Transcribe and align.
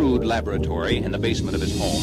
crude 0.00 0.24
laboratory 0.24 0.96
in 0.96 1.12
the 1.12 1.18
basement 1.18 1.54
of 1.54 1.60
his 1.60 1.78
home. 1.78 2.00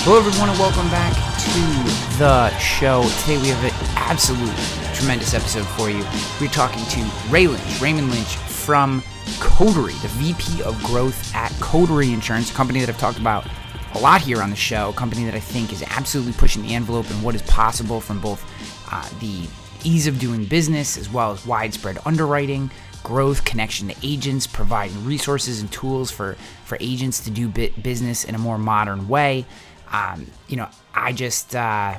Hello, 0.00 0.16
everyone, 0.16 0.48
and 0.48 0.58
welcome 0.58 0.88
back 0.88 1.12
to 1.12 2.18
the 2.18 2.48
show. 2.56 3.02
Today 3.20 3.36
we 3.36 3.48
have 3.48 3.62
an 3.62 3.72
absolute 3.96 4.56
tremendous 4.96 5.34
episode 5.34 5.66
for 5.76 5.90
you. 5.90 6.02
We're 6.40 6.50
talking 6.50 6.82
to 6.86 7.10
Ray 7.28 7.48
Lynch, 7.48 7.82
Raymond 7.82 8.10
Lynch 8.10 8.34
from 8.36 9.02
Coterie, 9.40 9.92
the 10.00 10.08
VP 10.08 10.62
of 10.62 10.82
Growth 10.82 11.34
at 11.34 11.52
Coterie 11.60 12.14
Insurance, 12.14 12.50
a 12.50 12.54
company 12.54 12.80
that 12.80 12.88
I've 12.88 12.96
talked 12.96 13.18
about 13.18 13.46
a 13.92 13.98
lot 13.98 14.22
here 14.22 14.40
on 14.40 14.48
the 14.48 14.56
show, 14.56 14.88
a 14.88 14.94
company 14.94 15.26
that 15.26 15.34
I 15.34 15.40
think 15.40 15.70
is 15.70 15.84
absolutely 15.86 16.32
pushing 16.32 16.62
the 16.62 16.74
envelope 16.74 17.10
in 17.10 17.20
what 17.20 17.34
is 17.34 17.42
possible 17.42 18.00
from 18.00 18.22
both 18.22 18.42
uh, 18.90 19.06
the 19.20 19.46
ease 19.84 20.06
of 20.06 20.18
doing 20.18 20.46
business 20.46 20.96
as 20.96 21.10
well 21.10 21.32
as 21.32 21.44
widespread 21.44 21.98
underwriting, 22.06 22.70
growth, 23.02 23.44
connection 23.44 23.88
to 23.88 23.94
agents, 24.02 24.46
providing 24.46 25.04
resources 25.04 25.60
and 25.60 25.70
tools 25.72 26.10
for, 26.10 26.36
for 26.64 26.78
agents 26.80 27.24
to 27.24 27.30
do 27.30 27.48
business 27.48 28.24
in 28.24 28.34
a 28.34 28.38
more 28.38 28.58
modern 28.58 29.08
way. 29.08 29.44
Um, 29.92 30.26
you 30.48 30.56
know, 30.56 30.68
I 30.94 31.12
just 31.12 31.54
uh, 31.54 31.98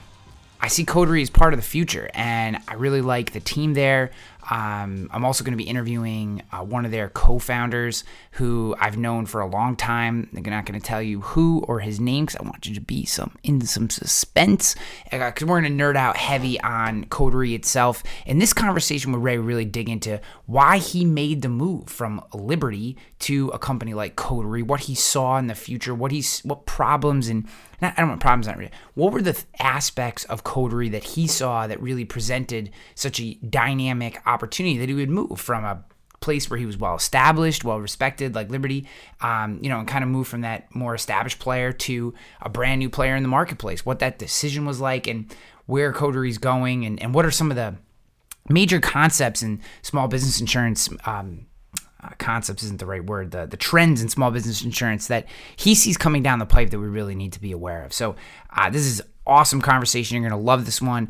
I 0.62 0.68
see 0.68 0.86
Coterie 0.86 1.22
as 1.22 1.30
part 1.30 1.54
of 1.54 1.60
the 1.60 1.66
future, 1.66 2.10
and 2.14 2.58
I 2.68 2.76
really 2.76 3.02
like 3.02 3.34
the 3.34 3.40
team 3.40 3.74
there. 3.74 4.12
Um, 4.52 5.10
I'm 5.12 5.23
also 5.23 5.46
going 5.46 5.54
to 5.54 5.64
be 5.64 5.70
interviewing 5.70 6.44
uh, 6.52 6.58
one 6.58 6.84
of 6.84 6.91
their 6.91 7.08
co-founders 7.08 8.04
who 8.32 8.76
I've 8.77 8.98
known 8.98 9.26
for 9.26 9.40
a 9.40 9.48
long 9.48 9.77
time. 9.77 10.30
I'm 10.36 10.44
not 10.44 10.66
going 10.66 10.80
to 10.80 10.86
tell 10.86 11.02
you 11.02 11.22
who 11.22 11.64
or 11.70 11.80
his 11.80 12.02
name 12.02 12.26
because 12.26 12.36
I 12.38 12.44
want 12.44 12.66
you 12.66 12.76
to 12.76 12.82
be 12.82 13.05
some 13.05 13.38
in 13.44 13.62
some 13.62 13.90
suspense. 13.90 14.76
Because 15.10 15.44
uh, 15.44 15.46
we're 15.48 15.62
going 15.62 15.77
to 15.77 15.84
nerd 15.84 15.96
out 15.96 16.18
heavy 16.18 16.60
on 16.60 17.05
Coterie 17.05 17.55
itself. 17.55 18.04
In 18.26 18.40
this 18.40 18.52
conversation 18.52 19.13
with 19.13 19.22
Ray, 19.22 19.38
really 19.38 19.63
dig 19.63 19.88
into 19.88 20.20
why 20.48 20.79
he 20.79 21.05
made 21.05 21.44
the 21.44 21.49
move 21.49 21.88
from 21.88 22.22
Liberty 22.34 22.98
to 23.20 23.48
a 23.49 23.60
company 23.60 23.94
like 23.94 24.18
Coterie, 24.18 24.63
what 24.63 24.82
he 24.82 24.96
saw 24.96 25.38
in 25.38 25.48
the 25.48 25.55
future, 25.55 25.96
what 25.96 26.12
he's 26.12 26.41
what 26.41 26.66
problems 26.66 27.29
and 27.29 27.48
not, 27.82 27.93
I 27.98 28.01
don't 28.01 28.10
want 28.10 28.21
problems 28.21 28.48
not 28.48 28.57
really. 28.57 28.71
What 28.93 29.13
were 29.13 29.21
the 29.21 29.41
aspects 29.60 30.26
of 30.26 30.43
Coterie 30.43 30.90
that 30.90 31.04
he 31.04 31.27
saw 31.27 31.68
that 31.68 31.82
really 31.82 32.05
presented 32.05 32.71
such 32.96 33.20
a 33.20 33.35
dynamic 33.35 34.21
opportunity 34.26 34.77
that 34.77 34.90
he 34.90 34.96
would 34.96 35.10
move 35.10 35.40
from 35.40 35.65
a 35.65 35.84
place 36.21 36.49
where 36.49 36.60
he 36.60 36.65
was 36.65 36.77
well 36.77 36.96
established, 36.96 37.63
well 37.63 37.79
respected, 37.79 38.35
like 38.35 38.49
Liberty, 38.49 38.88
um, 39.21 39.60
you 39.62 39.70
know, 39.70 39.79
and 39.79 39.88
kind 39.88 40.04
of 40.04 40.10
move 40.10 40.27
from 40.27 40.41
that 40.41 40.73
more 40.73 40.93
established 40.96 41.40
player 41.40 41.71
to 41.73 42.13
a 42.41 42.49
brand 42.49 42.79
new 42.79 42.90
player 42.90 43.15
in 43.15 43.23
the 43.23 43.29
marketplace. 43.29 43.85
What 43.85 43.99
that 43.99 44.20
decision 44.20 44.66
was 44.66 44.79
like, 44.79 45.07
and 45.07 45.34
where 45.66 45.91
Coterie's 45.91 46.38
going, 46.38 46.85
and, 46.85 47.01
and 47.01 47.13
what 47.13 47.26
are 47.26 47.32
some 47.32 47.49
of 47.49 47.57
the 47.57 47.76
major 48.48 48.79
concepts 48.79 49.41
in 49.41 49.62
small 49.82 50.07
business 50.07 50.40
insurance 50.40 50.90
um, 51.05 51.48
uh, 52.04 52.10
concepts 52.18 52.63
isn't 52.63 52.80
the 52.80 52.85
right 52.85 53.05
word, 53.05 53.32
the, 53.32 53.46
the 53.46 53.57
trends 53.57 54.02
in 54.02 54.10
small 54.10 54.32
business 54.32 54.63
insurance 54.63 55.07
that 55.07 55.27
he 55.55 55.76
sees 55.76 55.98
coming 55.98 56.24
down 56.24 56.40
the 56.40 56.46
pipe 56.46 56.70
that 56.71 56.80
we 56.80 56.88
really 56.88 57.16
need 57.16 57.34
to 57.34 57.41
be 57.41 57.52
aware 57.52 57.84
of. 57.84 57.94
So, 57.94 58.16
uh, 58.49 58.70
this 58.70 58.85
is 58.85 59.02
awesome 59.26 59.62
conversation. 59.62 60.22
You're 60.22 60.29
to 60.32 60.35
love 60.35 60.66
this 60.66 60.82
one. 60.82 61.10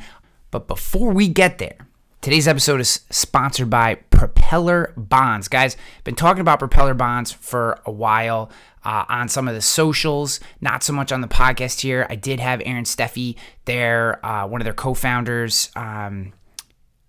But 0.51 0.67
before 0.67 1.11
we 1.11 1.27
get 1.27 1.57
there, 1.59 1.87
today's 2.19 2.47
episode 2.47 2.81
is 2.81 3.01
sponsored 3.09 3.69
by 3.69 3.95
Propeller 3.95 4.93
Bonds. 4.97 5.47
Guys, 5.47 5.77
been 6.03 6.15
talking 6.15 6.41
about 6.41 6.59
Propeller 6.59 6.93
Bonds 6.93 7.31
for 7.31 7.79
a 7.85 7.91
while. 7.91 8.51
Uh, 8.83 9.05
on 9.09 9.29
some 9.29 9.47
of 9.47 9.53
the 9.53 9.61
socials, 9.61 10.39
not 10.59 10.81
so 10.81 10.91
much 10.91 11.11
on 11.11 11.21
the 11.21 11.27
podcast 11.27 11.81
here. 11.81 12.07
I 12.09 12.15
did 12.15 12.39
have 12.39 12.63
Aaron 12.65 12.83
Steffi 12.83 13.35
there, 13.65 14.25
uh, 14.25 14.47
one 14.47 14.59
of 14.59 14.65
their 14.65 14.73
co-founders, 14.73 15.69
um, 15.75 16.33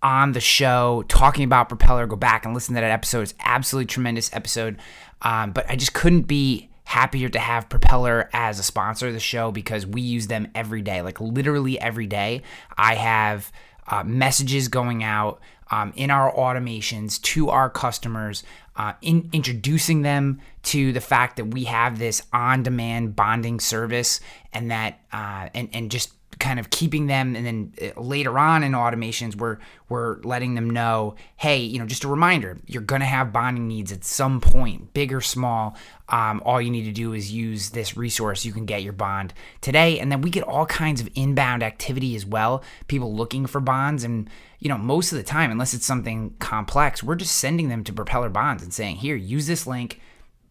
on 0.03 0.33
the 0.33 0.39
show 0.41 1.03
talking 1.07 1.45
about 1.45 1.69
Propeller. 1.69 2.05
Go 2.05 2.15
back 2.15 2.45
and 2.45 2.53
listen 2.53 2.75
to 2.75 2.81
that 2.81 2.91
episode. 2.91 3.21
It's 3.21 3.33
absolutely 3.39 3.87
tremendous 3.87 4.31
episode. 4.33 4.77
Um, 5.21 5.51
but 5.51 5.69
I 5.69 5.75
just 5.75 5.93
couldn't 5.93 6.23
be 6.23 6.69
happier 6.83 7.29
to 7.29 7.39
have 7.39 7.69
Propeller 7.69 8.29
as 8.33 8.59
a 8.59 8.63
sponsor 8.63 9.07
of 9.07 9.13
the 9.13 9.19
show 9.19 9.51
because 9.51 9.87
we 9.87 10.01
use 10.01 10.27
them 10.27 10.49
every 10.53 10.81
day, 10.81 11.01
like 11.01 11.19
literally 11.21 11.79
every 11.79 12.07
day. 12.07 12.43
I 12.77 12.95
have 12.95 13.51
uh, 13.87 14.03
messages 14.03 14.67
going 14.67 15.03
out 15.03 15.41
um, 15.71 15.93
in 15.95 16.11
our 16.11 16.31
automations 16.33 17.21
to 17.21 17.49
our 17.49 17.69
customers, 17.69 18.43
uh, 18.75 18.93
in, 19.01 19.29
introducing 19.33 20.01
them 20.01 20.39
to 20.63 20.91
the 20.91 21.01
fact 21.01 21.37
that 21.37 21.45
we 21.45 21.63
have 21.63 21.97
this 21.97 22.21
on-demand 22.31 23.15
bonding 23.15 23.59
service, 23.59 24.19
and 24.51 24.69
that 24.69 24.99
uh, 25.11 25.49
and 25.55 25.69
and 25.73 25.89
just 25.89 26.13
kind 26.43 26.59
of 26.59 26.69
keeping 26.69 27.07
them 27.07 27.35
and 27.35 27.45
then 27.45 27.73
uh, 27.81 27.99
later 27.99 28.37
on 28.37 28.63
in 28.63 28.73
automations 28.73 29.35
we're 29.35 29.57
we're 29.89 30.19
letting 30.21 30.55
them 30.55 30.69
know 30.69 31.15
hey 31.37 31.59
you 31.59 31.79
know 31.79 31.85
just 31.85 32.03
a 32.03 32.07
reminder 32.07 32.57
you're 32.67 32.81
going 32.81 33.01
to 33.01 33.07
have 33.07 33.33
bonding 33.33 33.67
needs 33.67 33.91
at 33.91 34.03
some 34.03 34.39
point 34.39 34.93
big 34.93 35.13
or 35.13 35.21
small. 35.21 35.75
Um, 36.09 36.41
all 36.45 36.61
you 36.61 36.69
need 36.69 36.83
to 36.83 36.91
do 36.91 37.13
is 37.13 37.31
use 37.31 37.71
this 37.71 37.97
resource. 37.97 38.45
You 38.45 38.53
can 38.53 38.65
get 38.65 38.83
your 38.83 38.93
bond 38.93 39.33
today. 39.61 39.99
And 39.99 40.11
then 40.11 40.21
we 40.21 40.29
get 40.29 40.43
all 40.43 40.65
kinds 40.65 41.01
of 41.01 41.09
inbound 41.15 41.63
activity 41.63 42.15
as 42.15 42.25
well 42.25 42.63
people 42.87 43.13
looking 43.13 43.45
for 43.45 43.59
bonds. 43.59 44.03
And 44.03 44.29
you 44.59 44.69
know 44.69 44.77
most 44.77 45.11
of 45.11 45.17
the 45.17 45.23
time 45.23 45.51
unless 45.51 45.73
it's 45.73 45.85
something 45.85 46.33
complex 46.39 47.03
we're 47.03 47.15
just 47.15 47.35
sending 47.37 47.67
them 47.67 47.83
to 47.83 47.91
propeller 47.91 48.29
bonds 48.29 48.63
and 48.63 48.73
saying 48.73 48.95
here 48.95 49.13
use 49.13 49.45
this 49.45 49.67
link 49.67 49.99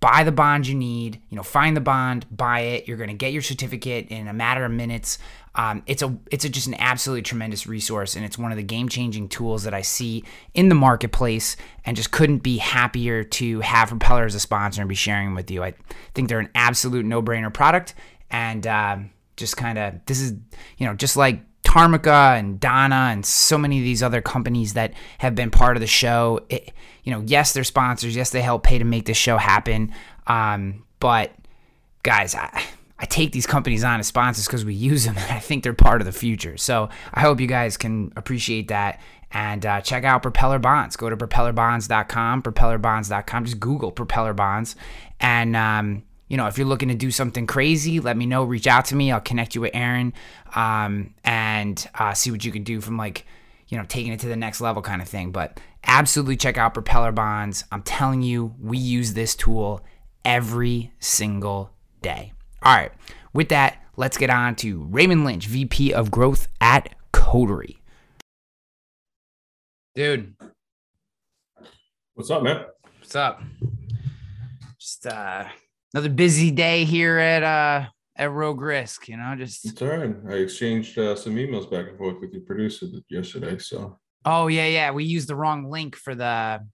buy 0.01 0.23
the 0.23 0.31
bond 0.31 0.67
you 0.67 0.75
need 0.75 1.19
you 1.31 1.37
know 1.37 1.43
find 1.43 1.75
the 1.75 1.81
bond 1.81 2.27
buy 2.31 2.61
it. 2.61 2.87
You're 2.87 2.99
going 2.99 3.09
to 3.09 3.15
get 3.15 3.33
your 3.33 3.41
certificate 3.41 4.09
in 4.09 4.29
a 4.29 4.35
matter 4.35 4.67
of 4.67 4.71
minutes 4.73 5.19
um, 5.55 5.83
it's 5.87 6.03
a 6.03 6.17
it's 6.31 6.45
a, 6.45 6.49
just 6.49 6.67
an 6.67 6.75
absolutely 6.79 7.23
tremendous 7.23 7.67
resource, 7.67 8.17
and 8.17 8.25
it's 8.25 8.39
one 8.39 8.53
of 8.53 8.57
the 8.57 8.63
game 8.63 8.89
changing 8.89 9.29
tools 9.29 9.65
that 9.65 9.75
I 9.75 9.83
see 9.83 10.25
in 10.55 10.69
the 10.69 10.75
marketplace, 10.75 11.57
and 11.85 11.97
just 11.97 12.11
couldn't 12.11 12.39
be 12.39 12.57
happier 12.57 13.23
to 13.23 13.61
have 13.61 13.89
Propeller 13.89 14.25
as 14.25 14.35
a 14.35 14.41
sponsor 14.41 14.81
and 14.81 14.89
be 14.89 14.95
sharing 14.95 15.35
with 15.35 15.51
you. 15.51 15.63
I 15.63 15.75
think 16.15 16.29
they're 16.29 16.41
an 16.41 16.51
absolute 16.55 17.05
no 17.05 17.23
brainer 17.23 17.53
product, 17.53 17.95
and 18.31 18.67
uh, 18.67 18.99
just 19.37 19.59
kind 19.59 19.79
of 19.79 19.95
this 20.07 20.21
is 20.21 20.33
you 20.79 20.87
know 20.87 20.95
just 20.95 21.17
like 21.17 21.43
Tarmika 21.63 22.39
and 22.39 22.59
Donna 22.59 23.11
and 23.13 23.25
so 23.25 23.59
many 23.59 23.79
of 23.79 23.85
these 23.85 24.03
other 24.03 24.23
companies 24.23 24.75
that 24.75 24.95
have 25.19 25.35
been 25.35 25.51
part 25.51 25.77
of 25.77 25.81
the 25.81 25.87
show. 25.87 26.41
It, 26.49 26.73
you 27.05 27.13
know, 27.13 27.23
yes, 27.27 27.53
they're 27.53 27.65
sponsors. 27.65 28.17
Yes, 28.17 28.31
they 28.31 28.41
help 28.43 28.63
pay 28.63 28.79
to 28.79 28.85
make 28.85 29.05
this 29.05 29.17
show 29.17 29.37
happen. 29.37 29.93
Um, 30.27 30.85
but 30.99 31.33
guys, 32.03 32.35
I, 32.35 32.65
I 33.03 33.07
take 33.07 33.33
these 33.33 33.47
companies 33.47 33.83
on 33.83 33.99
as 33.99 34.07
sponsors 34.07 34.47
because 34.47 34.65
we 34.65 34.75
use 34.75 35.05
them 35.05 35.19
and 35.19 35.31
I 35.33 35.41
think 35.41 35.65
they're 35.65 35.75
part 35.75 36.01
of 36.01 36.07
the 36.07 36.13
future. 36.13 36.57
So 36.57 36.89
I 37.13 37.21
hope 37.21 37.41
you 37.41 37.49
guys 37.49 37.77
can 37.77 38.13
appreciate 38.17 38.69
that 38.69 39.01
and 39.33 39.67
uh, 39.67 39.81
check 39.81 40.05
out 40.05 40.23
Propeller 40.23 40.59
Bonds. 40.59 40.95
Go 40.97 41.11
to 41.11 41.17
propellerbonds.com, 41.17 42.43
propellerbonds.com. 42.43 43.45
Just 43.45 43.59
Google 43.59 43.91
Propeller 43.91 44.35
Bonds. 44.35 44.77
And, 45.21 45.57
um, 45.57 46.05
you 46.29 46.37
know, 46.37 46.47
if 46.47 46.59
you're 46.59 46.67
looking 46.67 46.91
to 46.91 46.95
do 46.95 47.11
something 47.11 47.47
crazy, 47.47 47.99
let 47.99 48.17
me 48.17 48.27
know. 48.27 48.45
Reach 48.45 48.67
out 48.67 48.85
to 48.87 48.95
me. 48.95 49.11
I'll 49.11 49.21
connect 49.21 49.55
you 49.55 49.63
with 49.63 49.73
Aaron 49.75 50.13
um, 50.55 51.15
and 51.25 51.85
uh, 51.95 52.15
see 52.15 52.31
what 52.31 52.45
you 52.45 52.53
can 52.53 52.63
do 52.63 52.81
from 52.81 52.97
like, 52.99 53.27
you 53.69 53.79
know, 53.79 53.85
taking 53.85 54.13
it 54.13 54.21
to 54.21 54.29
the 54.29 54.37
next 54.37 54.61
level 54.61 54.83
kind 54.83 55.01
of 55.03 55.09
thing. 55.09 55.33
But 55.33 55.59
absolutely 55.85 56.37
check 56.37 56.59
out 56.59 56.75
Propeller 56.75 57.13
Bonds. 57.13 57.65
I'm 57.73 57.83
telling 57.83 58.23
you, 58.23 58.55
we 58.61 58.77
use 58.77 59.15
this 59.15 59.35
tool 59.35 59.83
every 60.25 60.93
single 61.01 61.71
day. 62.03 62.33
All 62.65 62.77
right. 62.77 62.93
With 63.35 63.49
that, 63.49 63.83
let's 63.97 64.17
get 64.17 64.31
on 64.31 64.55
to 64.57 64.85
Raymond 64.85 65.25
Lynch, 65.25 65.47
VP 65.47 65.93
of 65.93 66.13
Growth 66.13 66.47
at 66.61 66.95
Coterie. 67.13 67.81
Dude. 69.97 70.35
What's 72.15 72.31
up, 72.31 72.43
man? 72.45 72.65
What's 72.99 73.17
up? 73.17 73.43
Just 74.79 75.07
uh 75.07 75.45
another 75.93 76.09
busy 76.09 76.51
day 76.51 76.85
here 76.85 77.19
at 77.19 77.43
uh 77.43 77.89
at 78.17 78.31
Rogue 78.31 78.61
Risk, 78.61 79.09
you 79.09 79.17
know, 79.17 79.35
just 79.37 79.65
it's 79.65 79.83
all 79.83 79.89
right. 79.89 80.15
I 80.29 80.35
exchanged 80.35 80.97
uh, 80.99 81.17
some 81.17 81.35
emails 81.35 81.69
back 81.71 81.89
and 81.89 81.99
forth 81.99 82.21
with 82.21 82.33
your 82.33 82.43
producer 82.43 82.87
yesterday. 83.09 83.59
So 83.59 83.99
Oh 84.25 84.47
yeah, 84.47 84.67
yeah. 84.67 84.91
We 84.93 85.05
used 85.05 85.29
the 85.29 85.35
wrong 85.35 85.69
link 85.69 85.97
for 85.97 86.15
the 86.15 86.65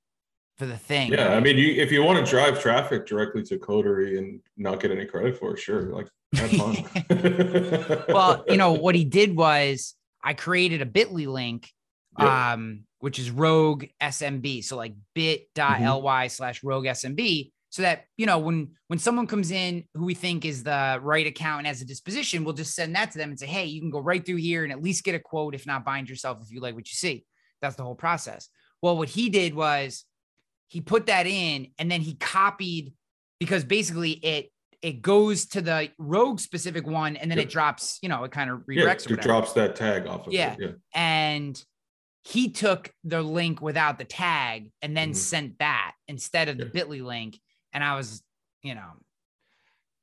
for 0.59 0.67
the 0.67 0.77
thing. 0.77 1.13
Yeah, 1.13 1.35
I 1.35 1.41
mean, 1.41 1.57
you, 1.57 1.81
if 1.81 1.93
you 1.93 2.03
want 2.03 2.25
to 2.25 2.29
drive 2.29 2.61
traffic 2.61 3.07
directly 3.07 3.45
to 3.45 3.59
Coterie 3.59 4.19
and 4.19 4.41
not 4.57 4.81
get 4.81 4.91
any 4.91 5.07
credit 5.07 5.39
for 5.39 5.55
it, 5.55 5.61
sure, 5.61 5.83
like 5.83 6.09
have 6.35 6.51
fun. 6.51 6.77
well, 8.09 8.45
you 8.49 8.57
know 8.57 8.73
what 8.73 8.97
he 8.97 9.05
did 9.05 9.37
was 9.37 9.95
I 10.23 10.35
created 10.35 10.83
a 10.83 10.87
Bitly 10.87 11.27
link, 11.27 11.73
yep. 12.19 12.29
um, 12.29 12.81
which 12.99 13.21
is 13.21 13.31
Rogue 13.31 13.85
SMB. 14.03 14.65
So 14.65 14.77
like 14.77 14.95
bit.ly 15.15 15.79
mm-hmm. 15.79 16.29
slash 16.29 16.65
Rogue 16.65 16.87
SMB. 16.87 17.53
So 17.71 17.83
that 17.83 18.07
you 18.17 18.25
know 18.25 18.39
when 18.39 18.71
when 18.89 18.99
someone 18.99 19.27
comes 19.27 19.51
in 19.51 19.85
who 19.95 20.07
we 20.07 20.15
think 20.15 20.45
is 20.45 20.65
the 20.65 20.99
right 21.03 21.27
account 21.27 21.59
and 21.59 21.67
has 21.67 21.83
a 21.83 21.85
disposition, 21.85 22.43
we'll 22.43 22.55
just 22.55 22.75
send 22.75 22.97
that 22.97 23.13
to 23.13 23.19
them 23.19 23.29
and 23.29 23.39
say, 23.39 23.47
hey, 23.47 23.67
you 23.67 23.81
can 23.81 23.91
go 23.91 24.01
right 24.01 24.25
through 24.25 24.37
here 24.37 24.65
and 24.65 24.73
at 24.73 24.83
least 24.83 25.05
get 25.05 25.15
a 25.15 25.21
quote, 25.21 25.55
if 25.55 25.67
not 25.67 25.85
bind 25.85 26.09
yourself 26.09 26.39
if 26.43 26.51
you 26.51 26.61
like 26.61 26.75
what 26.75 26.89
you 26.89 26.95
see. 26.95 27.25
That's 27.61 27.77
the 27.77 27.85
whole 27.85 27.95
process. 27.95 28.49
Well, 28.81 28.97
what 28.97 29.09
he 29.09 29.29
did 29.29 29.55
was 29.55 30.05
he 30.69 30.81
put 30.81 31.07
that 31.07 31.27
in 31.27 31.69
and 31.79 31.91
then 31.91 32.01
he 32.01 32.15
copied 32.15 32.93
because 33.41 33.65
basically 33.65 34.13
it 34.13 34.51
it 34.81 35.03
goes 35.03 35.47
to 35.47 35.61
the 35.61 35.91
rogue 35.99 36.39
specific 36.39 36.87
one 36.87 37.17
and 37.17 37.31
then 37.31 37.39
it 37.39 37.51
drops 37.51 37.99
you 38.03 38.09
know 38.09 38.23
it 38.25 38.31
kind 38.31 38.49
of 38.51 38.61
redirects 38.61 39.09
yeah, 39.09 39.15
it 39.17 39.21
drops 39.23 39.53
that 39.55 39.75
tag 39.75 40.07
off 40.07 40.27
of 40.27 40.33
yeah. 40.33 40.53
it 40.53 40.59
yeah 40.61 40.69
and 40.95 41.65
he 42.25 42.51
took 42.51 42.93
the 43.05 43.23
link 43.23 43.61
without 43.63 43.99
the 43.99 44.05
tag 44.05 44.71
and 44.83 44.95
then 44.97 45.13
Mhm. 45.13 45.17
sent 45.17 45.59
that 45.61 45.95
instead 46.09 46.49
of 46.51 46.59
the 46.59 46.67
Bitly 46.67 47.03
link, 47.03 47.41
and 47.73 47.83
I 47.83 47.97
was, 47.97 48.23
you 48.63 48.75
know, 48.75 48.91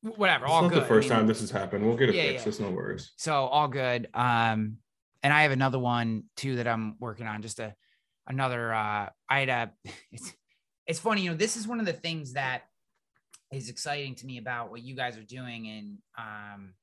whatever, 0.01 0.45
It's 0.45 0.51
all 0.51 0.63
not 0.63 0.69
good. 0.71 0.81
the 0.81 0.85
I 0.85 0.87
first 0.87 1.09
mean, 1.09 1.17
time 1.19 1.27
this 1.27 1.41
has 1.41 1.51
happened. 1.51 1.85
We'll 1.85 1.97
get 1.97 2.09
it 2.09 2.15
Yeah, 2.15 2.23
fixed. 2.29 2.45
yeah. 2.45 2.49
It's 2.49 2.59
no 2.59 2.71
worries. 2.71 3.11
so 3.15 3.45
all 3.45 3.67
good. 3.67 4.07
Um, 4.15 4.77
and 5.21 5.33
I 5.33 5.43
have 5.43 5.51
another 5.51 5.77
one 5.77 6.23
too 6.35 6.55
that 6.55 6.67
I'm 6.67 6.95
working 6.99 7.27
on. 7.27 7.41
Just 7.43 7.59
a 7.59 7.75
another. 8.27 8.73
Uh, 8.73 9.09
I 9.29 9.39
had 9.39 9.49
a. 9.49 9.71
It's 10.11 10.33
it's 10.87 10.99
funny, 10.99 11.21
you 11.21 11.31
know. 11.31 11.35
This 11.35 11.57
is 11.57 11.67
one 11.67 11.79
of 11.79 11.85
the 11.85 11.93
things 11.93 12.33
that 12.33 12.63
is 13.51 13.69
exciting 13.69 14.15
to 14.15 14.25
me 14.25 14.37
about 14.37 14.71
what 14.71 14.83
you 14.83 14.95
guys 14.95 15.17
are 15.17 15.23
doing, 15.23 15.67
and 15.67 15.97
um, 16.17 16.73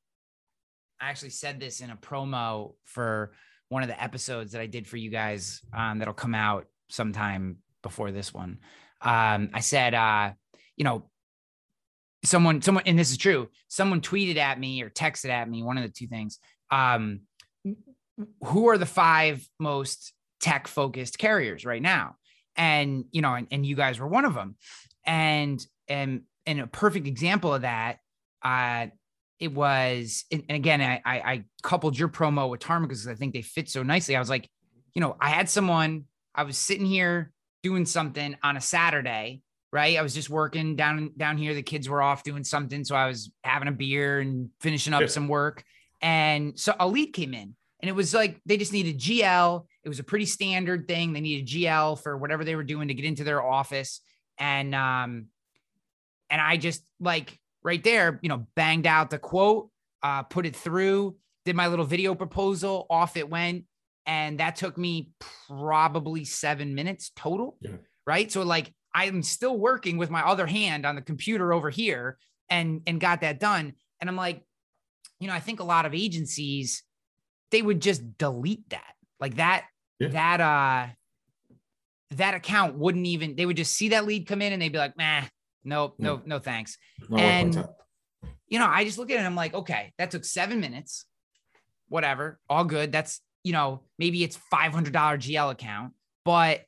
I 1.01 1.11
actually 1.11 1.31
said 1.31 1.61
this 1.61 1.81
in 1.81 1.91
a 1.91 1.97
promo 1.97 2.75
for 2.85 3.33
one 3.69 3.83
of 3.83 3.89
the 3.89 4.03
episodes 4.03 4.53
that 4.53 4.61
I 4.61 4.67
did 4.67 4.87
for 4.87 4.97
you 4.97 5.11
guys. 5.11 5.61
Um, 5.77 5.99
that'll 5.99 6.15
come 6.15 6.35
out 6.35 6.67
sometime 6.89 7.59
before 7.83 8.11
this 8.13 8.33
one. 8.33 8.59
Um, 9.01 9.51
I 9.53 9.61
said, 9.61 9.95
uh, 9.95 10.33
you 10.77 10.85
know, 10.85 11.11
someone 12.25 12.63
someone 12.63 12.85
and 12.87 12.99
this 12.99 13.11
is 13.11 13.17
true 13.17 13.49
someone 13.69 14.01
tweeted 14.01 14.37
at 14.37 14.59
me 14.59 14.83
or 14.83 14.91
texted 14.91 15.29
at 15.29 15.49
me 15.49 15.63
one 15.63 15.77
of 15.77 15.83
the 15.83 15.91
two 15.91 16.07
things 16.07 16.39
um 16.71 17.21
who 18.45 18.69
are 18.69 18.79
the 18.79 18.87
five 18.87 19.47
most 19.59 20.13
tech 20.41 20.69
focused 20.69 21.19
carriers 21.19 21.65
right 21.65 21.83
now 21.83 22.15
and 22.57 23.05
you 23.13 23.23
know 23.23 23.35
and, 23.35 23.47
and 23.51 23.65
you 23.65 23.77
guys 23.77 23.99
were 23.99 24.07
one 24.07 24.25
of 24.25 24.35
them 24.35 24.57
and 25.07 25.65
and 25.89 26.23
and 26.47 26.61
a 26.61 26.67
perfect 26.67 27.07
example 27.07 27.55
of 27.55 27.63
that 27.63 27.99
uh 28.43 28.87
it 29.39 29.53
was 29.53 30.25
and 30.31 30.45
again 30.49 30.81
i 30.81 31.01
i, 31.05 31.19
I 31.33 31.45
coupled 31.63 31.99
your 31.99 32.09
promo 32.09 32.49
with 32.51 32.61
tarma 32.61 32.83
because 32.83 33.09
i 33.09 33.15
think 33.15 33.33
they 33.35 33.43
fit 33.43 33.69
so 33.69 33.83
nicely 33.83 34.17
i 34.17 34.19
was 34.19 34.31
like 34.31 34.49
you 34.95 35.01
know 35.01 35.17
i 35.21 35.31
had 35.31 35.49
someone 35.49 36.05
i 36.35 36.43
was 36.43 36.59
sitting 36.59 36.87
here 36.87 37.33
doing 37.63 37.87
something 37.87 38.37
on 38.43 38.57
a 38.57 38.61
saturday 38.61 39.43
right? 39.75 39.99
I 39.99 40.03
was 40.03 40.13
just 40.13 40.29
working 40.29 40.77
down 40.77 41.13
down 41.17 41.39
here. 41.39 41.55
The 41.55 41.63
kids 41.63 41.89
were 41.89 42.03
off 42.03 42.23
doing 42.23 42.45
something, 42.45 42.85
so 42.85 42.95
I 42.95 43.07
was 43.07 43.33
having 43.43 43.69
a 43.69 43.73
beer 43.73 44.21
and 44.21 44.51
finishing 44.61 44.93
up 44.93 45.01
Yeah. 45.01 45.07
some 45.07 45.29
work. 45.29 45.65
And 46.03 46.61
so 46.61 46.75
a 46.79 46.87
lead 46.87 47.15
came 47.15 47.33
in, 47.33 47.55
and 47.81 47.89
it 47.89 47.95
was 47.95 48.13
like 48.13 48.39
they 48.45 48.59
just 48.59 48.75
needed 48.75 48.99
GL. 48.99 49.65
It 49.85 49.89
was 49.89 49.99
a 49.99 50.05
pretty 50.05 50.27
standard 50.27 50.87
thing. 50.87 51.13
They 51.13 51.21
needed 51.21 51.47
GL 51.47 52.03
for 52.03 52.17
whatever 52.17 52.45
they 52.45 52.55
were 52.55 52.65
doing 52.65 52.89
to 52.89 52.95
get 52.95 53.05
into 53.05 53.25
their 53.25 53.43
office, 53.43 54.01
and 54.39 54.75
um, 54.75 55.27
and 56.31 56.41
I 56.41 56.57
just 56.57 56.83
like 57.01 57.39
right 57.63 57.83
there, 57.83 58.19
you 58.23 58.29
know, 58.29 58.47
banged 58.55 58.87
out 58.87 59.11
the 59.11 59.19
quote, 59.19 59.71
uh, 60.03 60.23
put 60.25 60.47
it 60.47 60.57
through, 60.57 61.17
did 61.45 61.57
my 61.57 61.69
little 61.69 61.85
video 61.85 62.15
proposal, 62.15 62.87
off 62.91 63.17
it 63.17 63.29
went, 63.29 63.65
and 64.07 64.39
that 64.41 64.57
took 64.57 64.77
me 64.77 65.11
probably 65.49 66.25
seven 66.25 66.75
minutes 66.75 67.11
total. 67.17 67.57
Yeah. 67.61 67.73
Right. 68.07 68.31
So 68.31 68.43
like 68.43 68.73
I'm 68.95 69.23
still 69.23 69.59
working 69.59 69.97
with 69.97 70.11
my 70.11 70.23
other 70.23 70.47
hand 70.47 70.85
on 70.85 70.97
the 70.97 71.03
computer 71.03 71.53
over 71.53 71.71
here 71.71 72.19
and 72.51 72.83
and 72.87 73.01
got 73.01 73.21
that 73.21 73.41
done. 73.41 73.75
And 74.01 74.11
I'm 74.11 74.17
like, 74.17 74.43
you 75.21 75.29
know, 75.29 75.35
I 75.35 75.41
think 75.41 75.61
a 75.61 75.65
lot 75.65 75.87
of 75.87 75.95
agencies 75.95 76.83
they 77.51 77.63
would 77.63 77.81
just 77.81 78.19
delete 78.19 78.69
that. 78.71 78.95
Like 79.21 79.37
that, 79.37 79.67
Yeah. 80.03 80.09
that 80.09 80.41
uh 80.41 80.93
that 82.17 82.35
account 82.35 82.77
wouldn't 82.77 83.07
even 83.07 83.37
they 83.37 83.47
would 83.47 83.57
just 83.57 83.75
see 83.75 83.91
that 83.91 84.05
lead 84.07 84.27
come 84.27 84.43
in 84.43 84.53
and 84.53 84.61
they'd 84.61 84.73
be 84.73 84.79
like, 84.79 84.97
nah, 84.99 85.23
nope, 85.65 85.95
no, 85.99 86.21
no 86.25 86.39
thanks. 86.39 86.77
And- 87.17 87.67
You 88.49 88.59
know, 88.59 88.67
I 88.67 88.85
just 88.85 88.99
look 88.99 89.09
at 89.11 89.15
it 89.15 89.19
and 89.19 89.27
I'm 89.27 89.35
like, 89.35 89.55
okay, 89.55 89.95
that 89.97 90.11
took 90.11 90.27
seven 90.27 90.61
minutes, 90.61 91.07
whatever, 91.89 92.39
all 92.51 92.65
good. 92.67 92.93
That's, 92.93 93.23
you 93.45 93.53
know, 93.55 93.81
maybe 93.99 94.23
it's 94.23 94.39
$500 94.53 94.93
GL 94.93 95.51
account, 95.51 95.95
but 96.23 96.61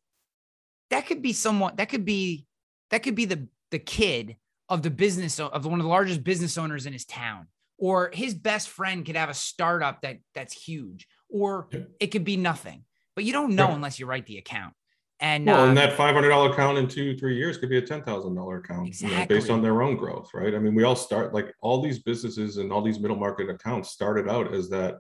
that 0.89 1.07
could 1.07 1.21
be 1.21 1.35
someone 1.35 1.77
that 1.77 1.91
could 1.91 2.07
be 2.07 2.47
that 2.91 3.03
could 3.03 3.15
be 3.15 3.27
the 3.27 3.49
the 3.71 3.79
kid 3.79 4.37
of 4.71 4.83
the 4.83 4.91
business 4.91 5.39
of 5.39 5.67
one 5.67 5.79
of 5.79 5.85
the 5.85 5.91
largest 5.91 6.25
business 6.25 6.57
owners 6.57 6.87
in 6.87 6.93
his 6.95 7.05
town 7.05 7.49
or 7.77 8.11
his 8.15 8.33
best 8.33 8.71
friend 8.71 9.05
could 9.05 9.17
have 9.17 9.29
a 9.29 9.35
startup 9.35 10.01
that 10.01 10.19
that's 10.35 10.55
huge 10.55 11.07
or 11.29 11.69
it 12.01 12.07
could 12.09 12.25
be 12.25 12.37
nothing 12.39 12.85
but 13.15 13.25
you 13.25 13.33
don't 13.33 13.55
know 13.55 13.69
Yeah. 13.69 13.75
unless 13.75 13.99
you 13.99 14.07
write 14.07 14.27
the 14.27 14.39
account 14.39 14.75
and 15.21 15.47
Well, 15.47 15.61
um, 15.63 15.69
and 15.71 15.79
that 15.79 15.93
five 15.95 16.15
hundred 16.15 16.31
dollar 16.31 16.51
account 16.51 16.79
in 16.79 16.89
two, 16.89 17.17
three 17.17 17.37
years 17.37 17.57
could 17.57 17.71
be 17.71 17.79
a 17.79 17.83
ten 17.83 18.03
thousand 18.03 18.35
dollar 18.35 18.59
account, 18.59 19.01
you 19.01 19.09
know, 19.09 19.27
based 19.27 19.51
on 19.51 19.63
their 19.63 19.83
own 19.83 19.97
growth, 19.97 20.31
right? 20.35 20.55
I 20.55 20.59
mean, 20.59 20.75
we 20.75 20.83
all 20.83 20.97
start 20.97 21.33
like 21.33 21.55
all 21.61 21.81
these 21.81 22.01
businesses 22.01 22.57
and 22.57 22.73
all 22.73 22.83
these 22.83 22.99
middle 22.99 23.17
market 23.17 23.49
accounts 23.49 23.91
started 23.91 24.29
out 24.29 24.53
as 24.53 24.69
that 24.71 24.99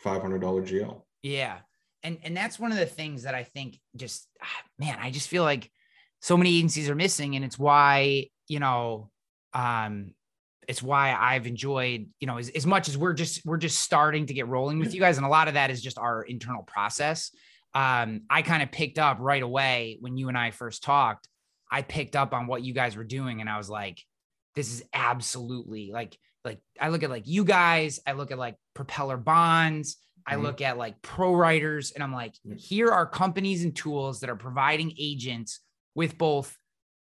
five 0.00 0.22
hundred 0.22 0.40
dollar 0.40 0.62
GL. 0.62 1.02
Yeah. 1.22 1.58
And 2.02 2.18
and 2.22 2.36
that's 2.36 2.58
one 2.58 2.70
of 2.70 2.78
the 2.78 2.86
things 2.86 3.24
that 3.24 3.34
I 3.34 3.42
think 3.42 3.80
just 3.96 4.28
ah, 4.40 4.62
man, 4.78 4.98
I 5.00 5.10
just 5.10 5.28
feel 5.28 5.42
like 5.42 5.70
so 6.20 6.36
many 6.36 6.56
agencies 6.56 6.88
are 6.88 6.94
missing 6.94 7.34
and 7.34 7.44
it's 7.44 7.58
why, 7.58 8.28
you 8.48 8.60
know, 8.60 9.10
um 9.52 10.14
it's 10.68 10.82
why 10.82 11.14
I've 11.14 11.46
enjoyed, 11.46 12.08
you 12.18 12.26
know, 12.26 12.38
as, 12.38 12.50
as 12.50 12.66
much 12.66 12.88
as 12.88 12.96
we're 12.96 13.14
just 13.14 13.44
we're 13.44 13.56
just 13.56 13.80
starting 13.80 14.26
to 14.26 14.34
get 14.34 14.46
rolling 14.46 14.78
with 14.78 14.94
you 14.94 15.00
guys 15.00 15.16
and 15.16 15.26
a 15.26 15.28
lot 15.28 15.48
of 15.48 15.54
that 15.54 15.70
is 15.70 15.82
just 15.82 15.98
our 15.98 16.22
internal 16.22 16.62
process. 16.62 17.32
Um 17.76 18.22
I 18.30 18.40
kind 18.42 18.62
of 18.62 18.72
picked 18.72 18.98
up 18.98 19.18
right 19.20 19.42
away 19.42 19.98
when 20.00 20.16
you 20.16 20.28
and 20.28 20.38
I 20.38 20.50
first 20.50 20.82
talked. 20.82 21.28
I 21.70 21.82
picked 21.82 22.16
up 22.16 22.32
on 22.32 22.46
what 22.46 22.62
you 22.62 22.72
guys 22.72 22.96
were 22.96 23.04
doing 23.18 23.40
and 23.40 23.50
I 23.50 23.58
was 23.58 23.68
like 23.68 24.02
this 24.54 24.72
is 24.72 24.82
absolutely 24.94 25.90
like 25.92 26.16
like 26.44 26.60
I 26.80 26.88
look 26.88 27.02
at 27.02 27.10
like 27.10 27.26
you 27.26 27.44
guys, 27.44 28.00
I 28.06 28.12
look 28.12 28.30
at 28.30 28.38
like 28.38 28.56
propeller 28.74 29.16
bonds, 29.18 29.96
I 30.26 30.36
Mhm. 30.36 30.42
look 30.42 30.60
at 30.62 30.78
like 30.78 31.02
ProWriters 31.02 31.92
and 31.94 32.02
I'm 32.04 32.12
like, 32.12 32.34
here 32.56 32.88
are 32.90 33.04
companies 33.06 33.64
and 33.64 33.74
tools 33.76 34.20
that 34.20 34.30
are 34.30 34.36
providing 34.36 34.92
agents 34.98 35.60
with 35.94 36.16
both 36.16 36.56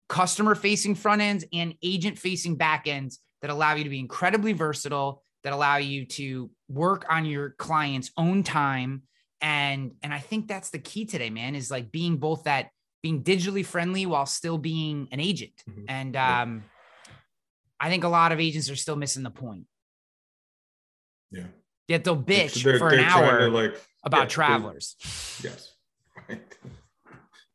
customer 0.09 0.55
facing 0.55 0.95
front 0.95 1.23
ends 1.23 1.45
and 1.53 1.75
agent 1.83 2.19
facing 2.19 2.57
back 2.57 2.87
ends 2.87 3.19
that 3.41 3.51
allow 3.51 3.75
you 3.75 3.85
to 3.85 3.91
be 3.91 3.99
incredibly 3.99 4.53
versatile, 4.53 5.23
that 5.45 5.53
allow 5.53 5.79
you 5.79 6.05
to 6.07 6.51
work 6.69 7.07
on 7.09 7.25
your 7.25 7.51
client's 7.51 8.11
own 8.17 8.43
time. 8.43 9.03
And 9.43 9.93
and 10.03 10.15
I 10.15 10.21
think 10.21 10.47
that's 10.47 10.71
the 10.71 10.79
key 10.79 11.05
today, 11.05 11.29
man, 11.31 11.55
is 11.57 11.71
like 11.71 11.91
being 11.91 12.17
both 12.17 12.45
that 12.45 12.71
being 13.03 13.25
digitally 13.25 13.67
friendly 13.67 14.07
while 14.07 14.25
still 14.27 14.57
being 14.57 15.09
an 15.11 15.19
agent. 15.19 15.63
Mhm. 15.69 15.85
And 15.89 16.15
Yeah. 16.15 16.43
um 16.43 16.65
I 17.81 17.91
think 17.91 18.05
a 18.05 18.09
lot 18.09 18.31
of 18.31 18.39
agents 18.39 18.71
are 18.71 18.77
still 18.77 18.95
missing 18.95 19.25
the 19.25 19.31
point. 19.33 19.67
Yeah. 21.33 21.49
Yet 21.89 22.05
they'll 22.05 22.23
bitch 22.23 22.63
They're- 22.63 22.79
for 22.79 22.91
an 22.91 22.99
they're 22.99 23.09
trying 23.11 23.25
hour 23.25 23.51
like 23.51 23.75
about 24.05 24.23
yeah, 24.23 24.27
travelers. 24.29 24.97
Yes. 25.43 25.75
Right. 26.29 26.41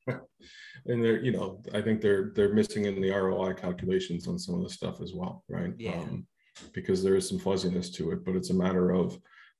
and 0.87 1.03
they're, 1.03 1.21
you 1.23 1.31
know, 1.31 1.63
I 1.73 1.81
think 1.81 2.01
they're 2.01 2.31
they're 2.35 2.53
missing 2.53 2.83
in 2.85 2.99
the 3.01 3.11
ROI 3.11 3.53
calculations 3.53 4.27
on 4.27 4.37
some 4.37 4.55
of 4.55 4.63
the 4.63 4.69
stuff 4.69 4.99
as 4.99 5.13
well, 5.13 5.45
right? 5.47 5.73
Yeah. 5.77 6.05
because 6.73 7.03
there 7.03 7.15
is 7.15 7.29
some 7.29 7.39
fuzziness 7.39 7.89
to 7.91 8.11
it, 8.11 8.25
but 8.25 8.35
it's 8.35 8.49
a 8.49 8.53
matter 8.53 8.91
of 8.91 9.17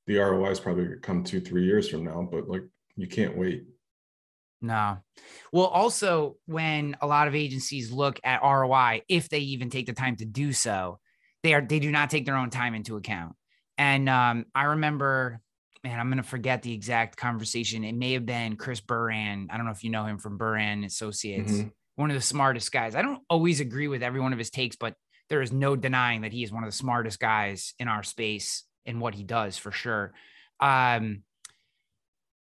the 0.08 0.16
ROI 0.16 0.50
is 0.50 0.58
probably 0.58 0.84
gonna 0.84 0.96
come 0.96 1.22
two, 1.22 1.38
three 1.38 1.64
years 1.64 1.88
from 1.90 2.02
now, 2.02 2.26
but 2.28 2.48
like 2.48 2.62
you 2.96 3.06
can't 3.06 3.36
wait. 3.36 3.64
No. 4.60 4.98
Well, 5.52 5.66
also 5.66 6.36
when 6.46 6.96
a 7.00 7.06
lot 7.06 7.28
of 7.28 7.34
agencies 7.36 7.92
look 7.92 8.18
at 8.24 8.42
ROI, 8.42 9.02
if 9.08 9.28
they 9.28 9.38
even 9.40 9.70
take 9.70 9.86
the 9.86 9.92
time 9.92 10.16
to 10.16 10.24
do 10.24 10.52
so, 10.52 10.98
they 11.44 11.52
are 11.54 11.60
they 11.60 11.78
do 11.78 11.92
not 11.92 12.10
take 12.10 12.24
their 12.24 12.36
own 12.36 12.48
time 12.50 12.74
into 12.74 12.96
account. 12.96 13.36
And 13.76 14.08
um, 14.08 14.46
I 14.54 14.64
remember, 14.64 15.40
man, 15.84 16.00
I'm 16.00 16.08
gonna 16.08 16.22
forget 16.22 16.62
the 16.62 16.72
exact 16.72 17.18
conversation. 17.18 17.84
It 17.84 17.94
may 17.94 18.14
have 18.14 18.24
been 18.26 18.56
Chris 18.56 18.80
Burand. 18.80 19.48
I 19.50 19.58
don't 19.58 19.66
know 19.66 19.72
if 19.72 19.84
you 19.84 19.90
know 19.90 20.06
him 20.06 20.18
from 20.18 20.38
Burand 20.38 20.86
Associates, 20.86 21.52
Mhm. 21.52 21.72
one 21.96 22.10
of 22.10 22.16
the 22.16 22.22
smartest 22.22 22.72
guys. 22.72 22.96
I 22.96 23.02
don't 23.02 23.22
always 23.28 23.60
agree 23.60 23.88
with 23.88 24.02
every 24.02 24.20
one 24.20 24.32
of 24.32 24.38
his 24.38 24.50
takes, 24.50 24.74
but 24.74 24.94
there 25.28 25.42
is 25.42 25.52
no 25.52 25.76
denying 25.76 26.22
that 26.22 26.32
he 26.32 26.42
is 26.42 26.50
one 26.50 26.64
of 26.64 26.68
the 26.70 26.76
smartest 26.76 27.20
guys 27.20 27.74
in 27.78 27.88
our 27.88 28.02
space 28.02 28.64
in 28.88 28.98
what 28.98 29.14
he 29.14 29.22
does 29.22 29.56
for 29.56 29.70
sure. 29.70 30.12
Um, 30.58 31.22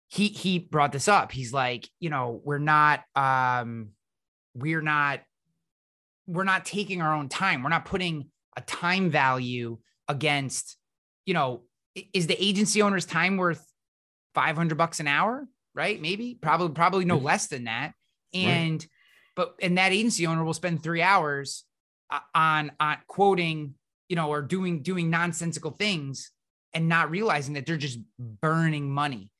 he 0.09 0.29
he 0.29 0.59
brought 0.59 0.93
this 0.93 1.09
up. 1.09 1.33
He's 1.33 1.55
like, 1.55 1.89
you 1.99 2.11
know, 2.11 2.43
we're 2.45 2.59
not 2.59 3.01
um 3.17 3.91
we're 4.55 4.83
not 4.83 5.21
we're 6.27 6.45
not 6.45 6.67
taking 6.67 7.01
our 7.01 7.15
own 7.15 7.31
time. 7.31 7.63
We're 7.63 7.71
not 7.71 7.87
putting 7.87 8.27
a 8.57 8.61
time 8.61 9.11
value 9.11 9.79
against, 10.09 10.77
you 11.25 11.33
know, 11.33 11.63
is 12.13 12.27
the 12.27 12.43
agency 12.43 12.83
owner's 12.83 13.07
time 13.07 13.39
worth 13.39 13.65
500 14.35 14.77
bucks 14.77 15.01
an 15.01 15.07
hour, 15.07 15.47
right? 15.75 16.01
Maybe, 16.01 16.37
probably 16.39 16.75
probably 16.75 17.07
no 17.07 17.17
less 17.17 17.47
than 17.47 17.65
that. 17.65 17.93
And 18.35 18.87
but 19.35 19.55
and 19.63 19.79
that 19.79 19.93
agency 19.93 20.27
owner 20.27 20.45
will 20.45 20.53
spend 20.53 20.83
3 20.83 21.01
hours 21.01 21.65
uh, 22.11 22.21
on 22.35 22.73
on 22.79 22.99
quoting, 23.07 23.75
you 24.09 24.17
know, 24.17 24.29
or 24.29 24.43
doing 24.43 24.83
doing 24.83 25.11
nonsensical 25.11 25.73
things 25.73 26.31
and 26.75 26.89
not 26.89 27.11
realizing 27.11 27.55
that 27.55 27.67
they're 27.67 27.77
just 27.77 27.99
burning 28.19 28.91
money. 28.91 29.31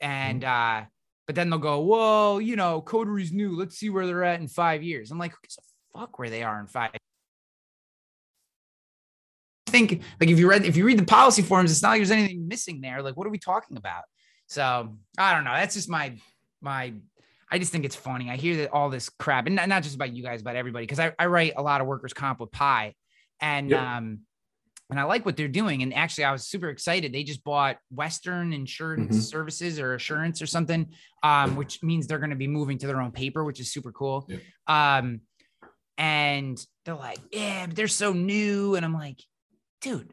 And 0.00 0.44
uh, 0.44 0.84
but 1.26 1.36
then 1.36 1.50
they'll 1.50 1.58
go, 1.58 1.80
Whoa, 1.80 2.38
you 2.38 2.56
know, 2.56 2.80
Coteries 2.80 3.32
new. 3.32 3.56
Let's 3.56 3.76
see 3.76 3.90
where 3.90 4.06
they're 4.06 4.24
at 4.24 4.40
in 4.40 4.48
five 4.48 4.82
years. 4.82 5.10
I'm 5.10 5.18
like, 5.18 5.32
who 5.32 5.38
gives 5.42 5.58
a 5.58 5.98
fuck 5.98 6.18
where 6.18 6.30
they 6.30 6.42
are 6.42 6.60
in 6.60 6.66
five? 6.66 6.90
I 6.94 6.98
Think 9.70 10.02
like 10.20 10.30
if 10.30 10.38
you 10.38 10.48
read 10.48 10.64
if 10.64 10.76
you 10.76 10.84
read 10.84 10.98
the 10.98 11.04
policy 11.04 11.42
forms, 11.42 11.70
it's 11.70 11.82
not 11.82 11.90
like 11.90 11.98
there's 11.98 12.10
anything 12.10 12.48
missing 12.48 12.80
there. 12.80 13.02
Like, 13.02 13.16
what 13.16 13.26
are 13.26 13.30
we 13.30 13.38
talking 13.38 13.76
about? 13.76 14.02
So 14.48 14.96
I 15.16 15.34
don't 15.34 15.44
know. 15.44 15.52
That's 15.52 15.74
just 15.74 15.88
my 15.88 16.16
my 16.60 16.94
I 17.50 17.58
just 17.58 17.72
think 17.72 17.84
it's 17.84 17.96
funny. 17.96 18.30
I 18.30 18.36
hear 18.36 18.56
that 18.58 18.72
all 18.72 18.90
this 18.90 19.08
crap, 19.08 19.46
and 19.46 19.56
not, 19.56 19.68
not 19.68 19.82
just 19.82 19.96
about 19.96 20.12
you 20.12 20.22
guys, 20.22 20.42
but 20.42 20.54
everybody, 20.54 20.84
because 20.84 21.00
I, 21.00 21.12
I 21.18 21.26
write 21.26 21.54
a 21.56 21.62
lot 21.62 21.80
of 21.80 21.88
workers' 21.88 22.12
comp 22.12 22.38
with 22.38 22.52
Pie, 22.52 22.94
and 23.40 23.70
Yep. 23.70 23.80
um, 23.80 24.20
and 24.90 24.98
I 24.98 25.04
like 25.04 25.24
what 25.24 25.36
they're 25.36 25.46
doing. 25.46 25.82
And 25.84 25.94
actually, 25.94 26.24
I 26.24 26.32
was 26.32 26.48
super 26.48 26.68
excited. 26.68 27.12
They 27.12 27.22
just 27.22 27.44
bought 27.44 27.78
Western 27.92 28.52
Insurance 28.52 29.16
Mhm. 29.16 29.22
Services 29.22 29.78
or 29.78 29.94
Assurance 29.94 30.42
or 30.42 30.46
something, 30.46 30.92
um, 31.22 31.54
which 31.54 31.80
means 31.82 32.08
they're 32.08 32.18
going 32.18 32.30
to 32.30 32.36
be 32.36 32.48
moving 32.48 32.76
to 32.78 32.88
their 32.88 33.00
own 33.00 33.12
paper, 33.12 33.44
which 33.44 33.60
is 33.60 33.72
super 33.72 33.92
cool. 33.92 34.26
Yep. 34.28 34.40
Um, 34.66 35.20
and 35.96 36.58
they're 36.84 36.94
like, 36.96 37.18
yeah, 37.30 37.66
but 37.66 37.76
they're 37.76 37.86
so 37.88 38.12
new, 38.12 38.74
and 38.74 38.84
I'm 38.84 38.94
like, 38.94 39.20
dude. 39.80 40.12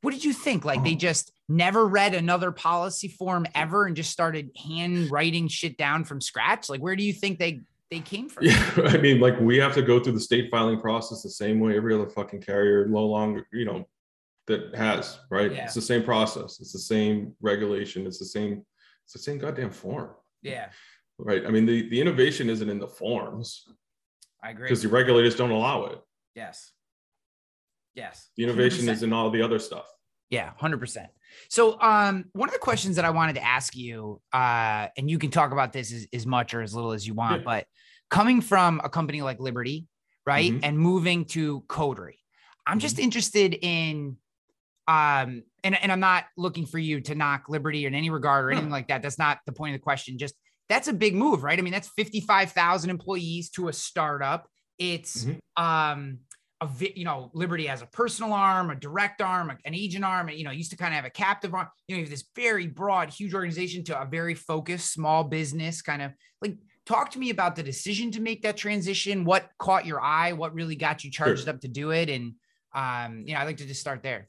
What 0.00 0.12
did 0.14 0.24
you 0.24 0.32
think? 0.32 0.64
Like 0.64 0.84
they 0.84 0.94
Oh. 0.94 0.98
just 0.98 1.32
never 1.48 1.84
read 1.86 2.14
another 2.14 2.52
policy 2.52 3.08
form 3.08 3.46
ever 3.54 3.84
and 3.84 3.96
just 3.96 4.12
started 4.12 4.52
handwriting 4.56 5.48
shit 5.48 5.76
down 5.76 6.04
from 6.04 6.20
scratch? 6.20 6.68
Like, 6.68 6.80
where 6.80 6.94
do 6.94 7.02
you 7.02 7.12
think 7.12 7.38
they 7.40 7.62
they 7.90 8.00
came 8.00 8.28
from? 8.28 8.44
Yeah, 8.44 8.70
I 8.84 8.98
mean, 8.98 9.20
like 9.20 9.38
we 9.40 9.56
have 9.58 9.74
to 9.74 9.82
go 9.82 10.00
through 10.00 10.12
the 10.12 10.20
state 10.20 10.50
filing 10.50 10.80
process 10.80 11.22
the 11.22 11.30
same 11.30 11.60
way 11.60 11.76
every 11.76 11.94
other 11.94 12.08
fucking 12.08 12.42
carrier, 12.42 12.86
no 12.86 13.04
longer, 13.06 13.46
you 13.52 13.64
know, 13.64 13.86
that 14.46 14.74
has, 14.74 15.18
right? 15.30 15.52
Yeah. 15.52 15.64
It's 15.64 15.74
the 15.74 15.82
same 15.82 16.02
process. 16.02 16.58
It's 16.60 16.72
the 16.72 16.78
same 16.78 17.34
regulation. 17.40 18.06
It's 18.06 18.18
the 18.18 18.24
same, 18.26 18.64
it's 19.04 19.12
the 19.12 19.18
same 19.18 19.38
goddamn 19.38 19.70
form, 19.70 20.10
Yeah, 20.42 20.68
right? 21.18 21.44
I 21.46 21.50
mean, 21.50 21.66
the, 21.66 21.88
the 21.88 22.00
innovation 22.00 22.48
isn't 22.50 22.68
in 22.68 22.78
the 22.78 22.88
forms 22.88 23.64
I 24.42 24.50
agree. 24.50 24.64
because 24.64 24.82
the 24.82 24.88
regulators 24.88 25.34
don't 25.36 25.50
allow 25.50 25.86
it. 25.86 26.00
Yes. 26.34 26.72
Yes. 27.94 28.30
The 28.36 28.44
innovation 28.44 28.86
100%. 28.86 28.88
is 28.90 29.02
in 29.02 29.12
all 29.12 29.30
the 29.30 29.42
other 29.42 29.58
stuff. 29.58 29.86
Yeah, 30.30 30.50
hundred 30.58 30.78
percent. 30.78 31.08
So, 31.48 31.80
um, 31.80 32.24
one 32.32 32.48
of 32.48 32.52
the 32.52 32.58
questions 32.60 32.96
that 32.96 33.04
I 33.04 33.10
wanted 33.10 33.34
to 33.34 33.44
ask 33.44 33.76
you, 33.76 34.20
uh, 34.32 34.88
and 34.96 35.10
you 35.10 35.18
can 35.18 35.30
talk 35.30 35.52
about 35.52 35.72
this 35.72 35.92
as, 35.92 36.06
as 36.12 36.26
much 36.26 36.54
or 36.54 36.62
as 36.62 36.74
little 36.74 36.92
as 36.92 37.06
you 37.06 37.14
want, 37.14 37.40
Yeah. 37.40 37.44
but 37.44 37.66
coming 38.10 38.40
from 38.40 38.80
a 38.84 38.88
company 38.88 39.22
like 39.22 39.38
Liberty, 39.40 39.86
right, 40.26 40.52
Mhm. 40.52 40.60
and 40.62 40.78
moving 40.78 41.24
to 41.26 41.60
Coterie, 41.68 42.18
I'm 42.66 42.78
just 42.78 42.98
interested 42.98 43.54
in, 43.60 44.16
um, 44.86 45.42
and 45.64 45.74
and 45.82 45.90
I'm 45.92 46.00
not 46.00 46.24
looking 46.36 46.66
for 46.66 46.78
you 46.78 47.00
to 47.02 47.14
knock 47.14 47.48
Liberty 47.48 47.86
in 47.86 47.94
any 47.94 48.10
regard 48.10 48.44
or 48.46 48.48
No. 48.50 48.56
anything 48.56 48.70
like 48.70 48.88
that. 48.88 49.02
That's 49.02 49.18
not 49.18 49.40
the 49.46 49.52
point 49.52 49.74
of 49.74 49.80
the 49.80 49.84
question. 49.84 50.18
Just 50.18 50.34
that's 50.68 50.88
a 50.88 50.92
big 50.92 51.14
move, 51.14 51.42
right? 51.42 51.58
I 51.58 51.62
mean, 51.62 51.72
that's 51.72 51.88
fifty 51.96 52.20
five 52.20 52.52
thousand 52.52 52.90
employees 52.90 53.50
to 53.50 53.68
a 53.68 53.72
startup. 53.72 54.48
It's 54.78 55.24
Mhm. 55.24 55.38
um 55.56 56.18
a 56.60 56.66
vi- 56.66 56.92
you 56.96 57.04
know 57.04 57.30
liberty 57.34 57.66
has 57.66 57.82
a 57.82 57.86
personal 57.86 58.32
arm 58.32 58.70
a 58.70 58.74
direct 58.74 59.20
arm 59.20 59.50
an 59.64 59.74
agent 59.74 60.04
arm 60.04 60.28
you 60.28 60.42
know 60.44 60.50
used 60.50 60.70
to 60.70 60.76
kind 60.76 60.92
of 60.92 60.96
have 60.96 61.04
a 61.04 61.10
captive 61.10 61.54
arm. 61.54 61.68
You 61.86 61.94
know 61.94 61.98
you 61.98 62.04
have 62.04 62.10
this 62.10 62.24
very 62.34 62.66
broad 62.66 63.10
huge 63.10 63.32
organization 63.34 63.84
to 63.84 64.00
a 64.00 64.04
very 64.04 64.34
focused 64.34 64.92
small 64.92 65.22
business 65.24 65.82
kind 65.82 66.02
of 66.02 66.12
like 66.42 66.56
talk 66.84 67.10
to 67.12 67.18
me 67.18 67.30
about 67.30 67.54
the 67.54 67.62
decision 67.62 68.10
to 68.12 68.20
make 68.20 68.42
that 68.42 68.56
transition. 68.56 69.24
What 69.24 69.50
caught 69.58 69.84
your 69.86 70.00
eye? 70.00 70.32
What 70.32 70.54
really 70.54 70.74
got 70.74 71.04
you 71.04 71.10
charged 71.10 71.44
Sure. 71.44 71.54
up 71.54 71.60
to 71.60 71.68
do 71.68 71.90
it? 71.90 72.08
And 72.08 72.34
um 72.74 73.22
you 73.26 73.32
know 73.32 73.40
i'd 73.40 73.44
like 73.44 73.56
to 73.56 73.64
just 73.66 73.80
start 73.80 74.02
there 74.02 74.28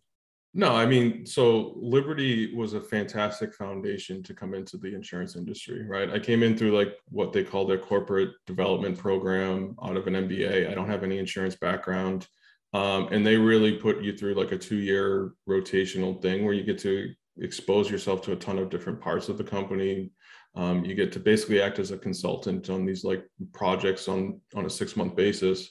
No, 0.53 0.75
I 0.75 0.87
mean, 0.87 1.27
so 1.27 1.75
Liberty 1.77 2.55
was 2.55 2.73
a 2.73 2.81
fantastic 2.81 3.53
foundation 3.53 4.23
to 4.23 4.33
come 4.33 4.55
into 4.55 4.77
the 4.77 4.95
insurance 4.95 5.35
industry, 5.35 5.85
right? 5.85 6.09
I 6.09 6.17
came 6.17 6.41
in 6.41 6.57
through 6.57 6.75
like 6.75 6.95
what 7.09 7.33
they 7.33 7.43
call 7.43 7.67
their 7.67 7.77
corporate 7.77 8.31
development 8.47 8.97
program 8.97 9.75
out 9.83 9.95
of 9.95 10.07
an 10.07 10.13
MBA. 10.13 10.69
I 10.69 10.73
don't 10.73 10.89
have 10.89 11.03
any 11.03 11.19
insurance 11.19 11.55
background. 11.55 12.27
Um, 12.73 13.09
and 13.11 13.25
they 13.25 13.35
really 13.35 13.73
put 13.73 14.01
you 14.01 14.15
through 14.15 14.35
like 14.35 14.51
a 14.51 14.57
two 14.57 14.77
year 14.77 15.33
rotational 15.47 16.19
thing 16.19 16.43
where 16.43 16.53
you 16.53 16.63
get 16.63 16.79
to 16.79 17.13
expose 17.37 17.89
yourself 17.89 18.21
to 18.23 18.31
a 18.31 18.35
ton 18.35 18.57
of 18.57 18.69
different 18.69 18.99
parts 18.99 19.29
of 19.29 19.37
the 19.37 19.43
company. 19.43 20.11
Um, 20.55 20.83
you 20.83 20.95
get 20.95 21.11
to 21.11 21.19
basically 21.19 21.61
act 21.61 21.77
as 21.77 21.91
a 21.91 21.97
consultant 21.97 22.71
on 22.71 22.85
these 22.85 23.03
like 23.03 23.23
projects 23.53 24.07
on 24.07 24.41
on 24.55 24.65
a 24.65 24.69
six 24.69 24.95
month 24.95 25.15
basis 25.15 25.69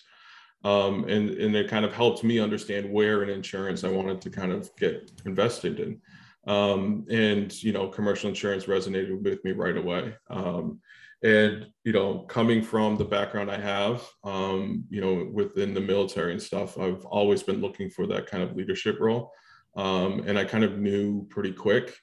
um, 0.64 1.04
and 1.04 1.30
and 1.30 1.54
it 1.54 1.68
kind 1.68 1.84
of 1.84 1.92
helped 1.92 2.24
me 2.24 2.40
understand 2.40 2.90
where 2.90 3.22
in 3.22 3.30
insurance 3.30 3.84
I 3.84 3.90
wanted 3.90 4.20
to 4.22 4.30
kind 4.30 4.52
of 4.52 4.74
get 4.76 5.10
invested 5.24 5.80
in. 5.80 6.00
Um, 6.46 7.06
and 7.10 7.62
you 7.62 7.72
know, 7.72 7.88
commercial 7.88 8.28
insurance 8.28 8.64
resonated 8.64 9.22
with 9.22 9.44
me 9.44 9.52
right 9.52 9.76
away. 9.76 10.14
Um, 10.30 10.80
and 11.22 11.66
you 11.84 11.92
know, 11.92 12.20
coming 12.20 12.62
from 12.62 12.96
the 12.96 13.04
background 13.04 13.50
I 13.50 13.60
have, 13.60 14.08
um, 14.24 14.84
you 14.88 15.00
know, 15.00 15.28
within 15.32 15.74
the 15.74 15.80
military 15.80 16.32
and 16.32 16.42
stuff, 16.42 16.78
I've 16.78 17.04
always 17.04 17.42
been 17.42 17.60
looking 17.60 17.90
for 17.90 18.06
that 18.06 18.26
kind 18.26 18.42
of 18.42 18.56
leadership 18.56 18.98
role. 19.00 19.32
Um, 19.76 20.24
and 20.26 20.38
I 20.38 20.44
kind 20.44 20.64
of 20.64 20.78
knew 20.78 21.26
pretty 21.30 21.52
quick 21.52 21.96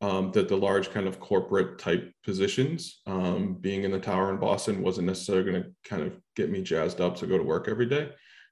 um, 0.00 0.30
that 0.32 0.48
the 0.48 0.56
large 0.56 0.90
kind 0.90 1.06
of 1.06 1.20
corporate 1.20 1.78
type 1.78 2.12
positions, 2.24 3.00
um, 3.06 3.54
being 3.60 3.84
in 3.84 3.90
the 3.90 3.98
tower 3.98 4.30
in 4.30 4.38
Boston, 4.38 4.82
wasn't 4.82 5.06
necessarily 5.06 5.50
going 5.50 5.62
to 5.62 5.70
kind 5.84 6.02
of 6.02 6.18
get 6.36 6.50
me 6.50 6.62
jazzed 6.62 7.00
up 7.00 7.16
to 7.16 7.26
go 7.26 7.36
to 7.36 7.44
work 7.44 7.68
every 7.68 7.86
day, 7.86 8.10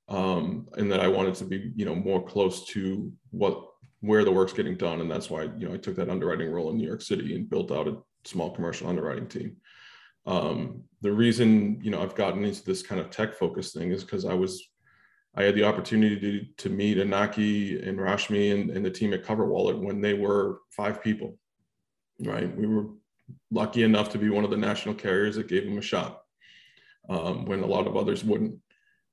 um, 0.08 0.68
and 0.76 0.92
that 0.92 1.00
I 1.00 1.08
wanted 1.08 1.34
to 1.36 1.44
be, 1.44 1.72
you 1.74 1.84
know, 1.84 1.94
more 1.94 2.24
close 2.24 2.66
to 2.68 3.10
what 3.30 3.64
where 4.00 4.24
the 4.24 4.32
work's 4.32 4.52
getting 4.52 4.76
done, 4.76 5.00
and 5.00 5.10
that's 5.10 5.30
why 5.30 5.44
you 5.56 5.68
know 5.68 5.74
I 5.74 5.78
took 5.78 5.96
that 5.96 6.10
underwriting 6.10 6.50
role 6.50 6.70
in 6.70 6.76
New 6.76 6.86
York 6.86 7.02
City 7.02 7.34
and 7.34 7.48
built 7.48 7.72
out 7.72 7.88
a 7.88 7.96
small 8.24 8.50
commercial 8.50 8.88
underwriting 8.88 9.26
team. 9.26 9.56
Um, 10.26 10.84
the 11.00 11.10
reason 11.10 11.80
you 11.82 11.90
know 11.90 12.02
I've 12.02 12.14
gotten 12.14 12.44
into 12.44 12.64
this 12.64 12.82
kind 12.82 13.00
of 13.00 13.10
tech 13.10 13.34
focused 13.34 13.74
thing 13.74 13.90
is 13.90 14.04
because 14.04 14.26
I 14.26 14.34
was 14.34 14.62
I 15.36 15.44
had 15.44 15.54
the 15.54 15.64
opportunity 15.64 16.18
to, 16.18 16.68
to 16.68 16.68
meet 16.68 16.98
Inaki 16.98 17.86
and 17.86 17.98
Rashmi 17.98 18.52
and, 18.52 18.70
and 18.70 18.84
the 18.84 18.90
team 18.90 19.12
at 19.12 19.24
Cover 19.24 19.46
Wallet 19.46 19.78
when 19.78 20.00
they 20.00 20.14
were 20.14 20.60
five 20.70 21.02
people, 21.02 21.38
right? 22.24 22.54
We 22.56 22.66
were 22.66 22.86
lucky 23.50 23.82
enough 23.82 24.10
to 24.10 24.18
be 24.18 24.30
one 24.30 24.44
of 24.44 24.50
the 24.50 24.56
national 24.56 24.94
carriers 24.94 25.36
that 25.36 25.48
gave 25.48 25.64
them 25.64 25.78
a 25.78 25.82
shot 25.82 26.22
um, 27.08 27.44
when 27.44 27.62
a 27.62 27.66
lot 27.66 27.86
of 27.86 27.96
others 27.96 28.24
wouldn't. 28.24 28.56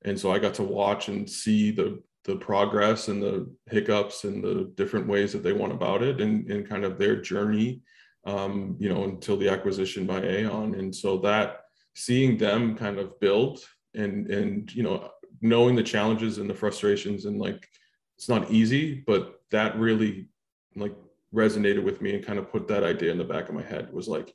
And 0.04 0.18
so 0.18 0.32
I 0.32 0.38
got 0.38 0.54
to 0.54 0.62
watch 0.62 1.08
and 1.08 1.28
see 1.28 1.70
the, 1.70 2.02
the 2.24 2.36
progress 2.36 3.08
and 3.08 3.22
the 3.22 3.54
hiccups 3.70 4.24
and 4.24 4.42
the 4.42 4.72
different 4.74 5.06
ways 5.06 5.32
that 5.32 5.42
they 5.42 5.52
went 5.52 5.72
about 5.72 6.02
it 6.02 6.20
and, 6.20 6.50
and 6.50 6.68
kind 6.68 6.84
of 6.84 6.98
their 6.98 7.20
journey, 7.20 7.82
um, 8.26 8.76
you 8.78 8.88
know, 8.88 9.04
until 9.04 9.36
the 9.36 9.48
acquisition 9.48 10.06
by 10.06 10.20
Aon. 10.22 10.74
And 10.74 10.94
so 10.94 11.18
that 11.18 11.60
seeing 11.94 12.36
them 12.36 12.76
kind 12.76 12.98
of 12.98 13.18
build 13.20 13.60
and, 13.94 14.28
and, 14.30 14.74
you 14.74 14.82
know, 14.82 15.10
knowing 15.40 15.74
the 15.74 15.82
challenges 15.82 16.38
and 16.38 16.48
the 16.48 16.54
frustrations 16.54 17.24
and 17.24 17.38
like 17.38 17.68
it's 18.16 18.28
not 18.28 18.50
easy 18.50 19.02
but 19.06 19.40
that 19.50 19.78
really 19.78 20.28
like 20.74 20.94
resonated 21.34 21.82
with 21.82 22.00
me 22.00 22.14
and 22.14 22.24
kind 22.24 22.38
of 22.38 22.50
put 22.50 22.68
that 22.68 22.82
idea 22.82 23.10
in 23.10 23.18
the 23.18 23.24
back 23.24 23.48
of 23.48 23.54
my 23.54 23.62
head 23.62 23.92
was 23.92 24.08
like 24.08 24.32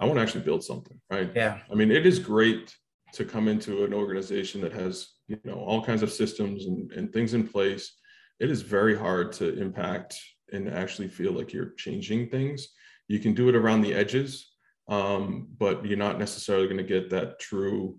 i 0.00 0.04
want 0.04 0.16
to 0.16 0.22
actually 0.22 0.44
build 0.44 0.62
something 0.62 1.00
right? 1.10 1.32
Yeah. 1.34 1.58
I 1.70 1.74
mean 1.74 1.90
it 1.90 2.06
is 2.06 2.18
great 2.18 2.74
to 3.14 3.24
come 3.24 3.46
into 3.46 3.84
an 3.84 3.94
organization 3.94 4.60
that 4.60 4.72
has 4.72 5.08
you 5.28 5.38
know 5.44 5.54
all 5.54 5.82
kinds 5.84 6.02
of 6.02 6.12
systems 6.12 6.66
and, 6.66 6.90
and 6.92 7.12
things 7.12 7.32
in 7.32 7.46
place. 7.46 7.94
It 8.40 8.50
is 8.50 8.62
very 8.62 8.96
hard 8.96 9.32
to 9.34 9.56
impact 9.60 10.20
and 10.52 10.68
actually 10.68 11.08
feel 11.08 11.32
like 11.32 11.52
you're 11.52 11.74
changing 11.76 12.28
things. 12.28 12.68
You 13.06 13.20
can 13.20 13.32
do 13.32 13.48
it 13.48 13.54
around 13.54 13.82
the 13.82 13.94
edges 13.94 14.50
um, 14.88 15.48
but 15.58 15.84
you're 15.86 15.96
not 15.96 16.18
necessarily 16.18 16.66
going 16.66 16.78
to 16.78 16.82
get 16.82 17.08
that 17.10 17.38
true 17.38 17.96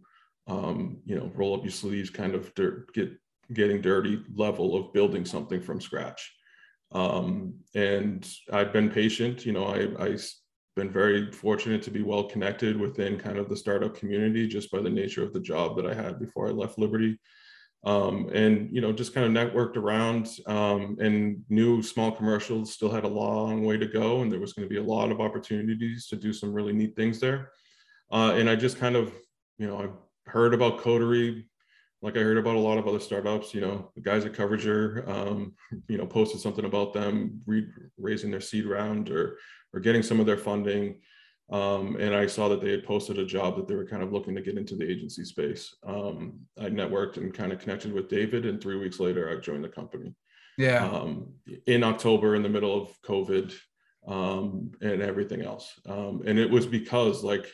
um, 0.47 0.97
you 1.05 1.15
know, 1.15 1.31
roll 1.35 1.55
up 1.55 1.63
your 1.63 1.71
sleeves, 1.71 2.09
kind 2.09 2.35
of 2.35 2.53
dirt, 2.55 2.93
get 2.93 3.11
getting 3.53 3.81
dirty 3.81 4.23
level 4.33 4.75
of 4.75 4.91
building 4.93 5.25
something 5.25 5.61
from 5.61 5.79
scratch. 5.79 6.33
Um, 6.91 7.55
and 7.75 8.27
I've 8.51 8.73
been 8.73 8.89
patient. 8.89 9.45
You 9.45 9.53
know, 9.53 9.65
I 9.65 10.03
I've 10.03 10.25
been 10.75 10.91
very 10.91 11.31
fortunate 11.31 11.81
to 11.83 11.91
be 11.91 12.03
well 12.03 12.25
connected 12.25 12.79
within 12.79 13.17
kind 13.17 13.37
of 13.37 13.49
the 13.49 13.57
startup 13.57 13.95
community 13.95 14.47
just 14.47 14.71
by 14.71 14.81
the 14.81 14.89
nature 14.89 15.23
of 15.23 15.33
the 15.33 15.39
job 15.39 15.75
that 15.77 15.85
I 15.85 15.93
had 15.93 16.19
before 16.19 16.47
I 16.47 16.51
left 16.51 16.77
Liberty. 16.77 17.17
Um, 17.85 18.29
and 18.33 18.71
you 18.71 18.81
know, 18.81 18.91
just 18.91 19.13
kind 19.13 19.25
of 19.25 19.31
networked 19.31 19.77
around 19.77 20.27
um, 20.47 20.97
and 20.99 21.43
knew 21.49 21.83
small 21.83 22.11
commercials 22.11 22.73
still 22.73 22.91
had 22.91 23.03
a 23.03 23.07
long 23.07 23.63
way 23.63 23.77
to 23.77 23.85
go, 23.85 24.21
and 24.21 24.31
there 24.31 24.39
was 24.39 24.53
going 24.53 24.67
to 24.67 24.73
be 24.73 24.79
a 24.79 24.83
lot 24.83 25.11
of 25.11 25.21
opportunities 25.21 26.07
to 26.07 26.15
do 26.15 26.33
some 26.33 26.51
really 26.51 26.73
neat 26.73 26.95
things 26.95 27.19
there. 27.19 27.51
Uh, 28.11 28.33
and 28.35 28.49
I 28.49 28.55
just 28.55 28.79
kind 28.79 28.95
of, 28.95 29.13
you 29.59 29.67
know, 29.67 29.77
I 29.77 29.87
heard 30.25 30.53
about 30.53 30.79
Coterie, 30.79 31.47
like 32.01 32.17
I 32.17 32.21
heard 32.21 32.37
about 32.37 32.55
a 32.55 32.59
lot 32.59 32.77
of 32.77 32.87
other 32.87 32.99
startups. 32.99 33.53
You 33.53 33.61
know, 33.61 33.91
the 33.95 34.01
guys 34.01 34.25
at 34.25 34.33
Coverager, 34.33 35.07
um, 35.07 35.53
you 35.87 35.97
know, 35.97 36.05
posted 36.05 36.41
something 36.41 36.65
about 36.65 36.93
them 36.93 37.41
re- 37.45 37.67
raising 37.97 38.31
their 38.31 38.41
seed 38.41 38.65
round 38.65 39.09
or 39.09 39.37
or 39.73 39.79
getting 39.79 40.03
some 40.03 40.19
of 40.19 40.25
their 40.25 40.37
funding. 40.37 41.01
Um, 41.51 41.97
and 41.99 42.15
I 42.15 42.25
saw 42.25 42.47
that 42.49 42.61
they 42.61 42.71
had 42.71 42.85
posted 42.85 43.19
a 43.19 43.25
job 43.25 43.55
that 43.57 43.67
they 43.67 43.75
were 43.75 43.85
kind 43.85 44.01
of 44.01 44.11
looking 44.11 44.35
to 44.35 44.41
get 44.41 44.57
into 44.57 44.75
the 44.75 44.89
agency 44.89 45.23
space. 45.23 45.75
Um, 45.85 46.39
I 46.59 46.69
networked 46.69 47.17
and 47.17 47.33
kind 47.33 47.51
of 47.51 47.59
connected 47.59 47.93
with 47.93 48.09
David, 48.09 48.45
and 48.45 48.59
three 48.59 48.77
weeks 48.77 48.99
later, 48.99 49.29
I 49.29 49.39
joined 49.39 49.63
the 49.63 49.69
company. 49.69 50.15
yeah 50.57 50.85
Um, 50.85 51.33
in 51.67 51.83
October, 51.83 52.35
in 52.35 52.41
the 52.41 52.49
middle 52.49 52.81
of 52.81 52.89
COVID 53.01 53.53
um, 54.07 54.71
and 54.81 55.01
everything 55.01 55.43
else, 55.43 55.71
um, 55.87 56.23
and 56.25 56.39
it 56.39 56.49
was 56.49 56.65
because 56.65 57.23
like 57.23 57.51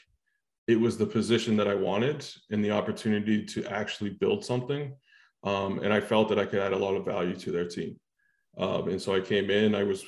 it 0.72 0.80
was 0.86 0.96
the 0.98 1.12
position 1.18 1.54
that 1.58 1.68
I 1.74 1.76
wanted 1.90 2.20
and 2.52 2.64
the 2.64 2.72
opportunity 2.80 3.38
to 3.54 3.60
actually 3.80 4.12
build 4.24 4.42
something. 4.52 4.84
Um, 5.52 5.72
and 5.84 5.92
I 5.98 6.02
felt 6.12 6.30
that 6.30 6.40
I 6.40 6.46
could 6.50 6.64
add 6.66 6.74
a 6.74 6.84
lot 6.86 6.96
of 6.98 7.06
value 7.06 7.36
to 7.44 7.52
their 7.52 7.68
team. 7.68 7.92
Um, 8.64 8.84
and 8.92 9.02
so 9.02 9.10
I 9.16 9.22
came 9.32 9.48
in, 9.50 9.76
I 9.76 9.84
was 9.84 10.02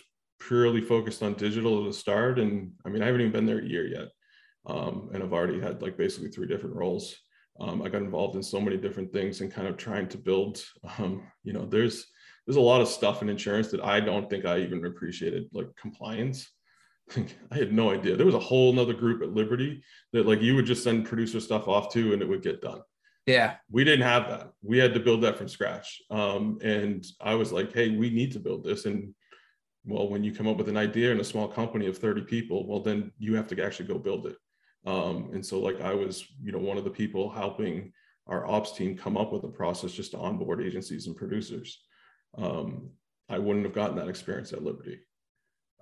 purely 0.48 0.82
focused 0.82 1.24
on 1.24 1.34
digital 1.46 1.74
at 1.80 1.86
the 1.88 1.94
start. 2.06 2.36
And 2.44 2.72
I 2.86 2.90
mean, 2.90 3.02
I 3.02 3.06
haven't 3.08 3.22
even 3.22 3.36
been 3.38 3.50
there 3.50 3.64
a 3.64 3.72
year 3.76 3.88
yet. 3.98 4.08
um, 4.66 5.10
and 5.14 5.22
I've 5.24 5.34
already 5.34 5.60
had 5.60 5.82
like 5.82 5.98
basically 5.98 6.30
three 6.30 6.48
different 6.48 6.76
roles. 6.76 7.16
Um, 7.60 7.82
I 7.82 7.90
got 7.90 8.02
involved 8.02 8.36
in 8.36 8.44
so 8.44 8.60
many 8.60 8.78
different 8.78 9.12
things 9.12 9.42
and 9.42 9.52
kind 9.52 9.68
of 9.68 9.78
trying 9.78 10.08
to 10.10 10.18
build. 10.18 10.64
Um, 10.98 11.24
you 11.44 11.54
know, 11.54 11.66
there's 11.66 12.06
there's 12.46 12.58
a 12.58 12.62
lot 12.62 12.82
of 12.82 12.88
stuff 12.88 13.22
in 13.22 13.30
insurance 13.30 13.70
that 13.72 13.84
I 13.84 14.00
don't 14.00 14.30
think 14.30 14.46
I 14.46 14.60
even 14.60 14.86
appreciated, 14.86 15.48
like 15.54 15.68
compliance. 15.76 16.50
I 17.52 17.56
had 17.56 17.74
no 17.74 17.92
idea. 17.92 18.16
There 18.16 18.26
was 18.26 18.36
a 18.36 18.40
whole 18.40 18.74
nother 18.74 18.94
group 18.94 19.22
at 19.22 19.34
Liberty 19.34 19.84
that 20.12 20.26
like 20.26 20.42
you 20.42 20.56
would 20.56 20.66
just 20.66 20.84
send 20.84 21.06
producer 21.06 21.40
stuff 21.40 21.68
off 21.68 21.92
to 21.94 22.14
and 22.14 22.22
it 22.22 22.28
would 22.28 22.44
get 22.44 22.62
done. 22.62 22.82
Yeah. 23.26 23.56
We 23.72 23.84
didn't 23.84 24.06
have 24.06 24.28
that. 24.28 24.52
We 24.62 24.78
had 24.78 24.94
to 24.94 25.00
build 25.00 25.22
that 25.22 25.38
from 25.38 25.48
scratch. 25.48 26.02
Um, 26.10 26.60
and 26.62 27.06
I 27.22 27.36
was 27.36 27.52
like, 27.52 27.74
hey, 27.74 27.96
we 27.96 28.10
need 28.10 28.34
to 28.34 28.40
build 28.40 28.64
this. 28.64 28.86
And 28.86 29.14
well, 29.86 30.10
when 30.10 30.24
you 30.24 30.34
come 30.34 30.48
up 30.48 30.58
with 30.58 30.70
an 30.70 30.78
idea 30.78 31.12
in 31.12 31.20
a 31.20 31.26
small 31.26 31.48
company 31.48 31.88
of 31.88 31.98
30 31.98 32.24
people, 32.24 32.68
well, 32.68 32.82
then 32.82 33.12
you 33.18 33.36
have 33.36 33.48
to 33.48 33.64
actually 33.64 33.88
go 33.88 33.98
build 33.98 34.28
it. 34.28 34.38
Um, 34.86 35.30
and 35.34 35.46
so 35.46 35.60
like 35.60 35.80
I 35.82 35.94
was, 35.94 36.26
you 36.42 36.52
know, 36.52 36.60
one 36.60 36.78
of 36.78 36.84
the 36.84 36.90
people 36.90 37.30
helping 37.30 37.94
our 38.28 38.46
ops 38.46 38.74
team 38.74 38.98
come 38.98 39.18
up 39.18 39.32
with 39.32 39.44
a 39.44 39.50
process 39.50 39.92
just 39.92 40.12
to 40.12 40.18
onboard 40.18 40.62
agencies 40.62 41.08
and 41.08 41.16
producers. 41.16 41.84
Um, 42.38 42.90
I 43.30 43.40
wouldn't 43.40 43.66
have 43.66 43.76
gotten 43.76 43.96
that 43.98 44.10
experience 44.10 44.52
at 44.52 44.64
Liberty. 44.64 45.00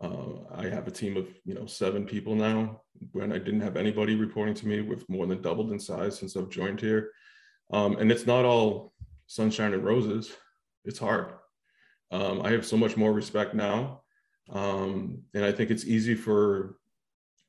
Uh, 0.02 0.40
I 0.56 0.68
have 0.68 0.88
a 0.88 0.92
team 0.92 1.16
of 1.16 1.28
you 1.46 1.54
know 1.54 1.68
seven 1.68 2.06
people 2.06 2.36
now. 2.36 2.82
When 3.12 3.32
I 3.32 3.38
didn't 3.38 3.62
have 3.62 3.78
anybody 3.78 4.16
reporting 4.16 4.56
to 4.56 4.68
me, 4.68 4.82
we've 4.82 5.08
more 5.08 5.28
than 5.28 5.42
doubled 5.42 5.72
in 5.72 5.80
size 5.80 6.18
since 6.18 6.36
I've 6.36 6.50
joined 6.50 6.82
here. 6.82 7.12
Um, 7.72 7.98
and 7.98 8.12
it's 8.12 8.26
not 8.26 8.44
all 8.44 8.94
sunshine 9.28 9.74
and 9.74 9.84
roses. 9.84 10.36
It's 10.86 11.00
hard. 11.00 11.34
Um, 12.10 12.42
I 12.42 12.52
have 12.52 12.66
so 12.66 12.78
much 12.78 12.98
more 12.98 13.14
respect 13.14 13.54
now. 13.54 14.02
Um, 14.50 15.24
and 15.34 15.46
I 15.46 15.52
think 15.52 15.70
it's 15.70 15.86
easy 15.86 16.16
for 16.16 16.76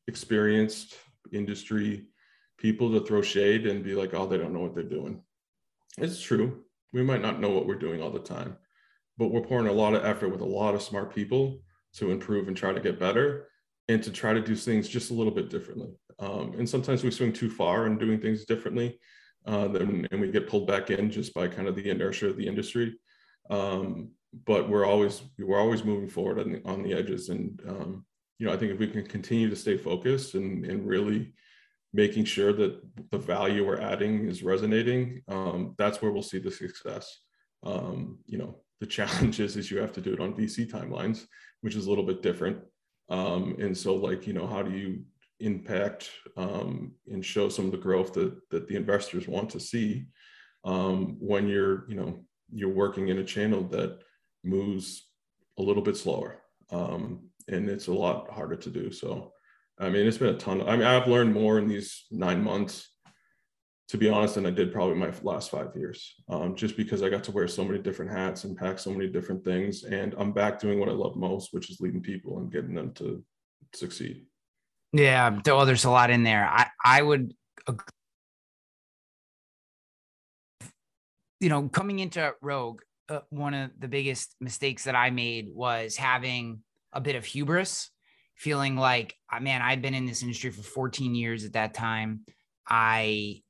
experienced 0.07 0.97
industry 1.33 2.07
people 2.59 2.93
to 2.93 3.05
throw 3.05 3.23
shade 3.23 3.67
and 3.67 3.83
be 3.83 3.95
like, 3.95 4.15
oh, 4.15 4.27
they 4.27 4.39
don't 4.39 4.53
know 4.53 4.61
what 4.61 4.75
they're 4.75 4.85
doing. 4.85 5.23
It's 5.99 6.21
true. 6.21 6.63
We 6.93 7.03
might 7.03 7.23
not 7.23 7.41
know 7.41 7.51
what 7.51 7.67
we're 7.67 7.75
doing 7.75 8.03
all 8.03 8.11
the 8.11 8.21
time, 8.21 8.57
but 9.17 9.29
we're 9.29 9.41
pouring 9.41 9.67
a 9.67 9.73
lot 9.73 9.95
of 9.95 10.05
effort 10.05 10.29
with 10.29 10.43
a 10.43 10.45
lot 10.45 10.75
of 10.75 10.83
smart 10.83 11.15
people 11.15 11.61
to 11.95 12.11
improve 12.11 12.49
and 12.49 12.57
try 12.57 12.73
to 12.73 12.81
get 12.81 12.99
better 12.99 13.49
and 13.89 14.03
to 14.03 14.11
try 14.11 14.33
to 14.33 14.41
do 14.41 14.55
things 14.55 14.89
just 14.89 15.11
a 15.11 15.15
little 15.15 15.33
bit 15.33 15.51
differently. 15.51 15.91
Um, 16.19 16.55
and 16.59 16.69
sometimes 16.69 17.03
we 17.03 17.11
swing 17.11 17.33
too 17.33 17.51
far 17.51 17.87
in 17.87 17.99
doing 17.99 18.21
things 18.21 18.45
differently 18.45 18.99
uh, 19.47 19.69
then, 19.69 20.07
and 20.11 20.21
we 20.21 20.31
get 20.31 20.49
pulled 20.49 20.67
back 20.67 20.91
in 20.91 21.11
just 21.11 21.35
by 21.35 21.49
kind 21.49 21.69
of 21.69 21.75
the 21.75 21.91
inertia 21.91 22.29
of 22.29 22.37
the 22.37 22.47
industry. 22.47 22.97
Um, 23.51 24.11
but 24.47 24.69
we're 24.69 24.87
always 24.87 25.23
we're 25.39 25.61
always 25.61 25.85
moving 25.85 26.09
forward 26.09 26.39
on 26.39 26.53
the, 26.53 26.63
on 26.65 26.83
the 26.83 26.95
edges, 26.95 27.29
and 27.29 27.61
um, 27.69 28.05
you 28.39 28.47
know 28.47 28.53
I 28.53 28.57
think 28.57 28.73
if 28.73 28.79
we 28.79 28.87
can 28.87 29.05
continue 29.05 29.51
to 29.51 29.57
stay 29.57 29.77
focused 29.77 30.35
and 30.35 30.65
and 30.65 30.87
really 30.87 31.35
making 31.93 32.25
sure 32.25 32.53
that 32.55 32.81
the 33.11 33.19
value 33.19 33.67
we're 33.67 33.81
adding 33.81 34.27
is 34.27 34.43
resonating, 34.43 35.23
um, 35.29 35.75
that's 35.77 36.01
where 36.01 36.13
we'll 36.13 36.23
see 36.23 36.39
the 36.39 36.51
success. 36.51 37.19
Um, 37.65 38.21
you 38.27 38.39
know 38.39 38.57
the 38.83 38.87
challenge 38.87 39.39
is, 39.39 39.57
is 39.61 39.71
you 39.71 39.79
have 39.79 39.93
to 39.93 40.01
do 40.01 40.13
it 40.13 40.21
on 40.21 40.35
VC 40.35 40.69
timelines, 40.69 41.27
which 41.61 41.77
is 41.77 41.87
a 41.87 41.89
little 41.89 42.05
bit 42.05 42.21
different. 42.21 42.59
Um, 43.09 43.57
and 43.61 43.77
so 43.77 43.95
like 43.95 44.27
you 44.27 44.33
know 44.33 44.47
how 44.47 44.63
do 44.63 44.73
you 44.73 45.05
impact 45.41 46.11
um, 46.37 46.93
and 47.07 47.25
show 47.25 47.49
some 47.49 47.67
of 47.67 47.73
the 47.73 47.85
growth 47.87 48.13
that, 48.15 48.37
that 48.51 48.69
the 48.69 48.77
investors 48.77 49.27
want 49.29 49.51
to 49.51 49.61
see 49.61 50.07
um, 50.65 51.17
when 51.19 51.49
you're 51.49 51.89
you 51.89 51.97
know 51.97 52.25
you're 52.53 52.79
working 52.85 53.09
in 53.09 53.19
a 53.19 53.25
channel 53.25 53.63
that 53.65 54.01
moves 54.45 55.09
a 55.59 55.63
little 55.63 55.83
bit 55.83 55.97
slower? 55.97 56.41
Um, 56.71 57.29
and 57.49 57.69
it's 57.69 57.89
a 57.89 57.93
lot 57.93 58.31
harder 58.31 58.57
to 58.57 58.71
do. 58.71 58.91
So 58.91 59.33
i 59.79 59.89
mean 59.89 60.07
it's 60.07 60.19
been 60.19 60.35
a 60.35 60.39
ton. 60.39 60.61
Of, 60.61 60.69
i 60.69 60.77
mean 60.77 60.87
i've 60.87 61.09
learned 61.09 61.33
more 61.33 61.59
in 61.59 61.67
these 61.67 62.05
nine 62.11 62.45
months 62.45 62.92
to 63.93 63.99
be 63.99 64.09
honest 64.09 64.35
than 64.35 64.47
i 64.47 64.51
did 64.51 64.73
probably 64.73 64.97
my 64.97 65.13
last 65.23 65.51
five 65.51 65.69
years 65.77 66.15
um, 66.29 66.57
just 66.57 66.77
because 66.77 67.03
i 67.03 67.09
got 67.09 67.23
to 67.23 67.31
wear 67.31 67.47
so 67.47 67.65
many 67.65 67.79
different 67.79 68.11
hats 68.11 68.45
and 68.45 68.57
pack 68.57 68.79
so 68.79 68.91
many 68.91 69.07
different 69.07 69.45
things 69.45 69.85
and 69.85 70.15
i'm 70.19 70.33
back 70.33 70.59
doing 70.59 70.81
what 70.81 70.89
i 70.89 70.93
love 70.93 71.15
most 71.15 71.53
which 71.53 71.71
is 71.71 71.81
leading 71.81 72.01
people 72.01 72.39
and 72.39 72.51
getting 72.51 72.75
them 72.75 72.91
to 72.93 73.23
succeed 73.75 74.27
yeah, 74.93 75.41
well, 75.47 75.65
there's 75.65 75.85
a 75.85 75.91
lot 75.91 76.11
in 76.11 76.23
there. 76.23 76.47
I 76.47 76.69
I 76.85 77.01
would, 77.01 77.33
you 81.41 81.49
know, 81.49 81.69
coming 81.69 81.99
into 81.99 82.35
Rogue, 82.43 82.83
uh, 83.09 83.21
one 83.31 83.55
of 83.55 83.71
the 83.79 83.89
biggest 83.89 84.37
mistakes 84.41 84.85
that 84.85 84.95
I 84.95 85.11
made 85.11 85.49
was 85.51 85.97
having 85.97 86.61
a 86.93 87.01
bit 87.01 87.17
of 87.17 87.25
hubris, 87.25 87.91
feeling 88.37 88.77
like, 88.77 89.17
uh, 89.33 89.41
man, 89.41 89.63
I'd 89.63 89.81
been 89.81 89.95
in 89.95 90.05
this 90.05 90.23
industry 90.23 90.51
for 90.51 90.63
14 90.63 91.15
years 91.15 91.47
at 91.47 91.55
that 91.55 91.73
time. 91.73 92.21
I, 92.69 93.41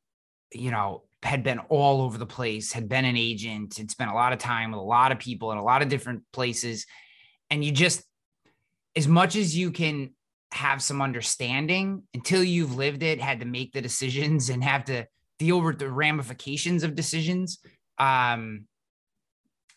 you 0.54 0.70
know, 0.70 1.02
had 1.22 1.42
been 1.42 1.60
all 1.68 2.02
over 2.02 2.18
the 2.18 2.26
place, 2.26 2.72
had 2.72 2.88
been 2.88 3.04
an 3.04 3.16
agent, 3.16 3.76
had 3.76 3.90
spent 3.90 4.10
a 4.10 4.14
lot 4.14 4.32
of 4.32 4.38
time 4.38 4.72
with 4.72 4.80
a 4.80 4.82
lot 4.82 5.12
of 5.12 5.18
people 5.18 5.52
in 5.52 5.58
a 5.58 5.64
lot 5.64 5.82
of 5.82 5.88
different 5.88 6.22
places. 6.32 6.86
And 7.50 7.64
you 7.64 7.70
just, 7.70 8.02
as 8.96 9.06
much 9.06 9.36
as 9.36 9.56
you 9.56 9.70
can 9.70 10.10
have 10.52 10.82
some 10.82 11.00
understanding 11.00 12.02
until 12.12 12.42
you've 12.42 12.74
lived 12.74 13.02
it, 13.02 13.20
had 13.20 13.40
to 13.40 13.46
make 13.46 13.72
the 13.72 13.80
decisions 13.80 14.50
and 14.50 14.62
have 14.64 14.84
to 14.86 15.06
deal 15.38 15.60
with 15.60 15.78
the 15.78 15.90
ramifications 15.90 16.82
of 16.82 16.94
decisions. 16.94 17.58
Um, 17.98 18.66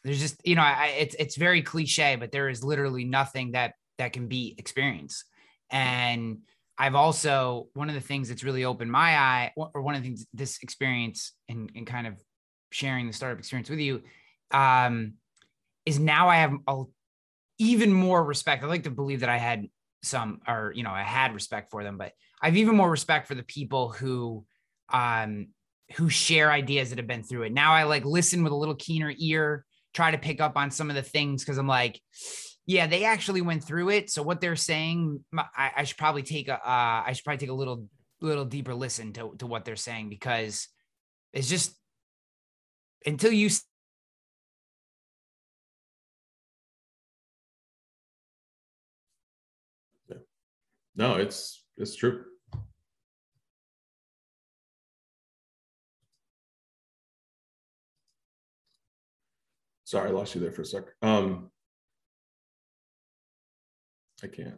there's 0.04 0.20
just, 0.20 0.46
you 0.46 0.56
know, 0.56 0.62
I, 0.62 0.96
it's, 1.00 1.16
it's 1.18 1.36
very 1.36 1.62
cliche, 1.62 2.16
but 2.16 2.32
there 2.32 2.50
is 2.50 2.64
literally 2.64 3.06
nothing 3.06 3.52
that, 3.52 3.76
that 3.98 4.14
can 4.14 4.28
be 4.28 4.56
experience. 4.58 5.24
And 5.70 6.40
I've 6.78 6.96
also, 6.96 7.68
one 7.74 7.90
of 7.90 7.96
the 7.96 8.02
things 8.02 8.30
that's 8.30 8.44
really 8.44 8.66
opened 8.66 8.92
my 8.92 9.18
eye 9.18 9.54
or 9.56 9.82
one 9.82 9.96
of 9.96 10.02
the 10.02 10.10
things 10.10 10.26
this 10.34 10.60
experience 10.62 11.34
and, 11.48 11.70
kind 11.86 12.08
of 12.08 12.22
sharing 12.72 13.08
the 13.08 13.14
startup 13.14 13.40
experience 13.40 13.70
with 13.70 13.80
you, 13.80 14.02
um, 14.52 15.14
is 15.86 16.00
now 16.00 16.28
I 16.30 16.38
have 16.38 16.54
a, 16.68 16.84
even 17.60 17.94
more 17.94 18.24
respect. 18.24 18.64
I 18.64 18.68
like 18.68 18.84
to 18.84 18.92
believe 18.92 19.22
that 19.22 19.30
I 19.30 19.38
had 19.38 19.68
some 20.06 20.40
or 20.48 20.72
you 20.76 20.84
know 20.84 20.92
i 20.92 21.02
had 21.02 21.34
respect 21.34 21.72
for 21.72 21.84
them 21.84 21.98
but 21.98 22.12
i've 22.42 22.56
even 22.56 22.76
more 22.76 22.90
respect 22.90 23.28
for 23.28 23.36
the 23.36 23.44
people 23.44 23.90
who 23.90 24.46
um 24.94 25.48
who 25.96 26.10
share 26.10 26.52
ideas 26.52 26.90
that 26.90 26.98
have 27.00 27.08
been 27.08 27.24
through 27.24 27.44
it 27.44 27.52
now 27.52 27.74
i 27.74 27.84
like 27.84 28.06
listen 28.06 28.44
with 28.44 28.54
a 28.54 28.56
little 28.56 28.76
keener 28.76 29.14
ear 29.18 29.66
try 29.94 30.12
to 30.12 30.18
pick 30.18 30.40
up 30.40 30.56
on 30.56 30.70
some 30.72 30.90
of 30.90 30.96
the 30.96 31.02
things 31.02 31.44
because 31.44 31.58
i'm 31.58 31.68
like 31.68 32.00
yeah 32.66 32.88
they 32.88 33.04
actually 33.04 33.42
went 33.42 33.64
through 33.64 33.90
it 33.90 34.10
so 34.10 34.24
what 34.24 34.42
they're 34.42 34.56
saying 34.56 35.24
i, 35.38 35.72
I 35.78 35.84
should 35.84 35.98
probably 35.98 36.24
take 36.24 36.48
a 36.48 36.56
uh, 36.56 37.04
I 37.06 37.12
should 37.14 37.24
probably 37.24 37.40
take 37.40 37.50
a 37.50 37.54
little 37.54 37.88
little 38.22 38.46
deeper 38.46 38.74
listen 38.74 39.14
to, 39.14 39.36
to 39.40 39.48
what 39.48 39.66
they're 39.66 39.76
saying 39.76 40.10
because 40.10 40.68
it's 41.34 41.50
just 41.50 41.76
until 43.06 43.32
you 43.32 43.50
no, 50.96 51.16
it's 51.16 51.66
it's 51.78 51.96
true. 51.96 52.24
Sorry, 59.84 60.10
I 60.10 60.14
lost 60.14 60.34
you 60.34 60.42
there 60.42 60.52
for 60.52 60.64
a 60.64 60.66
sec. 60.66 60.84
Um, 61.02 61.52
I 64.26 64.36
can't. 64.36 64.56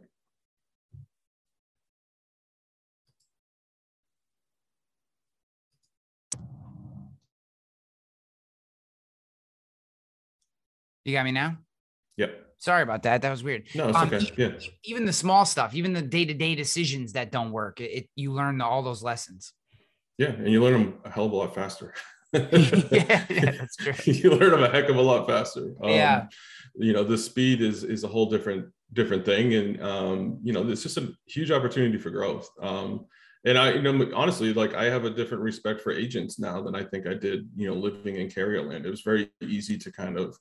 You 11.04 11.12
got 11.12 11.24
me 11.24 11.32
now? 11.32 11.58
Yep. 12.16 12.46
Sorry 12.58 12.82
about 12.82 13.02
that. 13.02 13.22
That 13.22 13.30
was 13.30 13.44
weird. 13.44 13.64
No, 13.74 13.88
it's 13.88 13.98
um, 13.98 14.08
okay. 14.08 14.18
Even, 14.18 14.52
yeah. 14.58 14.68
even 14.84 15.04
the 15.04 15.12
small 15.12 15.44
stuff, 15.44 15.74
even 15.74 15.92
the 15.92 16.02
day 16.02 16.24
to 16.24 16.34
day 16.34 16.54
decisions 16.54 17.12
that 17.12 17.30
don't 17.30 17.52
work, 17.52 17.80
it, 17.80 18.08
you 18.14 18.32
learn 18.32 18.60
all 18.60 18.82
those 18.82 19.02
lessons. 19.02 19.52
Yeah, 20.16 20.28
and 20.28 20.48
you 20.48 20.62
learn 20.62 20.72
them 20.72 20.94
a 21.04 21.10
hell 21.10 21.26
of 21.26 21.32
a 21.32 21.36
lot 21.36 21.54
faster. 21.54 21.94
yeah, 22.32 23.26
that's 23.28 23.76
true. 23.80 23.94
you 24.04 24.30
learn 24.30 24.50
them 24.50 24.64
a 24.64 24.70
heck 24.70 24.88
of 24.88 24.96
a 24.96 25.02
lot 25.02 25.26
faster. 25.26 25.74
Um, 25.82 25.90
yeah. 25.90 26.26
You 26.74 26.94
know, 26.94 27.04
the 27.04 27.18
speed 27.18 27.60
is 27.60 27.84
is 27.84 28.02
a 28.04 28.08
whole 28.08 28.30
different 28.30 28.66
different 28.92 29.24
thing, 29.24 29.54
and 29.54 29.82
um, 29.82 30.38
you 30.42 30.52
know, 30.52 30.68
it's 30.68 30.82
just 30.82 30.96
a 30.96 31.12
huge 31.26 31.50
opportunity 31.50 31.98
for 31.98 32.10
growth. 32.10 32.48
Um, 32.60 33.06
and 33.44 33.56
I, 33.56 33.72
you 33.72 33.82
know, 33.82 34.10
honestly, 34.14 34.52
like 34.52 34.74
I 34.74 34.84
have 34.84 35.04
a 35.04 35.10
different 35.10 35.42
respect 35.42 35.80
for 35.80 35.92
agents 35.92 36.38
now 36.38 36.60
than 36.60 36.74
I 36.74 36.82
think 36.82 37.06
I 37.06 37.14
did, 37.14 37.48
you 37.56 37.68
know, 37.68 37.74
living 37.74 38.16
in 38.16 38.30
carrier 38.30 38.62
land. 38.62 38.84
It 38.84 38.90
was 38.90 39.02
very 39.02 39.30
easy 39.40 39.78
to 39.78 39.92
kind 39.92 40.18
of 40.18 40.36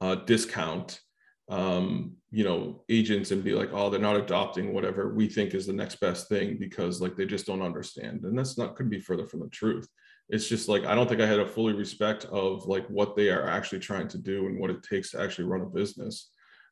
uh, 0.00 0.14
discount 0.14 1.00
um, 1.48 2.16
you 2.30 2.44
know, 2.44 2.82
agents 2.88 3.30
and 3.30 3.42
be 3.42 3.54
like, 3.54 3.70
oh, 3.72 3.88
they're 3.88 4.00
not 4.00 4.16
adopting 4.16 4.74
whatever 4.74 5.14
we 5.14 5.28
think 5.28 5.54
is 5.54 5.66
the 5.66 5.72
next 5.72 5.98
best 5.98 6.28
thing 6.28 6.58
because 6.58 7.00
like 7.00 7.16
they 7.16 7.24
just 7.24 7.46
don't 7.46 7.62
understand. 7.62 8.24
And 8.24 8.38
that's 8.38 8.58
not 8.58 8.76
could 8.76 8.90
be 8.90 9.00
further 9.00 9.26
from 9.26 9.40
the 9.40 9.48
truth. 9.48 9.88
It's 10.28 10.46
just 10.46 10.68
like 10.68 10.84
I 10.84 10.94
don't 10.94 11.08
think 11.08 11.22
I 11.22 11.26
had 11.26 11.40
a 11.40 11.46
fully 11.46 11.72
respect 11.72 12.26
of 12.26 12.66
like 12.66 12.86
what 12.88 13.16
they 13.16 13.30
are 13.30 13.48
actually 13.48 13.78
trying 13.78 14.08
to 14.08 14.18
do 14.18 14.46
and 14.46 14.58
what 14.58 14.70
it 14.70 14.82
takes 14.82 15.12
to 15.12 15.20
actually 15.20 15.46
run 15.46 15.62
a 15.62 15.66
business. 15.66 16.30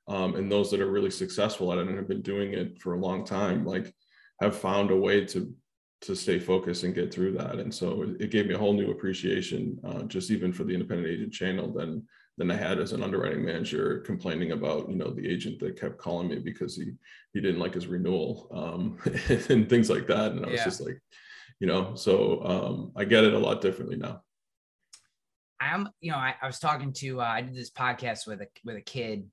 Um, 0.08 0.36
and 0.36 0.50
those 0.50 0.70
that 0.70 0.80
are 0.80 0.90
really 0.90 1.10
successful 1.10 1.72
at 1.72 1.78
it 1.78 1.88
and 1.88 1.96
have 1.96 2.08
been 2.08 2.22
doing 2.22 2.52
it 2.52 2.80
for 2.80 2.94
a 2.94 3.00
long 3.00 3.24
time, 3.24 3.64
like 3.64 3.92
have 4.40 4.56
found 4.56 4.90
a 4.90 4.96
way 4.96 5.24
to 5.26 5.54
to 6.02 6.14
stay 6.14 6.38
focused 6.38 6.84
and 6.84 6.94
get 6.94 7.12
through 7.12 7.32
that. 7.32 7.54
And 7.56 7.74
so 7.74 8.14
it 8.20 8.30
gave 8.30 8.46
me 8.46 8.54
a 8.54 8.58
whole 8.58 8.74
new 8.74 8.90
appreciation, 8.90 9.78
uh, 9.82 10.02
just 10.02 10.30
even 10.30 10.52
for 10.52 10.64
the 10.64 10.74
independent 10.74 11.08
agent 11.08 11.32
channel 11.32 11.72
than 11.72 12.06
than 12.38 12.50
I 12.50 12.56
had 12.56 12.78
as 12.78 12.92
an 12.92 13.02
underwriting 13.02 13.44
manager, 13.44 14.00
complaining 14.00 14.52
about 14.52 14.90
you 14.90 14.96
know 14.96 15.10
the 15.10 15.26
agent 15.28 15.58
that 15.60 15.80
kept 15.80 15.98
calling 15.98 16.28
me 16.28 16.38
because 16.38 16.76
he 16.76 16.92
he 17.32 17.40
didn't 17.40 17.60
like 17.60 17.74
his 17.74 17.86
renewal 17.86 18.48
um, 18.52 18.98
and 19.48 19.68
things 19.68 19.90
like 19.90 20.06
that. 20.08 20.32
And 20.32 20.44
I 20.44 20.50
was 20.50 20.58
yeah. 20.58 20.64
just 20.64 20.80
like, 20.82 21.00
you 21.60 21.66
know, 21.66 21.94
so 21.94 22.44
um, 22.44 22.92
I 22.94 23.04
get 23.04 23.24
it 23.24 23.32
a 23.32 23.38
lot 23.38 23.60
differently 23.60 23.96
now. 23.96 24.22
I'm, 25.60 25.88
you 26.00 26.10
know, 26.12 26.18
I, 26.18 26.34
I 26.40 26.46
was 26.46 26.58
talking 26.58 26.92
to, 26.94 27.20
uh, 27.20 27.24
I 27.24 27.40
did 27.40 27.54
this 27.54 27.70
podcast 27.70 28.26
with 28.26 28.42
a, 28.42 28.48
with 28.64 28.76
a 28.76 28.82
kid. 28.82 29.26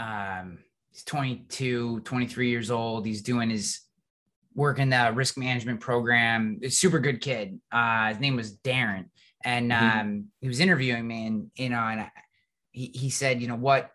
Um, 0.00 0.58
he's 0.92 1.04
22, 1.04 2.00
23 2.00 2.48
years 2.48 2.70
old. 2.70 3.04
He's 3.04 3.22
doing 3.22 3.50
his 3.50 3.80
work 4.54 4.78
in 4.78 4.90
the 4.90 5.12
risk 5.14 5.36
management 5.36 5.80
program. 5.80 6.58
It's 6.62 6.78
super 6.78 6.98
good 6.98 7.20
kid. 7.20 7.60
Uh, 7.70 8.08
his 8.08 8.20
name 8.20 8.36
was 8.36 8.56
Darren. 8.58 9.06
And 9.44 9.70
mm-hmm. 9.70 10.00
um, 10.00 10.24
he 10.40 10.48
was 10.48 10.60
interviewing 10.60 11.06
me 11.06 11.26
and, 11.26 11.50
you 11.54 11.68
know, 11.68 11.80
and 11.80 12.00
I, 12.00 12.10
he, 12.72 12.90
he 12.94 13.10
said, 13.10 13.40
you 13.40 13.48
know, 13.48 13.56
what 13.56 13.90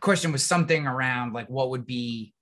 question 0.00 0.32
was 0.32 0.44
something 0.44 0.86
around 0.86 1.32
like, 1.32 1.48
what 1.48 1.70
would 1.70 1.86
be, 1.86 2.34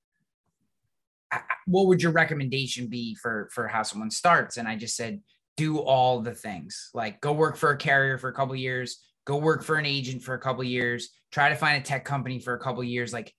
what 1.66 1.87
would 1.87 2.03
your 2.03 2.12
recommendation 2.12 2.88
be 2.88 3.14
for, 3.14 3.48
for 3.53 3.68
how 3.68 3.83
someone 3.83 4.11
starts? 4.11 4.57
And 4.57 4.68
I 4.68 4.77
just 4.77 4.96
said, 4.96 5.20
do 5.57 5.79
all 5.79 6.20
the 6.20 6.35
things 6.35 6.90
like 6.94 7.20
go 7.20 7.33
work 7.33 7.57
for 7.57 7.70
a 7.70 7.77
carrier 7.77 8.16
for 8.16 8.29
a 8.29 8.33
couple 8.33 8.57
years 8.57 9.05
go 9.24 9.37
work 9.37 9.62
for 9.62 9.76
an 9.76 9.87
agent 9.87 10.22
for 10.22 10.35
a 10.35 10.38
couple 10.38 10.64
years 10.64 11.11
try 11.30 11.48
to 11.48 11.56
find 11.56 11.80
a 11.80 11.85
tech 11.85 12.04
company 12.04 12.38
for 12.38 12.54
a 12.54 12.58
couple 12.58 12.82
years 12.82 13.12
like 13.12 13.32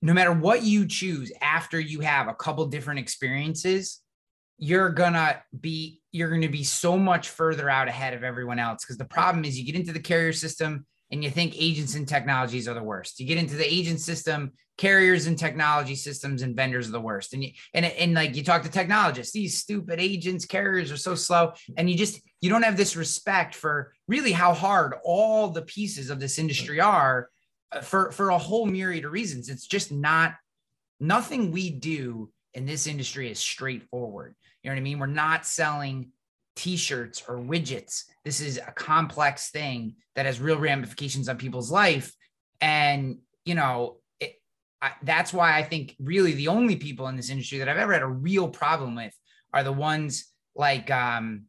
no 0.00 0.12
matter 0.12 0.32
what 0.32 0.62
you 0.62 0.86
choose 0.86 1.32
after 1.40 1.80
you 1.80 2.00
have 2.00 2.28
a 2.28 2.34
couple 2.34 2.64
different 2.66 3.00
experiences 3.00 4.00
you're 4.58 4.90
gonna 4.90 5.40
be 5.60 6.00
you're 6.12 6.30
gonna 6.30 6.48
be 6.48 6.64
so 6.64 6.98
much 6.98 7.28
further 7.28 7.68
out 7.70 7.88
ahead 7.88 8.14
of 8.14 8.24
everyone 8.24 8.58
else 8.58 8.84
because 8.84 8.98
the 8.98 9.04
problem 9.04 9.44
is 9.44 9.58
you 9.58 9.64
get 9.64 9.76
into 9.76 9.92
the 9.92 10.00
carrier 10.00 10.32
system 10.32 10.84
and 11.10 11.24
you 11.24 11.30
think 11.30 11.54
agents 11.56 11.94
and 11.94 12.06
technologies 12.06 12.68
are 12.68 12.74
the 12.74 12.82
worst. 12.82 13.18
You 13.18 13.26
get 13.26 13.38
into 13.38 13.56
the 13.56 13.72
agent 13.72 14.00
system, 14.00 14.52
carriers 14.78 15.26
and 15.26 15.36
technology 15.36 15.96
systems 15.96 16.40
and 16.40 16.56
vendors 16.56 16.88
are 16.88 16.92
the 16.92 17.00
worst. 17.00 17.34
And 17.34 17.44
you 17.44 17.50
and 17.74 17.84
and 17.84 18.14
like 18.14 18.34
you 18.34 18.42
talk 18.42 18.62
to 18.62 18.70
technologists, 18.70 19.32
these 19.32 19.58
stupid 19.58 20.00
agents, 20.00 20.46
carriers 20.46 20.90
are 20.90 20.96
so 20.96 21.14
slow, 21.14 21.52
and 21.76 21.90
you 21.90 21.96
just 21.96 22.20
you 22.40 22.48
don't 22.48 22.62
have 22.62 22.76
this 22.76 22.96
respect 22.96 23.54
for 23.54 23.92
really 24.06 24.32
how 24.32 24.54
hard 24.54 24.94
all 25.04 25.48
the 25.48 25.62
pieces 25.62 26.08
of 26.08 26.20
this 26.20 26.38
industry 26.38 26.80
are 26.80 27.28
uh, 27.72 27.80
for 27.80 28.10
for 28.12 28.30
a 28.30 28.38
whole 28.38 28.64
myriad 28.64 29.04
of 29.04 29.12
reasons. 29.12 29.50
It's 29.50 29.66
just 29.66 29.92
not 29.92 30.34
nothing 31.00 31.50
we 31.50 31.70
do 31.70 32.30
in 32.54 32.64
this 32.64 32.86
industry 32.86 33.30
is 33.30 33.38
straightforward. 33.38 34.34
You 34.62 34.70
know 34.70 34.74
what 34.74 34.80
I 34.80 34.82
mean? 34.82 34.98
We're 34.98 35.06
not 35.06 35.44
selling 35.44 36.12
t-shirts 36.56 37.22
or 37.28 37.36
widgets 37.36 38.02
this 38.24 38.40
is 38.40 38.58
a 38.58 38.72
complex 38.72 39.50
thing 39.50 39.94
that 40.16 40.26
has 40.26 40.40
real 40.40 40.58
ramifications 40.58 41.28
on 41.28 41.36
people's 41.36 41.70
life 41.70 42.12
and 42.60 43.18
you 43.44 43.54
know 43.54 43.96
I, 44.80 44.92
that's 45.02 45.32
why 45.32 45.56
i 45.56 45.62
think 45.62 45.96
really 45.98 46.32
the 46.32 46.48
only 46.48 46.76
people 46.76 47.08
in 47.08 47.16
this 47.16 47.30
industry 47.30 47.58
that 47.58 47.68
i've 47.68 47.78
ever 47.78 47.92
had 47.92 48.02
a 48.02 48.06
real 48.06 48.48
problem 48.48 48.94
with 48.94 49.14
are 49.52 49.64
the 49.64 49.72
ones 49.72 50.32
like 50.54 50.90
um, 50.90 51.44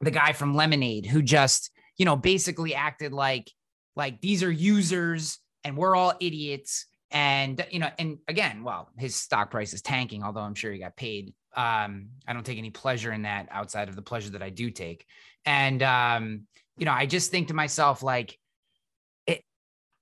the 0.00 0.10
guy 0.10 0.32
from 0.32 0.54
lemonade 0.54 1.06
who 1.06 1.22
just 1.22 1.70
you 1.96 2.04
know 2.04 2.16
basically 2.16 2.74
acted 2.74 3.12
like 3.12 3.50
like 3.94 4.20
these 4.20 4.42
are 4.42 4.50
users 4.50 5.38
and 5.64 5.76
we're 5.76 5.94
all 5.94 6.14
idiots 6.20 6.86
and 7.10 7.64
you 7.70 7.78
know 7.78 7.90
and 7.98 8.18
again 8.28 8.62
well 8.62 8.90
his 8.98 9.14
stock 9.14 9.50
price 9.50 9.72
is 9.72 9.82
tanking 9.82 10.22
although 10.22 10.40
i'm 10.40 10.54
sure 10.54 10.72
he 10.72 10.78
got 10.78 10.96
paid 10.96 11.32
um, 11.56 12.10
I 12.28 12.34
don't 12.34 12.44
take 12.44 12.58
any 12.58 12.70
pleasure 12.70 13.12
in 13.12 13.22
that 13.22 13.48
outside 13.50 13.88
of 13.88 13.96
the 13.96 14.02
pleasure 14.02 14.30
that 14.30 14.42
I 14.42 14.50
do 14.50 14.70
take. 14.70 15.06
And 15.46 15.82
um, 15.82 16.42
you 16.76 16.84
know, 16.84 16.92
I 16.92 17.06
just 17.06 17.30
think 17.30 17.48
to 17.48 17.54
myself, 17.54 18.02
like, 18.02 18.38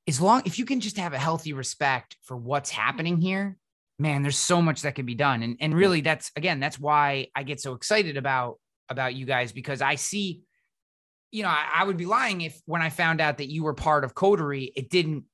as 0.07 0.21
long 0.21 0.43
if 0.45 0.59
you 0.59 0.64
can 0.64 0.81
just 0.81 0.99
have 0.99 1.12
a 1.12 1.19
healthy 1.19 1.53
respect 1.53 2.17
for 2.23 2.37
what's 2.37 2.71
happening 2.71 3.21
here, 3.21 3.57
man, 3.99 4.23
there's 4.23 4.38
so 4.38 4.61
much 4.61 4.83
that 4.83 4.95
can 4.95 5.07
be 5.07 5.14
done. 5.14 5.43
And 5.43 5.57
and 5.61 5.75
really 5.75 6.01
that's 6.01 6.31
again, 6.37 6.61
that's 6.61 6.79
why 6.79 7.29
I 7.35 7.43
get 7.43 7.61
so 7.61 7.75
excited 7.75 8.17
about 8.17 8.59
about 8.88 9.14
you 9.14 9.27
guys 9.27 9.53
because 9.53 9.81
I 9.81 9.95
see, 9.95 10.43
you 11.31 11.43
know, 11.43 11.49
I, 11.49 11.67
I 11.77 11.85
would 11.85 11.97
be 11.97 12.07
lying 12.07 12.43
if 12.43 12.61
when 12.67 12.83
I 12.83 12.90
found 12.90 13.21
out 13.21 13.38
that 13.38 13.51
you 13.51 13.64
were 13.64 13.75
part 13.75 14.05
of 14.05 14.14
Coterie, 14.14 14.73
it 14.77 14.90
didn't 14.90 15.25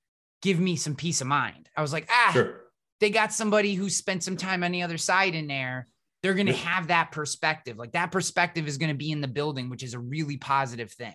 give 0.43 0.59
me 0.59 0.77
some 0.77 0.95
peace 0.95 1.21
of 1.21 1.27
mind. 1.27 1.69
I 1.77 1.83
was 1.83 1.93
like, 1.93 2.09
ah, 2.11 2.31
sure. 2.33 2.63
they 3.01 3.11
got 3.11 3.33
somebody 3.33 3.75
who 3.75 3.91
spent 3.91 4.23
some 4.23 4.37
time 4.37 4.63
on 4.63 4.73
the 4.73 4.83
other 4.83 4.99
side 4.99 5.35
in 5.35 5.47
there 5.47 5.89
they're 6.23 6.35
going 6.35 6.47
to 6.47 6.53
have 6.53 6.89
that 6.89 7.13
perspective. 7.13 7.79
Like 7.79 7.93
that 7.93 8.13
perspective 8.13 8.69
is 8.69 8.77
going 8.79 8.91
to 8.91 8.97
be 8.97 9.11
in 9.11 9.21
the 9.21 9.29
building, 9.29 9.71
which 9.71 9.83
is 9.83 9.95
a 9.95 9.99
really 9.99 10.37
positive 10.37 10.93
thing. 10.93 11.15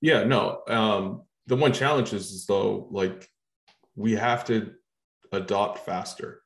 Yeah, 0.00 0.24
no. 0.24 0.60
Um, 0.68 1.22
the 1.46 1.56
one 1.56 1.72
challenge 1.72 2.12
is, 2.12 2.30
is 2.30 2.46
though, 2.46 2.88
like 2.90 3.28
we 3.94 4.12
have 4.12 4.44
to 4.46 4.72
adopt 5.32 5.84
faster. 5.84 6.42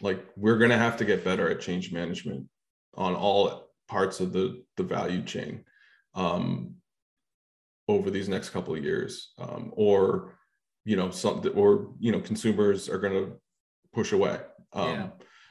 Like 0.00 0.24
we're 0.36 0.58
going 0.58 0.70
to 0.70 0.78
have 0.78 0.96
to 0.98 1.04
get 1.04 1.24
better 1.24 1.48
at 1.50 1.60
change 1.60 1.92
management 1.92 2.48
on 2.94 3.14
all 3.14 3.68
parts 3.88 4.20
of 4.20 4.32
the 4.32 4.62
the 4.76 4.82
value 4.82 5.22
chain 5.22 5.64
um, 6.14 6.74
over 7.88 8.10
these 8.10 8.28
next 8.28 8.50
couple 8.50 8.74
of 8.74 8.82
years, 8.82 9.32
um, 9.38 9.72
or 9.76 10.38
you 10.84 10.96
know, 10.96 11.10
something, 11.10 11.52
or 11.52 11.92
you 11.98 12.12
know, 12.12 12.20
consumers 12.20 12.88
are 12.88 12.98
going 12.98 13.14
to 13.14 13.32
push 13.92 14.12
away. 14.12 14.38
Um, 14.72 14.88
yeah 14.88 15.08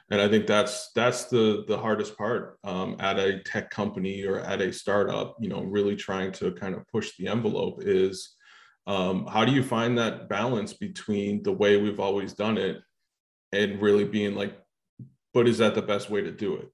and 0.09 0.21
i 0.21 0.27
think 0.27 0.45
that's 0.45 0.91
that's 0.93 1.25
the 1.25 1.63
the 1.67 1.77
hardest 1.77 2.17
part 2.17 2.57
um, 2.63 2.95
at 2.99 3.17
a 3.17 3.39
tech 3.39 3.69
company 3.69 4.25
or 4.25 4.39
at 4.39 4.61
a 4.61 4.71
startup 4.71 5.35
you 5.39 5.49
know 5.49 5.61
really 5.63 5.95
trying 5.95 6.31
to 6.31 6.51
kind 6.51 6.75
of 6.75 6.87
push 6.87 7.11
the 7.17 7.27
envelope 7.27 7.81
is 7.81 8.35
um, 8.85 9.25
how 9.27 9.45
do 9.45 9.51
you 9.51 9.63
find 9.63 9.97
that 9.97 10.27
balance 10.27 10.73
between 10.73 11.41
the 11.43 11.51
way 11.51 11.77
we've 11.77 11.99
always 11.99 12.33
done 12.33 12.57
it 12.57 12.81
and 13.51 13.81
really 13.81 14.03
being 14.03 14.35
like 14.35 14.57
but 15.33 15.47
is 15.47 15.57
that 15.57 15.73
the 15.73 15.81
best 15.81 16.11
way 16.11 16.21
to 16.21 16.31
do 16.31 16.57
it? 16.57 16.69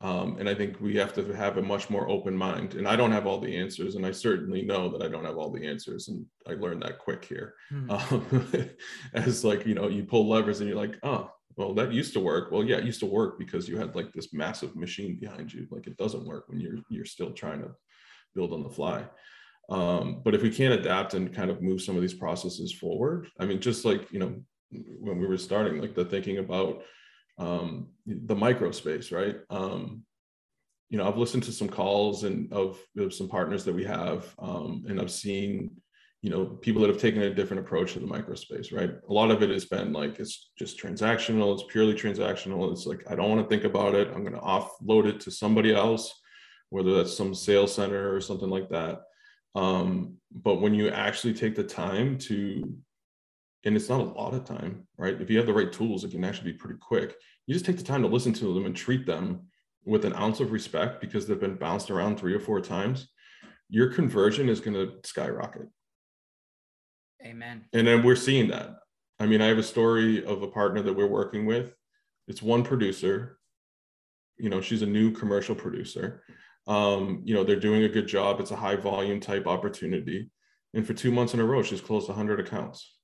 Um, 0.00 0.38
and 0.40 0.48
i 0.48 0.54
think 0.54 0.80
we 0.80 0.96
have 0.96 1.12
to 1.14 1.32
have 1.32 1.58
a 1.58 1.62
much 1.62 1.88
more 1.88 2.08
open 2.08 2.36
mind. 2.36 2.74
And 2.74 2.88
i 2.88 2.96
don't 2.96 3.12
have 3.12 3.26
all 3.26 3.38
the 3.38 3.56
answers 3.56 3.94
and 3.94 4.04
i 4.04 4.10
certainly 4.10 4.62
know 4.62 4.88
that 4.90 5.02
i 5.02 5.08
don't 5.08 5.24
have 5.24 5.36
all 5.36 5.52
the 5.52 5.64
answers 5.64 6.08
and 6.08 6.26
i 6.48 6.54
learned 6.54 6.82
that 6.82 6.98
quick 6.98 7.24
here. 7.24 7.54
Mm. 7.72 8.70
as 9.14 9.44
like 9.44 9.64
you 9.64 9.74
know 9.74 9.88
you 9.88 10.02
pull 10.04 10.28
levers 10.28 10.60
and 10.60 10.68
you're 10.68 10.78
like 10.78 10.98
oh 11.04 11.30
well 11.56 11.74
that 11.74 11.92
used 11.92 12.14
to 12.14 12.20
work. 12.20 12.50
Well 12.50 12.64
yeah 12.64 12.78
it 12.78 12.84
used 12.84 13.00
to 13.00 13.06
work 13.06 13.38
because 13.38 13.68
you 13.68 13.76
had 13.76 13.94
like 13.94 14.12
this 14.12 14.32
massive 14.32 14.74
machine 14.74 15.18
behind 15.20 15.52
you. 15.52 15.68
Like 15.70 15.86
it 15.86 15.96
doesn't 15.96 16.26
work 16.26 16.48
when 16.48 16.60
you're 16.60 16.78
you're 16.88 17.04
still 17.04 17.30
trying 17.30 17.60
to 17.60 17.70
build 18.34 18.52
on 18.52 18.64
the 18.64 18.70
fly 18.70 19.04
um, 19.68 20.20
but 20.24 20.34
if 20.34 20.42
we 20.42 20.50
can't 20.50 20.78
adapt 20.78 21.14
and 21.14 21.34
kind 21.34 21.50
of 21.50 21.62
move 21.62 21.80
some 21.80 21.96
of 21.96 22.02
these 22.02 22.14
processes 22.14 22.72
forward 22.72 23.28
i 23.38 23.46
mean 23.46 23.60
just 23.60 23.84
like 23.84 24.10
you 24.12 24.18
know 24.18 24.34
when 25.00 25.18
we 25.18 25.26
were 25.26 25.38
starting 25.38 25.80
like 25.80 25.94
the 25.94 26.04
thinking 26.04 26.38
about 26.38 26.82
um, 27.38 27.88
the 28.06 28.34
micro 28.34 28.70
space 28.70 29.10
right? 29.10 29.36
Um, 29.50 30.04
you 30.92 30.98
know 30.98 31.08
i've 31.08 31.16
listened 31.16 31.42
to 31.44 31.52
some 31.52 31.68
calls 31.68 32.24
and 32.24 32.52
of, 32.52 32.78
of 32.98 33.14
some 33.14 33.28
partners 33.28 33.64
that 33.64 33.74
we 33.74 33.84
have 33.84 34.34
um, 34.38 34.84
and 34.88 35.00
i've 35.00 35.10
seen 35.10 35.70
you 36.20 36.30
know 36.30 36.44
people 36.44 36.82
that 36.82 36.90
have 36.90 37.00
taken 37.00 37.22
a 37.22 37.34
different 37.34 37.62
approach 37.64 37.94
to 37.94 37.98
the 37.98 38.06
microspace 38.06 38.72
right? 38.72 38.92
A 39.08 39.12
lot 39.12 39.30
of 39.30 39.42
it 39.42 39.50
has 39.50 39.64
been 39.64 39.92
like 39.92 40.20
it's 40.20 40.50
just 40.56 40.78
transactional 40.78 41.54
it's 41.54 41.64
purely 41.72 41.94
transactional. 41.94 42.70
It's 42.70 42.86
like 42.86 43.02
i 43.10 43.14
don't 43.14 43.30
want 43.30 43.42
to 43.42 43.48
think 43.48 43.64
about 43.64 43.94
it. 43.94 44.08
I'm 44.08 44.22
going 44.22 44.34
to 44.34 44.40
offload 44.40 45.06
it 45.06 45.20
to 45.20 45.30
somebody 45.30 45.74
else 45.74 46.14
whether 46.70 46.94
that's 46.94 47.16
some 47.16 47.34
sales 47.34 47.74
center 47.74 48.14
or 48.14 48.20
something 48.20 48.48
like 48.48 48.68
that 48.70 49.02
um, 49.54 50.14
but 50.30 50.60
when 50.60 50.74
you 50.74 50.88
actually 50.88 51.34
take 51.34 51.54
the 51.54 51.64
time 51.64 52.18
to 52.18 52.76
and 53.64 53.76
it's 53.76 53.88
not 53.88 54.00
a 54.00 54.04
lot 54.04 54.34
of 54.34 54.44
time 54.44 54.86
right 54.96 55.20
if 55.20 55.30
you 55.30 55.36
have 55.36 55.46
the 55.46 55.52
right 55.52 55.72
tools 55.72 56.04
it 56.04 56.10
can 56.10 56.24
actually 56.24 56.52
be 56.52 56.58
pretty 56.58 56.78
quick 56.80 57.14
you 57.46 57.54
just 57.54 57.64
take 57.66 57.76
the 57.76 57.82
time 57.82 58.02
to 58.02 58.08
listen 58.08 58.32
to 58.32 58.54
them 58.54 58.66
and 58.66 58.74
treat 58.74 59.06
them 59.06 59.42
with 59.84 60.04
an 60.04 60.14
ounce 60.14 60.40
of 60.40 60.52
respect 60.52 61.00
because 61.00 61.26
they've 61.26 61.40
been 61.40 61.56
bounced 61.56 61.90
around 61.90 62.18
three 62.18 62.34
or 62.34 62.40
four 62.40 62.60
times 62.60 63.08
your 63.68 63.88
conversion 63.88 64.48
is 64.48 64.60
going 64.60 64.74
to 64.74 64.92
skyrocket 65.04 65.68
Amen. 67.24 67.64
And 67.72 67.86
then 67.86 68.02
we're 68.02 68.16
seeing 68.16 68.48
that. 68.48 68.76
I 69.18 69.26
mean, 69.26 69.40
I 69.40 69.46
have 69.46 69.58
a 69.58 69.62
story 69.62 70.24
of 70.24 70.42
a 70.42 70.48
partner 70.48 70.82
that 70.82 70.92
we're 70.92 71.06
working 71.06 71.46
with. 71.46 71.72
It's 72.26 72.42
one 72.42 72.62
producer. 72.64 73.38
You 74.38 74.50
know, 74.50 74.60
she's 74.60 74.82
a 74.82 74.86
new 74.86 75.12
commercial 75.12 75.54
producer. 75.54 76.24
Um, 76.66 77.22
you 77.24 77.34
know, 77.34 77.44
they're 77.44 77.56
doing 77.56 77.84
a 77.84 77.88
good 77.88 78.06
job. 78.06 78.40
It's 78.40 78.50
a 78.50 78.56
high 78.56 78.76
volume 78.76 79.20
type 79.20 79.46
opportunity. 79.46 80.30
And 80.74 80.86
for 80.86 80.94
two 80.94 81.10
months 81.10 81.34
in 81.34 81.40
a 81.40 81.44
row, 81.44 81.62
she's 81.62 81.80
closed 81.80 82.08
100 82.08 82.40
accounts. 82.40 82.96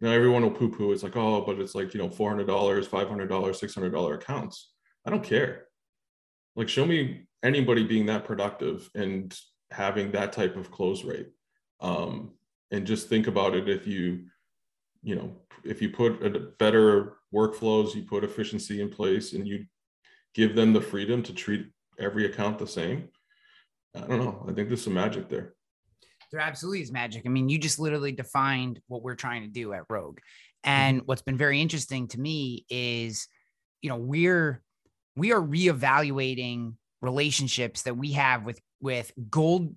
Now, 0.00 0.10
everyone 0.10 0.42
will 0.42 0.50
poo 0.50 0.70
poo. 0.70 0.92
It's 0.92 1.02
like, 1.02 1.16
oh, 1.16 1.42
but 1.46 1.60
it's 1.60 1.74
like, 1.74 1.94
you 1.94 2.00
know, 2.00 2.08
$400, 2.08 2.46
$500, 2.46 3.28
$600 3.28 4.14
accounts. 4.14 4.72
I 5.06 5.10
don't 5.10 5.22
care. 5.22 5.66
Like, 6.56 6.68
show 6.68 6.84
me 6.84 7.26
anybody 7.42 7.84
being 7.84 8.06
that 8.06 8.24
productive 8.24 8.90
and 8.94 9.36
having 9.70 10.12
that 10.12 10.32
type 10.32 10.56
of 10.56 10.70
close 10.70 11.04
rate. 11.04 11.28
Um, 11.80 12.32
and 12.72 12.86
just 12.86 13.08
think 13.08 13.28
about 13.28 13.54
it 13.54 13.68
if 13.68 13.86
you 13.86 14.24
you 15.02 15.14
know 15.14 15.36
if 15.64 15.80
you 15.80 15.90
put 15.90 16.24
a 16.24 16.30
better 16.58 17.18
workflows 17.32 17.94
you 17.94 18.02
put 18.02 18.24
efficiency 18.24 18.80
in 18.80 18.88
place 18.88 19.34
and 19.34 19.46
you 19.46 19.64
give 20.34 20.56
them 20.56 20.72
the 20.72 20.80
freedom 20.80 21.22
to 21.22 21.32
treat 21.32 21.66
every 21.98 22.26
account 22.26 22.58
the 22.58 22.66
same. 22.66 23.08
I 23.94 24.00
don't 24.00 24.18
know. 24.18 24.44
I 24.48 24.52
think 24.52 24.68
there's 24.68 24.82
some 24.82 24.94
magic 24.94 25.28
there. 25.28 25.54
There 26.30 26.40
absolutely 26.40 26.80
is 26.80 26.92
magic. 26.92 27.24
I 27.26 27.28
mean, 27.28 27.48
you 27.48 27.58
just 27.58 27.78
literally 27.78 28.12
defined 28.12 28.80
what 28.88 29.02
we're 29.02 29.14
trying 29.14 29.42
to 29.42 29.48
do 29.48 29.74
at 29.74 29.82
Rogue. 29.90 30.18
And 30.64 30.98
mm-hmm. 30.98 31.06
what's 31.06 31.22
been 31.22 31.36
very 31.36 31.60
interesting 31.60 32.08
to 32.08 32.20
me 32.20 32.64
is, 32.70 33.28
you 33.82 33.90
know, 33.90 33.96
we're 33.96 34.62
we 35.14 35.32
are 35.32 35.42
reevaluating 35.42 36.74
relationships 37.02 37.82
that 37.82 37.96
we 37.96 38.12
have 38.12 38.44
with 38.44 38.60
with 38.80 39.12
gold 39.28 39.74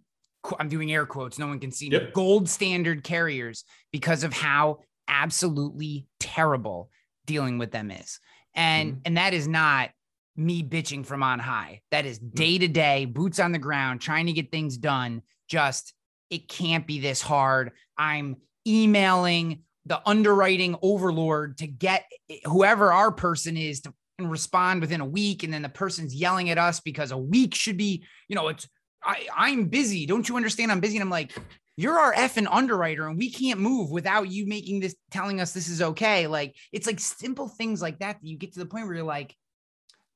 I'm 0.59 0.69
doing 0.69 0.91
air 0.91 1.05
quotes, 1.05 1.39
no 1.39 1.47
one 1.47 1.59
can 1.59 1.71
see 1.71 1.89
yep. 1.89 2.03
me, 2.03 2.09
gold 2.13 2.47
standard 2.47 3.03
carriers 3.03 3.63
because 3.91 4.23
of 4.23 4.31
how 4.31 4.79
absolutely 5.07 6.07
terrible 6.19 6.89
dealing 7.25 7.57
with 7.57 7.71
them 7.71 7.91
is. 7.91 8.19
And 8.53 8.91
mm-hmm. 8.91 9.01
and 9.05 9.17
that 9.17 9.33
is 9.33 9.47
not 9.47 9.89
me 10.35 10.63
bitching 10.63 11.05
from 11.05 11.23
on 11.23 11.39
high. 11.39 11.81
That 11.91 12.05
is 12.05 12.17
hmm. 12.17 12.29
day 12.29 12.57
to 12.57 12.67
day, 12.67 13.05
boots 13.05 13.39
on 13.39 13.51
the 13.51 13.59
ground, 13.59 14.01
trying 14.01 14.27
to 14.27 14.33
get 14.33 14.51
things 14.51 14.77
done. 14.77 15.21
Just 15.47 15.93
it 16.29 16.47
can't 16.47 16.87
be 16.87 16.99
this 16.99 17.21
hard. 17.21 17.71
I'm 17.97 18.37
emailing 18.67 19.63
the 19.85 20.01
underwriting 20.07 20.75
overlord 20.81 21.59
to 21.59 21.67
get 21.67 22.05
eh, 22.29 22.37
whoever 22.45 22.91
our 22.91 23.11
person 23.11 23.55
is 23.55 23.81
to 23.81 23.93
respond 24.19 24.81
within 24.81 25.01
a 25.01 25.05
week 25.05 25.43
and 25.43 25.53
then 25.53 25.61
the 25.61 25.69
person's 25.69 26.15
yelling 26.15 26.49
at 26.49 26.57
us 26.57 26.79
because 26.79 27.11
a 27.11 27.17
week 27.17 27.53
should 27.53 27.75
be 27.75 28.03
you 28.29 28.35
know 28.35 28.47
it's 28.47 28.65
I, 29.05 29.27
I'm 29.35 29.65
busy. 29.65 30.05
Don't 30.05 30.27
you 30.27 30.35
understand? 30.35 30.71
I'm 30.71 30.79
busy. 30.79 30.97
And 30.97 31.03
I'm 31.03 31.09
like, 31.09 31.37
you're 31.77 31.99
our 31.99 32.13
effing 32.13 32.47
underwriter 32.49 33.07
and 33.07 33.17
we 33.17 33.29
can't 33.29 33.59
move 33.59 33.91
without 33.91 34.31
you 34.31 34.47
making 34.47 34.79
this 34.79 34.95
telling 35.11 35.41
us 35.41 35.51
this 35.51 35.69
is 35.69 35.81
okay. 35.81 36.27
Like 36.27 36.55
it's 36.71 36.87
like 36.87 36.99
simple 36.99 37.47
things 37.47 37.81
like 37.81 37.99
that 37.99 38.19
that 38.21 38.27
you 38.27 38.37
get 38.37 38.53
to 38.53 38.59
the 38.59 38.65
point 38.65 38.87
where 38.87 38.95
you're 38.95 39.05
like, 39.05 39.35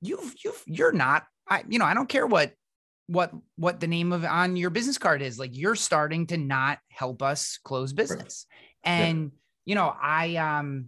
you've 0.02 0.36
you've 0.44 0.64
you're 0.66 0.92
not, 0.92 1.26
I 1.48 1.64
you 1.68 1.80
know, 1.80 1.86
I 1.86 1.94
don't 1.94 2.10
care 2.10 2.28
what 2.28 2.54
what 3.08 3.32
what 3.56 3.80
the 3.80 3.88
name 3.88 4.12
of 4.12 4.24
on 4.24 4.56
your 4.56 4.70
business 4.70 4.98
card 4.98 5.22
is. 5.22 5.40
Like 5.40 5.52
you're 5.56 5.76
starting 5.76 6.28
to 6.28 6.38
not 6.38 6.80
help 6.90 7.22
us 7.22 7.60
close 7.64 7.94
business. 7.94 8.46
Right. 8.86 8.92
And 8.92 9.24
yeah. 9.24 9.30
you 9.66 9.76
know, 9.76 9.96
I 10.02 10.36
um 10.36 10.86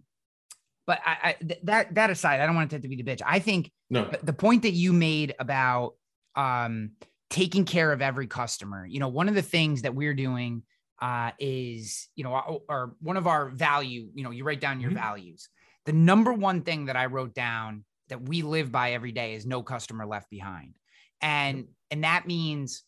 but 0.88 1.00
I, 1.06 1.18
I 1.24 1.34
th- 1.34 1.60
that 1.64 1.96
that 1.96 2.10
aside, 2.10 2.40
I 2.40 2.46
don't 2.46 2.56
want 2.56 2.74
it 2.74 2.82
to 2.82 2.88
be 2.88 2.96
the 2.96 3.04
bitch. 3.04 3.22
I 3.26 3.40
think 3.40 3.72
no. 3.90 4.10
the 4.24 4.34
point 4.34 4.64
that 4.64 4.72
you 4.72 4.94
made 4.94 5.36
about 5.40 5.94
um 6.36 6.92
taking 7.32 7.66
care 7.66 7.92
of 7.92 8.02
every 8.02 8.28
customer. 8.28 8.86
You 8.86 9.00
know, 9.00 9.08
one 9.08 9.30
of 9.30 9.36
the 9.36 9.42
things 9.42 9.84
that 9.84 9.96
we're 9.96 10.14
doing 10.14 10.64
uh, 11.02 11.32
is, 11.40 12.10
you 12.16 12.24
know, 12.24 12.62
or 12.70 12.96
one 13.02 13.18
of 13.18 13.26
our 13.26 13.50
value, 13.50 14.10
you 14.14 14.24
know, 14.24 14.32
you 14.32 14.44
write 14.44 14.62
down 14.62 14.80
your 14.80 14.92
mm-hmm. 14.92 15.00
values. 15.00 15.50
The 15.86 15.94
number 15.94 16.32
one 16.32 16.62
thing 16.62 16.86
that 16.86 16.96
I 16.96 17.08
wrote 17.08 17.34
down 17.34 17.86
that 18.12 18.28
we 18.28 18.44
live 18.44 18.72
by 18.72 18.92
every 18.92 19.12
day 19.12 19.34
is 19.34 19.46
no 19.46 19.64
customer 19.64 20.06
left 20.06 20.30
behind. 20.30 20.76
And 21.22 21.68
and 21.90 22.04
that 22.04 22.28
means 22.28 22.84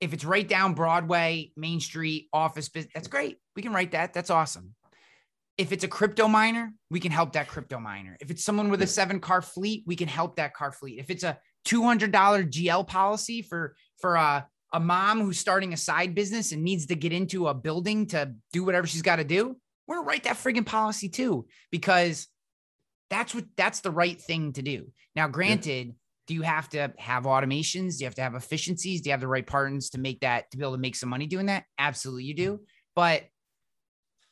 if 0.00 0.12
it's 0.12 0.24
right 0.24 0.46
down 0.46 0.74
Broadway, 0.74 1.52
Main 1.56 1.78
Street, 1.78 2.28
office 2.32 2.68
business, 2.68 2.92
that's 2.92 3.08
great. 3.08 3.38
We 3.54 3.62
can 3.62 3.72
write 3.72 3.92
that. 3.92 4.12
That's 4.12 4.30
awesome. 4.30 4.74
If 5.56 5.70
it's 5.70 5.84
a 5.84 5.88
crypto 5.88 6.26
miner, 6.26 6.72
we 6.90 6.98
can 6.98 7.12
help 7.12 7.34
that 7.34 7.46
crypto 7.46 7.78
miner. 7.78 8.16
If 8.20 8.30
it's 8.30 8.44
someone 8.44 8.70
with 8.70 8.82
a 8.82 8.86
seven 8.86 9.20
car 9.20 9.42
fleet, 9.42 9.84
we 9.86 9.94
can 9.94 10.08
help 10.08 10.36
that 10.36 10.54
car 10.54 10.72
fleet. 10.72 10.98
If 10.98 11.10
it's 11.10 11.22
a 11.22 11.38
$200 11.68 12.10
GL 12.10 12.86
policy 12.86 13.42
for 13.42 13.76
for 14.00 14.16
a, 14.16 14.46
a 14.72 14.80
mom 14.80 15.20
who's 15.20 15.38
starting 15.38 15.72
a 15.72 15.76
side 15.76 16.14
business 16.14 16.52
and 16.52 16.64
needs 16.64 16.86
to 16.86 16.96
get 16.96 17.12
into 17.12 17.46
a 17.46 17.54
building 17.54 18.06
to 18.08 18.34
do 18.52 18.64
whatever 18.64 18.86
she's 18.86 19.02
got 19.02 19.16
to 19.16 19.24
do, 19.24 19.56
we're 19.86 19.96
gonna 19.96 20.08
write 20.08 20.24
that 20.24 20.36
friggin' 20.36 20.66
policy 20.66 21.08
too, 21.08 21.46
because 21.70 22.26
that's 23.12 23.34
what 23.34 23.44
that's 23.56 23.80
the 23.80 23.90
right 23.90 24.20
thing 24.20 24.52
to 24.54 24.62
do. 24.62 24.90
Now, 25.14 25.28
granted, 25.28 25.88
yeah. 25.88 25.92
do 26.26 26.34
you 26.34 26.42
have 26.42 26.68
to 26.70 26.92
have 26.98 27.24
automations? 27.24 27.98
Do 27.98 28.04
you 28.04 28.06
have 28.06 28.14
to 28.16 28.22
have 28.22 28.34
efficiencies? 28.34 29.02
Do 29.02 29.10
you 29.10 29.12
have 29.12 29.20
the 29.20 29.28
right 29.28 29.46
partners 29.46 29.90
to 29.90 29.98
make 29.98 30.20
that 30.20 30.50
to 30.50 30.56
be 30.56 30.64
able 30.64 30.72
to 30.72 30.78
make 30.78 30.96
some 30.96 31.10
money 31.10 31.26
doing 31.26 31.46
that? 31.46 31.64
Absolutely, 31.78 32.24
you 32.24 32.34
do. 32.34 32.60
But 32.96 33.24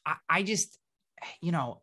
I, 0.07 0.15
I 0.29 0.43
just, 0.43 0.79
you 1.43 1.53
know, 1.53 1.83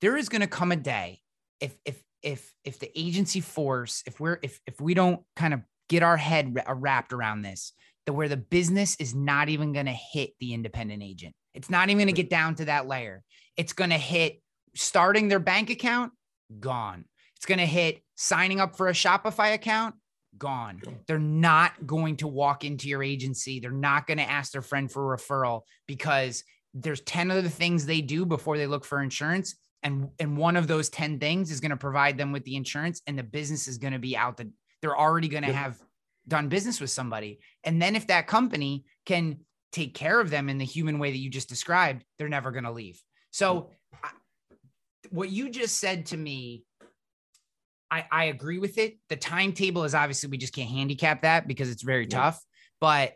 there 0.00 0.16
is 0.16 0.28
gonna 0.28 0.46
come 0.46 0.70
a 0.70 0.76
day 0.76 1.20
if 1.60 1.74
if 1.84 2.02
if 2.22 2.54
if 2.64 2.78
the 2.78 2.90
agency 2.98 3.40
force 3.40 4.02
if 4.06 4.20
we're 4.20 4.38
if 4.42 4.60
if 4.66 4.80
we 4.80 4.94
don't 4.94 5.20
kind 5.36 5.54
of 5.54 5.60
get 5.88 6.02
our 6.02 6.16
head 6.16 6.54
uh, 6.68 6.74
wrapped 6.74 7.12
around 7.12 7.42
this 7.42 7.72
that 8.06 8.12
where 8.12 8.28
the 8.28 8.36
business 8.36 8.96
is 8.96 9.14
not 9.14 9.48
even 9.48 9.72
going 9.72 9.86
to 9.86 9.92
hit 9.92 10.30
the 10.40 10.54
independent 10.54 11.02
agent 11.02 11.34
it's 11.54 11.70
not 11.70 11.88
even 11.88 11.98
going 11.98 12.14
to 12.14 12.22
get 12.22 12.30
down 12.30 12.54
to 12.54 12.64
that 12.64 12.86
layer 12.86 13.22
it's 13.56 13.72
going 13.72 13.90
to 13.90 13.98
hit 13.98 14.41
starting 14.74 15.28
their 15.28 15.38
bank 15.38 15.70
account 15.70 16.12
gone. 16.60 17.04
It's 17.36 17.46
going 17.46 17.58
to 17.58 17.66
hit 17.66 18.02
signing 18.14 18.60
up 18.60 18.76
for 18.76 18.88
a 18.88 18.92
shopify 18.92 19.54
account 19.54 19.94
gone. 20.38 20.80
They're 21.06 21.18
not 21.18 21.86
going 21.86 22.16
to 22.18 22.26
walk 22.26 22.64
into 22.64 22.88
your 22.88 23.02
agency. 23.02 23.60
They're 23.60 23.70
not 23.70 24.06
going 24.06 24.18
to 24.18 24.30
ask 24.30 24.52
their 24.52 24.62
friend 24.62 24.90
for 24.90 25.12
a 25.12 25.16
referral 25.16 25.62
because 25.86 26.44
there's 26.74 27.00
10 27.02 27.30
other 27.30 27.48
things 27.48 27.84
they 27.84 28.00
do 28.00 28.24
before 28.24 28.56
they 28.56 28.66
look 28.66 28.84
for 28.84 29.02
insurance 29.02 29.56
and 29.82 30.08
and 30.18 30.36
one 30.36 30.56
of 30.56 30.68
those 30.68 30.88
10 30.88 31.18
things 31.18 31.50
is 31.50 31.60
going 31.60 31.70
to 31.70 31.76
provide 31.76 32.16
them 32.16 32.32
with 32.32 32.44
the 32.44 32.56
insurance 32.56 33.02
and 33.06 33.18
the 33.18 33.22
business 33.22 33.68
is 33.68 33.78
going 33.78 33.92
to 33.92 33.98
be 33.98 34.16
out 34.16 34.36
the 34.36 34.50
they're 34.80 34.98
already 34.98 35.28
going 35.28 35.44
to 35.44 35.52
have 35.52 35.78
done 36.26 36.48
business 36.48 36.80
with 36.80 36.90
somebody. 36.90 37.40
And 37.64 37.80
then 37.80 37.94
if 37.94 38.08
that 38.08 38.26
company 38.26 38.84
can 39.06 39.38
take 39.70 39.94
care 39.94 40.20
of 40.20 40.28
them 40.28 40.48
in 40.48 40.58
the 40.58 40.64
human 40.64 40.98
way 40.98 41.10
that 41.10 41.18
you 41.18 41.30
just 41.30 41.48
described 41.48 42.04
they're 42.18 42.28
never 42.28 42.50
going 42.50 42.64
to 42.64 42.72
leave. 42.72 43.00
So 43.30 43.70
what 45.12 45.30
you 45.30 45.50
just 45.50 45.78
said 45.78 46.06
to 46.06 46.16
me 46.16 46.64
I, 47.90 48.06
I 48.10 48.24
agree 48.24 48.58
with 48.58 48.78
it 48.78 48.98
the 49.08 49.16
timetable 49.16 49.84
is 49.84 49.94
obviously 49.94 50.30
we 50.30 50.38
just 50.38 50.54
can't 50.54 50.70
handicap 50.70 51.22
that 51.22 51.46
because 51.46 51.70
it's 51.70 51.82
very 51.82 52.04
yeah. 52.04 52.18
tough 52.18 52.44
but 52.80 53.12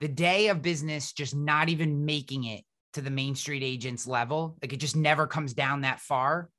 the 0.00 0.08
day 0.08 0.48
of 0.48 0.62
business 0.62 1.12
just 1.12 1.34
not 1.34 1.68
even 1.68 2.04
making 2.04 2.44
it 2.44 2.64
to 2.96 3.02
the 3.02 3.10
main 3.10 3.34
street 3.34 3.62
agents 3.62 4.06
level. 4.06 4.56
Like 4.62 4.72
it 4.72 4.78
just 4.78 4.96
never 4.96 5.26
comes 5.26 5.54
down 5.54 5.82
that 5.82 6.00
far. 6.00 6.50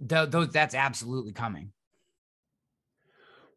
those 0.00 0.48
that's 0.50 0.74
absolutely 0.74 1.32
coming. 1.32 1.72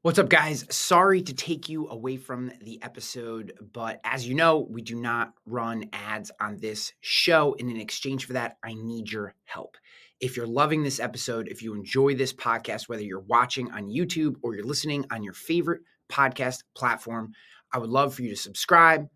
What's 0.02 0.20
up, 0.20 0.30
guys? 0.30 0.66
Sorry 0.70 1.22
to 1.22 1.34
take 1.34 1.70
you 1.70 1.88
away 1.88 2.18
from 2.18 2.52
the 2.62 2.82
episode, 2.84 3.54
but 3.74 4.00
as 4.04 4.28
you 4.28 4.36
know, 4.36 4.60
we 4.70 4.82
do 4.82 4.96
not 4.96 5.34
run 5.46 5.90
ads 5.92 6.32
on 6.40 6.58
this 6.58 6.94
show. 7.02 7.56
And 7.60 7.70
in 7.70 7.78
exchange 7.78 8.26
for 8.26 8.34
that, 8.34 8.58
I 8.64 8.74
need 8.74 9.12
your 9.12 9.34
help. 9.46 9.76
If 10.20 10.36
you're 10.36 10.48
loving 10.48 10.84
this 10.84 11.00
episode, 11.00 11.48
if 11.48 11.62
you 11.62 11.74
enjoy 11.74 12.16
this 12.16 12.34
podcast, 12.34 12.90
whether 12.90 13.04
you're 13.04 13.20
watching 13.20 13.72
on 13.72 13.90
YouTube 13.90 14.36
or 14.42 14.56
you're 14.56 14.66
listening 14.66 15.06
on 15.12 15.24
your 15.24 15.34
favorite 15.34 15.82
podcast 16.10 16.64
platform, 16.76 17.34
I 17.72 17.78
would 17.78 17.90
love 17.90 18.16
for 18.16 18.24
you 18.24 18.30
to 18.30 18.36
subscribe, 18.36 19.08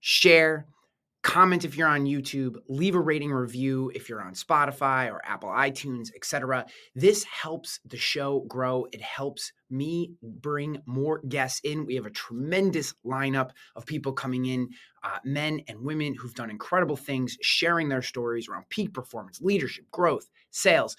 share, 0.00 0.66
comment 1.22 1.64
if 1.64 1.76
you're 1.76 1.88
on 1.88 2.04
YouTube, 2.04 2.56
leave 2.68 2.94
a 2.94 3.00
rating 3.00 3.32
review 3.32 3.90
if 3.94 4.08
you're 4.08 4.22
on 4.22 4.34
Spotify 4.34 5.10
or 5.10 5.20
Apple 5.24 5.48
iTunes, 5.48 6.10
etc. 6.14 6.64
This 6.94 7.24
helps 7.24 7.80
the 7.84 7.96
show 7.96 8.40
grow. 8.48 8.86
It 8.92 9.02
helps 9.02 9.52
me 9.68 10.12
bring 10.22 10.80
more 10.86 11.20
guests 11.28 11.60
in. 11.64 11.86
We 11.86 11.96
have 11.96 12.06
a 12.06 12.10
tremendous 12.10 12.94
lineup 13.04 13.50
of 13.74 13.84
people 13.84 14.12
coming 14.12 14.46
in, 14.46 14.68
uh, 15.02 15.18
men 15.24 15.60
and 15.68 15.80
women 15.80 16.14
who've 16.14 16.34
done 16.34 16.50
incredible 16.50 16.96
things, 16.96 17.36
sharing 17.42 17.88
their 17.88 18.02
stories 18.02 18.48
around 18.48 18.68
peak 18.68 18.94
performance, 18.94 19.40
leadership, 19.40 19.86
growth, 19.90 20.28
sales, 20.50 20.96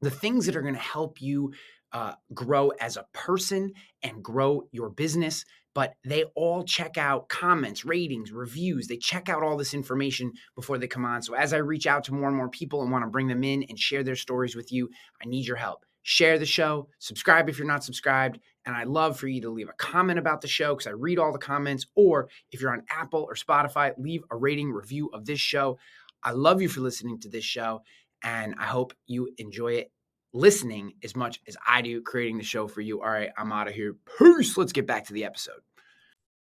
the 0.00 0.10
things 0.10 0.46
that 0.46 0.56
are 0.56 0.62
going 0.62 0.74
to 0.74 0.80
help 0.80 1.20
you 1.20 1.52
uh, 1.92 2.12
grow 2.34 2.68
as 2.80 2.96
a 2.96 3.06
person 3.14 3.72
and 4.02 4.22
grow 4.22 4.62
your 4.72 4.90
business 4.90 5.44
but 5.78 5.94
they 6.02 6.24
all 6.34 6.64
check 6.64 6.98
out 6.98 7.28
comments, 7.28 7.84
ratings, 7.84 8.32
reviews. 8.32 8.88
They 8.88 8.96
check 8.96 9.28
out 9.28 9.44
all 9.44 9.56
this 9.56 9.74
information 9.74 10.32
before 10.56 10.76
they 10.76 10.88
come 10.88 11.04
on. 11.04 11.22
So 11.22 11.34
as 11.34 11.52
I 11.52 11.58
reach 11.58 11.86
out 11.86 12.02
to 12.02 12.14
more 12.14 12.26
and 12.26 12.36
more 12.36 12.48
people 12.48 12.82
and 12.82 12.90
want 12.90 13.04
to 13.04 13.08
bring 13.08 13.28
them 13.28 13.44
in 13.44 13.62
and 13.68 13.78
share 13.78 14.02
their 14.02 14.16
stories 14.16 14.56
with 14.56 14.72
you, 14.72 14.90
I 15.22 15.28
need 15.28 15.46
your 15.46 15.54
help. 15.54 15.84
Share 16.02 16.36
the 16.36 16.44
show, 16.44 16.88
subscribe 16.98 17.48
if 17.48 17.58
you're 17.58 17.66
not 17.68 17.84
subscribed, 17.84 18.40
and 18.66 18.74
I'd 18.74 18.88
love 18.88 19.20
for 19.20 19.28
you 19.28 19.40
to 19.42 19.50
leave 19.50 19.68
a 19.68 19.72
comment 19.74 20.18
about 20.18 20.40
the 20.40 20.48
show 20.48 20.74
because 20.74 20.88
I 20.88 20.94
read 20.94 21.20
all 21.20 21.32
the 21.32 21.38
comments. 21.38 21.86
Or 21.94 22.28
if 22.50 22.60
you're 22.60 22.72
on 22.72 22.82
Apple 22.90 23.24
or 23.28 23.36
Spotify, 23.36 23.92
leave 23.98 24.24
a 24.32 24.36
rating 24.36 24.72
review 24.72 25.10
of 25.12 25.26
this 25.26 25.38
show. 25.38 25.78
I 26.24 26.32
love 26.32 26.60
you 26.60 26.68
for 26.68 26.80
listening 26.80 27.20
to 27.20 27.28
this 27.28 27.44
show, 27.44 27.82
and 28.24 28.56
I 28.58 28.64
hope 28.64 28.94
you 29.06 29.30
enjoy 29.38 29.74
it 29.74 29.92
listening 30.32 30.94
as 31.02 31.16
much 31.16 31.40
as 31.48 31.56
I 31.66 31.82
do 31.82 32.02
creating 32.02 32.38
the 32.38 32.44
show 32.44 32.68
for 32.68 32.80
you. 32.80 33.02
All 33.02 33.10
right, 33.10 33.30
I'm 33.36 33.52
out 33.52 33.68
of 33.68 33.74
here. 33.74 33.96
Peace. 34.18 34.56
Let's 34.56 34.72
get 34.72 34.86
back 34.86 35.06
to 35.06 35.12
the 35.12 35.24
episode. 35.24 35.60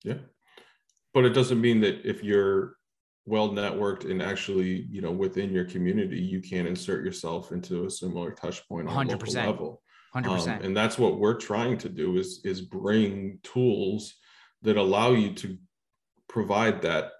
Yeah. 0.04 0.18
But 1.14 1.24
it 1.24 1.30
doesn't 1.30 1.60
mean 1.60 1.80
that 1.82 2.08
if 2.08 2.22
you're 2.22 2.76
well 3.26 3.50
networked 3.50 4.10
and 4.10 4.22
actually, 4.22 4.86
you 4.90 5.00
know, 5.00 5.12
within 5.12 5.52
your 5.52 5.64
community, 5.64 6.20
you 6.20 6.40
can 6.40 6.66
insert 6.66 7.04
yourself 7.04 7.52
into 7.52 7.84
a 7.84 7.90
similar 7.90 8.32
touch 8.32 8.66
point 8.68 8.88
on 8.88 9.08
100%. 9.08 9.44
a 9.44 9.46
level. 9.46 9.82
100%. 10.14 10.26
Um, 10.26 10.48
and 10.62 10.76
that's 10.76 10.98
what 10.98 11.18
we're 11.18 11.38
trying 11.38 11.78
to 11.78 11.88
do 11.88 12.16
is 12.16 12.40
is 12.44 12.60
bring 12.60 13.38
tools 13.42 14.14
that 14.62 14.76
allow 14.76 15.12
you 15.12 15.32
to 15.34 15.56
provide 16.28 16.82
that 16.82 17.12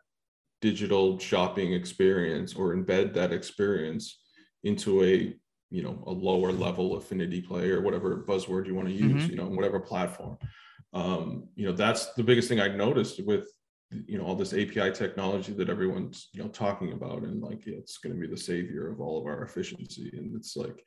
digital 0.61 1.19
shopping 1.19 1.73
experience 1.73 2.55
or 2.55 2.75
embed 2.75 3.15
that 3.15 3.33
experience 3.33 4.21
into 4.63 5.03
a 5.03 5.35
you 5.73 5.83
know 5.83 6.05
a 6.07 6.13
lower 6.13 6.53
level 6.53 6.97
affinity 6.97 7.41
play 7.41 7.71
or 7.71 7.81
whatever 7.81 8.25
buzzword 8.29 8.67
you 8.67 8.75
want 8.75 8.87
to 8.89 8.95
use 8.95 9.25
Mhm. 9.25 9.31
you 9.31 9.37
know 9.37 9.49
whatever 9.49 9.81
platform 9.81 10.37
um, 10.93 11.49
you 11.55 11.65
know 11.67 11.73
that's 11.73 12.13
the 12.13 12.23
biggest 12.23 12.49
thing 12.49 12.61
i 12.61 12.69
noticed 12.69 13.25
with 13.25 13.47
you 14.11 14.19
know 14.19 14.25
all 14.25 14.35
this 14.37 14.53
api 14.53 14.91
technology 14.93 15.53
that 15.55 15.71
everyone's 15.71 16.29
you 16.35 16.43
know 16.43 16.49
talking 16.51 16.93
about 16.93 17.23
and 17.23 17.43
like 17.43 17.67
it's 17.67 17.97
going 17.99 18.15
to 18.15 18.21
be 18.21 18.27
the 18.27 18.37
savior 18.51 18.91
of 18.91 19.01
all 19.01 19.19
of 19.19 19.27
our 19.27 19.43
efficiency 19.43 20.11
and 20.19 20.37
it's 20.37 20.55
like 20.57 20.85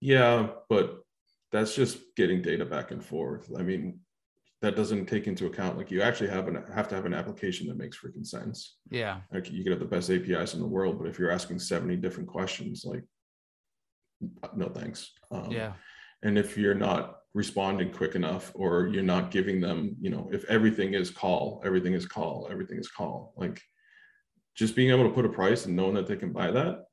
yeah 0.00 0.48
but 0.68 1.00
that's 1.50 1.74
just 1.74 1.98
getting 2.16 2.40
data 2.42 2.64
back 2.64 2.90
and 2.92 3.04
forth 3.04 3.50
i 3.58 3.62
mean 3.62 3.98
that 4.60 4.76
doesn't 4.76 5.06
take 5.06 5.26
into 5.26 5.46
account 5.46 5.76
like 5.76 5.90
you 5.90 6.00
actually 6.02 6.30
have 6.30 6.46
an 6.48 6.62
have 6.72 6.88
to 6.88 6.94
have 6.94 7.06
an 7.06 7.14
application 7.14 7.66
that 7.66 7.76
makes 7.76 7.98
freaking 7.98 8.26
sense 8.26 8.76
Yeah. 8.90 9.20
like 9.32 9.50
you 9.50 9.62
could 9.62 9.72
have 9.72 9.80
the 9.80 9.86
best 9.96 10.10
apis 10.10 10.54
in 10.54 10.60
the 10.60 10.66
world 10.76 10.98
but 10.98 11.08
if 11.08 11.18
you're 11.18 11.30
asking 11.38 11.58
70 11.58 11.96
different 11.96 12.28
questions 12.28 12.84
like 12.84 13.04
no 14.54 14.68
thanks 14.68 15.12
um, 15.30 15.50
Yeah. 15.50 15.72
and 16.22 16.38
if 16.38 16.56
you're 16.56 16.74
not 16.74 17.16
responding 17.34 17.92
quick 17.92 18.14
enough 18.14 18.50
or 18.54 18.88
you're 18.88 19.02
not 19.02 19.30
giving 19.30 19.60
them 19.60 19.96
you 20.00 20.10
know 20.10 20.28
if 20.32 20.44
everything 20.46 20.94
is 20.94 21.10
call 21.10 21.62
everything 21.64 21.94
is 21.94 22.06
call 22.06 22.48
everything 22.50 22.78
is 22.78 22.88
call 22.88 23.34
like 23.36 23.60
just 24.54 24.74
being 24.74 24.90
able 24.90 25.04
to 25.04 25.14
put 25.14 25.24
a 25.24 25.28
price 25.28 25.66
and 25.66 25.76
knowing 25.76 25.94
that 25.94 26.06
they 26.06 26.16
can 26.16 26.32
buy 26.32 26.50
that 26.50 26.84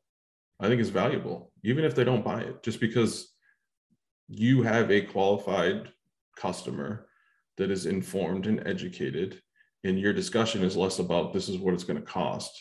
i 0.60 0.68
think 0.68 0.82
is 0.82 0.90
valuable 0.90 1.52
even 1.64 1.84
if 1.86 1.96
they 1.96 2.04
don't 2.04 2.24
buy 2.26 2.42
it 2.42 2.62
just 2.64 2.80
because 2.80 3.34
you 4.28 4.62
have 4.62 4.92
a 4.92 5.02
qualified 5.02 5.90
customer 6.36 7.08
that 7.58 7.72
is 7.72 7.86
informed 7.86 8.46
and 8.48 8.66
educated 8.68 9.42
and 9.84 10.00
your 10.00 10.14
discussion 10.14 10.64
is 10.64 10.76
less 10.76 11.00
about 11.00 11.32
this 11.32 11.48
is 11.48 11.58
what 11.58 11.74
it's 11.74 11.84
going 11.84 12.00
to 12.00 12.06
cost 12.06 12.52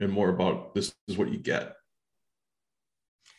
and 0.00 0.12
more 0.12 0.28
about 0.28 0.74
this 0.74 0.92
is 1.08 1.16
what 1.16 1.32
you 1.32 1.38
get 1.38 1.74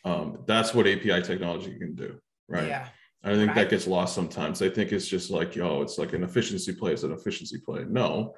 um, 0.04 0.38
that's 0.46 0.74
what 0.74 0.86
api 0.86 1.22
technology 1.22 1.76
can 1.78 1.94
do 1.94 2.18
right 2.48 2.68
Yeah. 2.68 2.88
I 3.26 3.34
think 3.36 3.48
Right. 3.48 3.54
that 3.54 3.70
gets 3.70 3.86
lost 3.86 4.14
sometimes. 4.14 4.60
I 4.60 4.68
think 4.68 4.92
it's 4.92 5.08
just 5.08 5.30
like, 5.30 5.56
yo, 5.56 5.80
it's 5.80 5.96
like 5.96 6.12
an 6.12 6.22
efficiency 6.24 6.74
play. 6.74 6.92
It's 6.92 7.04
an 7.04 7.12
efficiency 7.12 7.58
play. 7.58 7.86
No, 7.88 8.34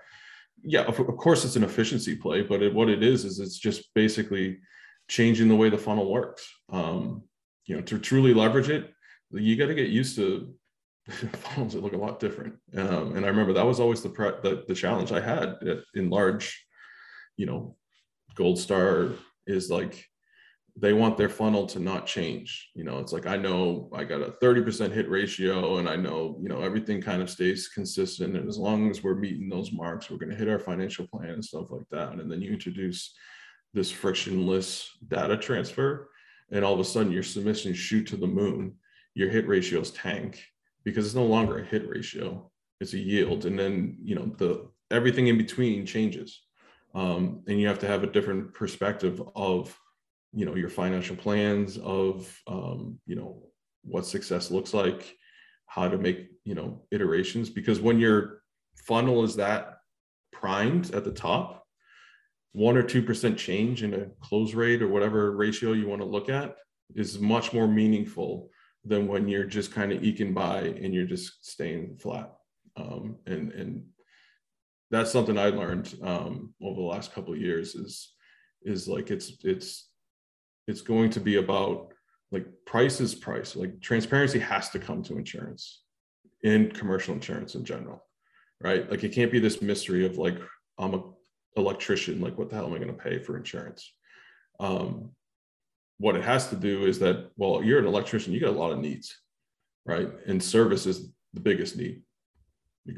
yeah, 0.62 0.83
of, 0.83 1.00
of 1.00 1.16
course 1.16 1.44
it's 1.44 1.57
an 1.57 1.64
efficiency 1.64 2.14
play, 2.14 2.42
but 2.42 2.62
it, 2.62 2.72
what 2.72 2.88
it 2.88 3.02
is 3.02 3.24
is 3.24 3.40
it's 3.40 3.59
just 3.59 3.92
basically 3.94 4.61
changing 5.09 5.48
the 5.48 5.57
way 5.57 5.70
the 5.70 5.76
funnel 5.76 6.09
works. 6.09 6.48
Um, 6.70 7.24
you 7.66 7.74
know, 7.74 7.83
to 7.83 7.98
truly 7.98 8.33
leverage 8.33 8.68
it, 8.68 8.92
you 9.33 9.57
got 9.57 9.66
to 9.66 9.74
get 9.74 9.88
used 9.90 10.14
to 10.16 10.55
funnels 11.09 11.72
that 11.72 11.83
look 11.83 11.94
a 11.94 11.96
lot 11.96 12.20
different. 12.20 12.55
Um, 12.76 13.16
and 13.16 13.24
I 13.24 13.29
remember 13.29 13.55
that 13.55 13.66
was 13.66 13.81
always 13.81 14.02
the, 14.02 14.09
pre- 14.11 14.40
the 14.44 14.64
the 14.68 14.74
challenge 14.74 15.11
I 15.11 15.20
had 15.20 15.48
at, 15.66 15.79
in 15.94 16.11
large, 16.11 16.64
you 17.37 17.46
know, 17.46 17.76
Gold 18.37 18.61
Star 18.61 19.11
is 19.48 19.68
like 19.68 20.07
they 20.78 20.92
want 20.92 21.16
their 21.16 21.28
funnel 21.28 21.66
to 21.66 21.80
not 21.80 22.06
change. 22.06 22.70
You 22.74 22.84
know, 22.84 22.98
it's 22.98 23.12
like 23.12 23.26
I 23.26 23.36
know 23.36 23.88
I 23.94 24.04
got 24.04 24.20
a 24.20 24.32
30% 24.42 24.92
hit 24.92 25.08
ratio 25.08 25.78
and 25.78 25.88
I 25.88 25.96
know, 25.96 26.38
you 26.42 26.50
know, 26.50 26.60
everything 26.60 27.00
kind 27.00 27.22
of 27.22 27.30
stays 27.30 27.68
consistent. 27.68 28.36
And 28.36 28.46
as 28.46 28.58
long 28.58 28.90
as 28.90 29.02
we're 29.02 29.14
meeting 29.14 29.48
those 29.48 29.72
marks, 29.72 30.10
we're 30.10 30.18
going 30.18 30.30
to 30.30 30.36
hit 30.36 30.48
our 30.48 30.58
financial 30.58 31.06
plan 31.06 31.30
and 31.30 31.44
stuff 31.44 31.70
like 31.70 31.88
that. 31.90 32.12
And 32.12 32.30
then 32.30 32.42
you 32.42 32.52
introduce 32.52 33.14
this 33.72 33.90
frictionless 33.90 34.90
data 35.08 35.36
transfer, 35.36 36.10
and 36.50 36.64
all 36.64 36.74
of 36.74 36.80
a 36.80 36.84
sudden 36.84 37.12
your 37.12 37.22
submissions 37.22 37.76
shoot 37.76 38.06
to 38.08 38.16
the 38.16 38.26
moon, 38.26 38.74
your 39.14 39.30
hit 39.30 39.48
ratios 39.48 39.90
tank 39.90 40.42
because 40.84 41.04
it's 41.04 41.14
no 41.14 41.24
longer 41.24 41.58
a 41.58 41.64
hit 41.64 41.88
ratio, 41.88 42.50
it's 42.80 42.92
a 42.92 42.98
yield. 42.98 43.44
And 43.44 43.58
then, 43.58 43.98
you 44.02 44.14
know, 44.14 44.26
the 44.38 44.68
everything 44.90 45.26
in 45.26 45.38
between 45.38 45.84
changes. 45.84 46.42
Um, 46.94 47.42
and 47.48 47.60
you 47.60 47.66
have 47.66 47.80
to 47.80 47.86
have 47.86 48.04
a 48.04 48.06
different 48.06 48.54
perspective 48.54 49.20
of 49.34 49.78
you 50.37 50.44
know 50.44 50.55
your 50.55 50.68
financial 50.68 51.16
plans 51.16 51.79
of 51.79 52.40
um, 52.46 52.99
you 53.07 53.16
know 53.16 53.42
what 53.83 54.05
success 54.05 54.51
looks 54.51 54.75
like 54.75 55.16
how 55.66 55.88
to 55.88 55.96
make 55.96 56.29
you 56.44 56.55
know 56.55 56.83
iterations 56.90 57.49
because 57.49 57.81
when 57.81 57.99
your 57.99 58.42
funnel 58.77 59.25
is 59.25 59.35
that 59.37 59.79
primed 60.33 60.94
at 60.94 61.05
the 61.05 61.11
top 61.11 61.64
one 62.53 62.77
or 62.77 62.83
two 62.83 63.03
percent 63.03 63.38
change 63.38 63.83
in 63.83 63.94
a 63.94 64.07
close 64.20 64.53
rate 64.53 64.83
or 64.83 64.88
whatever 64.88 65.33
ratio 65.33 65.72
you 65.72 65.88
want 65.88 66.03
to 66.03 66.07
look 66.07 66.29
at 66.29 66.57
is 66.94 67.18
much 67.18 67.55
more 67.55 67.66
meaningful 67.66 68.51
than 68.85 69.09
when 69.09 69.27
you're 69.27 69.44
just 69.44 69.72
kind 69.72 69.90
of 69.90 70.05
eking 70.05 70.35
by 70.35 70.61
and 70.61 70.94
you're 70.94 71.07
just 71.07 71.44
staying 71.44 71.96
flat. 71.96 72.33
Um, 72.77 73.16
and 73.27 73.53
and 73.53 73.87
that's 74.90 75.11
something 75.11 75.37
i 75.38 75.49
learned 75.49 75.92
um, 76.03 76.55
over 76.62 76.81
the 76.81 76.87
last 76.87 77.12
couple 77.12 77.33
of 77.33 77.40
years 77.40 77.75
is 77.75 78.12
is 78.62 78.87
like 78.87 79.11
it's 79.11 79.33
it's 79.42 79.88
it's 80.66 80.83
going 80.83 81.11
to 81.11 81.20
be 81.20 81.37
about 81.37 81.92
like 82.33 82.46
price 82.64 83.00
is 83.00 83.14
price. 83.14 83.55
Like 83.57 83.81
transparency 83.81 84.38
has 84.38 84.70
to 84.70 84.79
come 84.79 85.02
to 85.05 85.16
insurance 85.16 85.83
in 86.42 86.70
commercial 86.70 87.14
insurance 87.14 87.55
in 87.55 87.64
general 87.64 88.02
right? 88.61 88.90
Like 88.90 89.05
it 89.05 89.12
can't 89.12 89.33
be 89.33 89.38
this 89.38 89.62
mystery 89.62 90.07
of 90.07 90.18
like 90.18 90.38
i'm 90.79 90.94
a 90.94 91.02
electrician 91.57 92.20
like 92.20 92.37
what 92.37 92.50
the 92.50 92.55
hell 92.55 92.66
am 92.66 92.74
i 92.74 92.79
going 92.79 92.94
to 92.94 93.02
pay 93.02 93.18
for 93.18 93.37
insurance? 93.37 93.92
Um, 94.61 95.11
what 95.98 96.16
it 96.16 96.24
has 96.24 96.48
to 96.48 96.57
do 96.57 96.85
is 96.85 96.98
that 96.98 97.31
well 97.37 97.62
you're 97.62 97.79
an 97.79 97.87
electrician 97.87 98.33
you 98.33 98.40
got 98.40 98.50
a 98.50 98.59
lot 98.59 98.72
of 98.72 98.79
needs 98.79 99.16
right? 99.87 100.11
And 100.26 100.42
service 100.42 100.87
is 100.87 101.11
the 101.33 101.40
biggest 101.40 101.76
need 101.76 102.02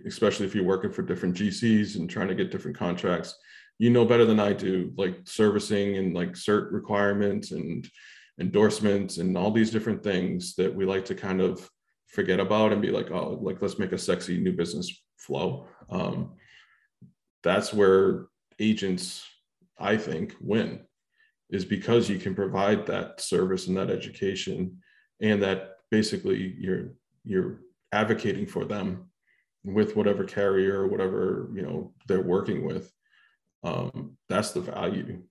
especially 0.06 0.44
if 0.44 0.54
you're 0.54 0.64
working 0.64 0.92
for 0.92 1.00
different 1.00 1.34
gcs 1.34 1.96
and 1.96 2.10
trying 2.10 2.28
to 2.28 2.34
get 2.34 2.50
different 2.50 2.76
contracts 2.76 3.34
you 3.78 3.90
know 3.90 4.04
better 4.04 4.24
than 4.24 4.40
I 4.40 4.52
do, 4.52 4.92
like 4.96 5.20
servicing 5.24 5.96
and 5.96 6.14
like 6.14 6.32
cert 6.32 6.72
requirements 6.72 7.52
and 7.52 7.88
endorsements 8.40 9.18
and 9.18 9.36
all 9.36 9.50
these 9.50 9.70
different 9.70 10.02
things 10.02 10.54
that 10.56 10.74
we 10.74 10.84
like 10.84 11.04
to 11.06 11.14
kind 11.14 11.40
of 11.40 11.68
forget 12.06 12.40
about 12.40 12.72
and 12.72 12.82
be 12.82 12.90
like, 12.90 13.10
oh, 13.10 13.38
like 13.40 13.62
let's 13.62 13.78
make 13.78 13.92
a 13.92 13.98
sexy 13.98 14.38
new 14.38 14.52
business 14.52 15.02
flow. 15.16 15.66
Um, 15.90 16.32
that's 17.42 17.72
where 17.72 18.26
agents, 18.58 19.24
I 19.78 19.96
think, 19.96 20.34
win, 20.40 20.80
is 21.50 21.64
because 21.64 22.08
you 22.08 22.18
can 22.18 22.34
provide 22.34 22.86
that 22.86 23.20
service 23.20 23.68
and 23.68 23.76
that 23.76 23.90
education, 23.90 24.78
and 25.20 25.42
that 25.42 25.76
basically 25.90 26.54
you're 26.58 26.94
you're 27.24 27.60
advocating 27.92 28.46
for 28.46 28.64
them 28.64 29.08
with 29.64 29.96
whatever 29.96 30.24
carrier 30.24 30.86
whatever 30.86 31.50
you 31.54 31.62
know 31.62 31.92
they're 32.06 32.22
working 32.22 32.64
with 32.64 32.92
um, 33.64 34.16
that's 34.28 34.52
the 34.52 34.60
value. 34.60 35.22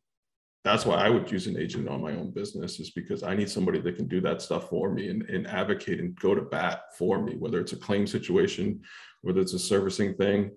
That's 0.63 0.85
why 0.85 0.95
i 0.95 1.07
would 1.07 1.31
use 1.31 1.47
an 1.47 1.57
agent 1.57 1.87
on 1.87 2.01
my 2.01 2.11
own 2.11 2.31
business 2.31 2.77
is 2.81 2.89
because 2.89 3.23
i 3.23 3.33
need 3.33 3.49
somebody 3.49 3.79
that 3.79 3.95
can 3.95 4.05
do 4.05 4.19
that 4.19 4.41
stuff 4.41 4.67
for 4.69 4.91
me 4.91 5.07
and, 5.07 5.21
and 5.29 5.47
advocate 5.47 6.01
and 6.01 6.13
go 6.19 6.35
to 6.35 6.41
bat 6.41 6.81
for 6.97 7.23
me 7.23 7.37
whether 7.37 7.61
it's 7.61 7.71
a 7.71 7.77
claim 7.77 8.05
situation 8.05 8.81
whether 9.21 9.41
it's 9.41 9.53
a 9.53 9.59
servicing 9.59 10.13
thing. 10.15 10.51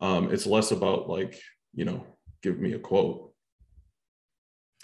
Um, 0.00 0.32
it's 0.32 0.46
less 0.46 0.70
about 0.70 1.08
like 1.08 1.40
you 1.74 1.84
know 1.84 2.04
give 2.42 2.58
me 2.58 2.72
a 2.72 2.78
quote. 2.78 3.32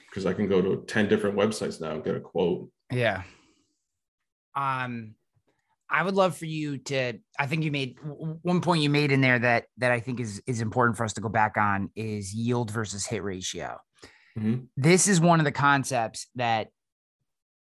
Because 0.09 0.27
i 0.27 0.33
can 0.33 0.49
go 0.49 0.61
to 0.61 0.85
10 0.87 1.09
different 1.09 1.37
websites 1.37 1.81
now 1.81 1.93
and 1.93 2.05
get 2.05 2.17
a 2.17 2.21
quote. 2.21 2.69
Yeah. 2.91 3.23
Um, 4.57 5.15
I 5.91 6.03
would 6.03 6.15
love 6.15 6.37
for 6.37 6.47
you 6.47 6.79
to. 6.79 7.15
I 7.39 7.47
think 7.47 7.65
you 7.65 7.73
made 7.73 7.97
one 8.43 8.61
point 8.61 8.83
you 8.83 8.91
made 8.91 9.11
in 9.13 9.21
there 9.21 9.39
that 9.39 9.65
that 9.79 9.91
I 9.93 10.01
think 10.01 10.21
is 10.21 10.41
is 10.47 10.61
important 10.61 10.97
for 10.97 11.05
us 11.05 11.15
to 11.15 11.21
go 11.21 11.29
back 11.29 11.57
on 11.57 11.91
is 11.97 12.33
yield 12.33 12.71
versus 12.71 13.07
hit 13.07 13.23
ratio. 13.23 13.79
Mhm. 14.39 14.69
This 14.77 15.09
is 15.09 15.21
one 15.21 15.41
of 15.41 15.45
the 15.45 15.53
concepts 15.53 16.29
that 16.37 16.69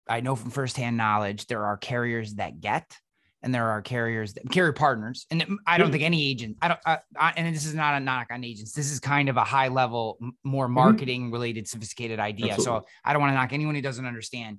I 0.09 0.19
know 0.21 0.35
from 0.35 0.51
firsthand 0.51 0.97
knowledge. 0.97 1.47
There 1.47 1.65
are 1.65 1.77
carriers 1.77 2.35
that 2.35 2.59
get, 2.59 2.97
and 3.41 3.55
there 3.55 3.69
are 3.69 3.81
carriers 3.81 4.33
that 4.33 4.49
carrier 4.49 4.73
partners. 4.73 5.25
And 5.31 5.59
I 5.65 5.77
don't 5.77 5.87
Yeah. 5.87 5.91
think 5.93 6.03
any 6.03 6.27
agent. 6.29 6.57
I 6.61 6.67
don't. 6.67 6.79
I, 6.85 6.99
I, 7.17 7.33
and 7.37 7.55
this 7.55 7.65
is 7.65 7.73
not 7.73 7.95
a 7.95 7.99
knock 8.03 8.27
on 8.31 8.43
agents. 8.43 8.73
This 8.73 8.91
is 8.91 8.99
kind 8.99 9.29
of 9.29 9.37
a 9.37 9.43
high 9.45 9.69
level, 9.69 10.19
more 10.43 10.67
marketing 10.67 11.31
related, 11.31 11.67
sophisticated 11.69 12.19
idea. 12.19 12.59
So 12.59 12.85
I 13.05 13.13
don't 13.13 13.21
want 13.21 13.31
to 13.31 13.35
knock 13.35 13.53
anyone 13.53 13.75
who 13.75 13.81
doesn't 13.81 14.05
understand, 14.05 14.57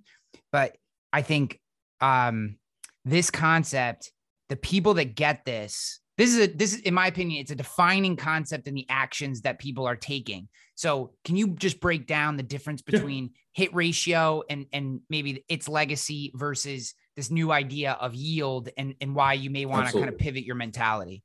but 0.51 0.75
I 1.13 1.21
think 1.21 1.61
um, 2.01 2.57
this 3.05 3.31
concept, 3.31 4.13
the 4.49 4.57
people 4.57 4.95
that 4.95 5.15
get 5.15 5.45
this, 5.45 6.01
this 6.19 6.35
is 6.35 6.39
a 6.41 6.47
this 6.47 6.75
is 6.75 6.81
in 6.81 6.95
my 6.95 7.07
opinion, 7.07 7.41
it's 7.41 7.51
a 7.51 7.57
defining 7.57 8.17
concept 8.17 8.69
in 8.69 8.75
the 8.75 8.87
actions 8.89 9.41
that 9.43 9.59
people 9.59 9.87
are 9.87 9.97
taking. 9.97 10.49
So 10.75 11.13
can 11.25 11.37
you 11.37 11.49
just 11.55 11.81
break 11.81 12.07
down 12.07 12.37
the 12.37 12.43
difference 12.43 12.83
Yeah. 12.87 12.99
between 12.99 13.31
hit 13.53 13.75
ratio 13.75 14.43
and 14.49 14.67
and 14.73 15.01
maybe 15.09 15.45
its 15.49 15.69
legacy 15.69 16.33
versus 16.35 16.95
this 17.17 17.31
new 17.31 17.51
idea 17.51 17.93
of 17.93 18.15
yield 18.15 18.69
and 18.77 18.95
and 19.01 19.15
why 19.15 19.35
you 19.35 19.51
may 19.51 19.65
want 19.67 19.89
to 19.89 19.93
kind 19.93 20.09
of 20.09 20.19
pivot 20.19 20.45
your 20.45 20.57
mentality? 20.57 21.23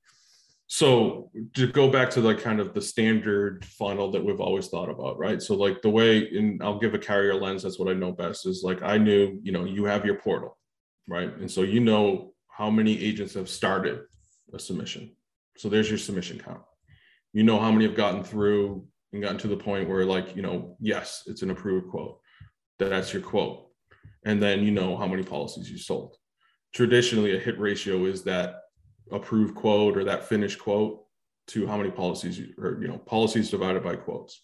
so 0.69 1.32
to 1.53 1.65
go 1.71 1.89
back 1.89 2.09
to 2.09 2.19
like 2.19 2.41
kind 2.41 2.59
of 2.59 2.73
the 2.73 2.82
standard 2.82 3.63
funnel 3.63 4.11
that 4.11 4.21
we've 4.21 4.41
always 4.41 4.67
thought 4.67 4.89
about 4.89 5.17
right 5.17 5.41
so 5.41 5.55
like 5.55 5.82
the 5.82 5.89
way 5.89 6.28
and 6.38 6.61
i'll 6.61 6.78
give 6.78 6.93
a 6.93 6.99
carrier 6.99 7.34
lens 7.34 7.63
that's 7.63 7.80
what 7.80 7.88
i 7.88 7.93
know 7.93 8.11
best 8.11 8.45
is 8.45 8.63
like 8.63 8.82
i 8.84 8.97
knew 8.97 9.39
you 9.41 9.53
know 9.53 9.63
you 9.63 9.86
have 9.86 10.05
your 10.05 10.15
portal 10.15 10.57
right? 11.08 11.36
And 11.38 11.49
so 11.49 11.64
you 11.64 11.80
know 11.80 12.34
how 12.47 12.70
many 12.70 13.01
agents 13.01 13.34
have 13.36 13.49
started 13.49 14.01
a 14.53 14.60
submission. 14.60 15.16
So 15.58 15.70
there's 15.70 15.89
your 15.89 15.97
submission 15.97 16.39
count. 16.39 16.62
You 17.34 17.43
know 17.43 17.60
how 17.60 17.72
many 17.72 17.86
have 17.86 17.95
gotten 17.95 18.24
through 18.24 18.86
and 19.14 19.22
gotten 19.22 19.38
to 19.39 19.47
the 19.47 19.58
point 19.58 19.89
where 19.89 20.05
like 20.05 20.36
you 20.36 20.41
know 20.41 20.76
yes 20.80 21.24
it's 21.28 21.41
an 21.41 21.51
approved 21.51 21.89
quote. 21.89 22.20
That's 22.80 23.14
your 23.14 23.22
quote. 23.22 23.68
And 24.26 24.41
then 24.41 24.64
you 24.64 24.72
know 24.72 24.97
how 24.97 25.08
many 25.08 25.24
policies 25.24 25.70
you 25.70 25.78
sold. 25.78 26.16
Traditionally, 26.74 27.36
a 27.36 27.39
hit 27.39 27.60
ratio 27.60 28.05
is 28.05 28.24
that 28.24 28.62
approved 29.12 29.55
quote 29.55 29.97
or 29.97 30.03
that 30.03 30.26
finished 30.26 30.60
quote 30.60 31.03
to 31.47 31.66
how 31.66 31.78
many 31.78 31.89
policies 31.89 32.38
you, 32.38 32.53
or 32.58 32.78
you 32.82 32.88
know 32.88 32.97
policies 32.97 33.49
divided 33.49 33.84
by 33.84 33.95
quotes. 33.95 34.43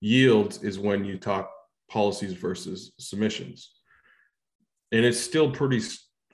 Yields 0.00 0.62
is 0.62 0.78
when 0.78 1.04
you 1.04 1.18
talk 1.18 1.50
policies 1.88 2.32
versus 2.32 2.92
submissions, 2.98 3.79
and 4.92 5.04
it's 5.04 5.20
still 5.20 5.50
pretty 5.50 5.80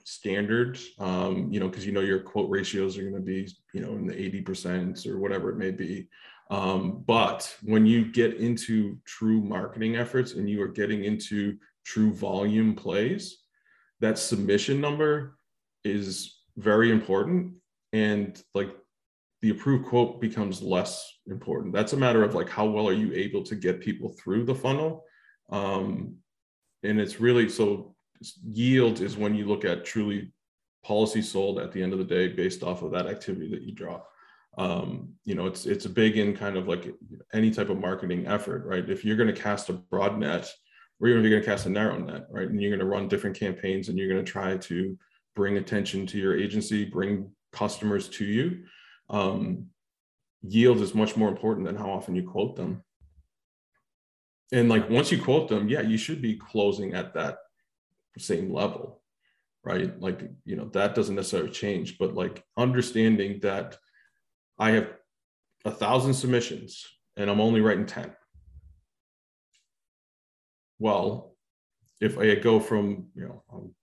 standard, 0.03 0.79
um, 0.99 1.51
you 1.51 1.59
know, 1.59 1.67
because 1.67 1.85
you 1.85 1.91
know 1.91 2.01
your 2.01 2.19
quote 2.19 2.49
ratios 2.49 2.97
are 2.97 3.03
going 3.03 3.13
to 3.13 3.19
be 3.19 3.47
you 3.73 3.81
know 3.81 3.91
in 3.93 4.07
the 4.07 4.19
eighty 4.19 4.41
percent 4.41 5.05
or 5.05 5.19
whatever 5.19 5.49
it 5.49 5.57
may 5.57 5.71
be. 5.71 6.07
Um, 6.49 7.03
but 7.05 7.53
when 7.63 7.85
you 7.85 8.11
get 8.11 8.35
into 8.35 8.97
true 9.05 9.41
marketing 9.41 9.97
efforts 9.97 10.33
and 10.33 10.49
you 10.49 10.61
are 10.61 10.69
getting 10.69 11.03
into 11.03 11.57
true 11.85 12.13
volume 12.13 12.73
plays, 12.73 13.39
that 13.99 14.17
submission 14.17 14.79
number 14.79 15.37
is 15.83 16.39
very 16.55 16.91
important. 16.91 17.53
And 17.93 18.41
like 18.53 18.69
the 19.41 19.49
approved 19.49 19.87
quote 19.87 20.21
becomes 20.21 20.61
less 20.61 21.19
important. 21.27 21.73
That's 21.73 21.93
a 21.93 21.97
matter 21.97 22.23
of 22.23 22.33
like 22.33 22.49
how 22.49 22.65
well 22.65 22.87
are 22.87 22.93
you 22.93 23.13
able 23.13 23.43
to 23.43 23.55
get 23.55 23.81
people 23.81 24.15
through 24.17 24.45
the 24.45 24.55
funnel. 24.55 25.03
Um, 25.49 26.15
and 26.83 26.99
it's 26.99 27.19
really 27.19 27.49
so 27.49 27.95
yield 28.43 29.01
is 29.01 29.17
when 29.17 29.35
you 29.35 29.45
look 29.45 29.65
at 29.65 29.85
truly 29.85 30.31
policy 30.83 31.21
sold 31.21 31.59
at 31.59 31.71
the 31.71 31.83
end 31.83 31.93
of 31.93 31.99
the 31.99 32.05
day 32.05 32.27
based 32.29 32.63
off 32.63 32.81
of 32.81 32.91
that 32.91 33.07
activity 33.07 33.49
that 33.49 33.61
you 33.61 33.73
draw. 33.73 34.01
Um, 34.57 35.13
you 35.23 35.35
know 35.35 35.45
it's 35.45 35.67
it's 35.67 35.85
a 35.85 35.89
big 35.89 36.17
in 36.17 36.35
kind 36.35 36.57
of 36.57 36.67
like 36.67 36.91
any 37.31 37.51
type 37.51 37.69
of 37.69 37.79
marketing 37.79 38.25
effort 38.25 38.65
right? 38.65 38.89
If 38.89 39.05
you're 39.05 39.17
going 39.17 39.33
to 39.33 39.41
cast 39.41 39.69
a 39.69 39.73
broad 39.73 40.17
net 40.17 40.51
or 40.99 41.07
even 41.07 41.19
if 41.19 41.29
you're 41.29 41.39
going 41.39 41.43
to 41.43 41.49
cast 41.49 41.67
a 41.67 41.69
narrow 41.69 41.99
net 41.99 42.25
right 42.31 42.49
and 42.49 42.59
you're 42.59 42.71
going 42.71 42.79
to 42.79 42.85
run 42.85 43.07
different 43.07 43.37
campaigns 43.37 43.89
and 43.89 43.99
you're 43.99 44.09
going 44.09 44.23
to 44.23 44.31
try 44.31 44.57
to 44.57 44.97
bring 45.35 45.57
attention 45.57 46.07
to 46.07 46.17
your 46.17 46.35
agency 46.35 46.85
bring 46.85 47.29
customers 47.51 48.09
to 48.09 48.25
you 48.25 48.63
um, 49.09 49.67
yield 50.41 50.81
is 50.81 50.95
much 50.95 51.15
more 51.15 51.29
important 51.29 51.67
than 51.67 51.75
how 51.75 51.91
often 51.91 52.15
you 52.15 52.27
quote 52.27 52.55
them. 52.55 52.83
And 54.51 54.69
like 54.69 54.89
once 54.89 55.11
you 55.11 55.21
quote 55.21 55.49
them 55.49 55.67
yeah 55.67 55.81
you 55.81 55.97
should 55.97 56.21
be 56.21 56.35
closing 56.35 56.93
at 56.93 57.13
that 57.13 57.39
same 58.17 58.51
level 58.51 59.01
right 59.63 59.99
like 60.01 60.21
you 60.45 60.55
know 60.55 60.69
that 60.73 60.95
doesn't 60.95 61.15
necessarily 61.15 61.51
change 61.51 61.97
but 61.97 62.13
like 62.13 62.43
understanding 62.57 63.39
that 63.41 63.77
I 64.59 64.71
have 64.71 64.89
a 65.65 65.71
thousand 65.71 66.13
submissions 66.13 66.85
and 67.15 67.29
I'm 67.29 67.41
only 67.41 67.61
writing 67.61 67.85
10. 67.85 68.11
Well, 70.79 71.35
if 72.01 72.17
I 72.17 72.35
go 72.35 72.59
from, 72.59 73.07
you 73.15 73.23
know, 73.23 73.43
I'm, 73.51 73.73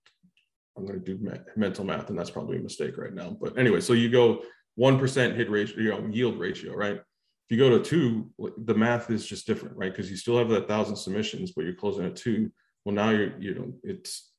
I'm 0.77 0.85
going 0.85 1.03
to 1.03 1.05
do 1.05 1.31
mental 1.55 1.85
math 1.85 2.09
and 2.09 2.17
that's 2.17 2.29
probably 2.29 2.57
a 2.57 2.61
mistake 2.61 2.97
right 2.97 3.13
now. 3.13 3.37
But 3.39 3.57
anyway, 3.57 3.81
so 3.81 3.93
you 3.93 4.09
go 4.09 4.41
1% 4.79 5.35
hit 5.35 5.49
ratio, 5.49 5.77
you 5.77 5.89
know, 5.89 6.07
yield 6.11 6.39
ratio, 6.39 6.73
right? 6.73 6.95
If 6.95 7.51
you 7.51 7.57
go 7.57 7.77
to 7.77 7.83
two, 7.83 8.31
the 8.65 8.73
math 8.73 9.11
is 9.11 9.25
just 9.25 9.45
different, 9.45 9.77
right? 9.77 9.91
Because 9.91 10.09
you 10.09 10.17
still 10.17 10.37
have 10.37 10.49
that 10.49 10.67
thousand 10.67 10.95
submissions, 10.95 11.51
but 11.51 11.63
you're 11.63 11.75
closing 11.75 12.05
at 12.05 12.15
two. 12.15 12.51
Well, 12.85 12.95
now 12.95 13.09
you're, 13.09 13.37
you 13.39 13.55
know, 13.55 13.73
it's, 13.83 14.31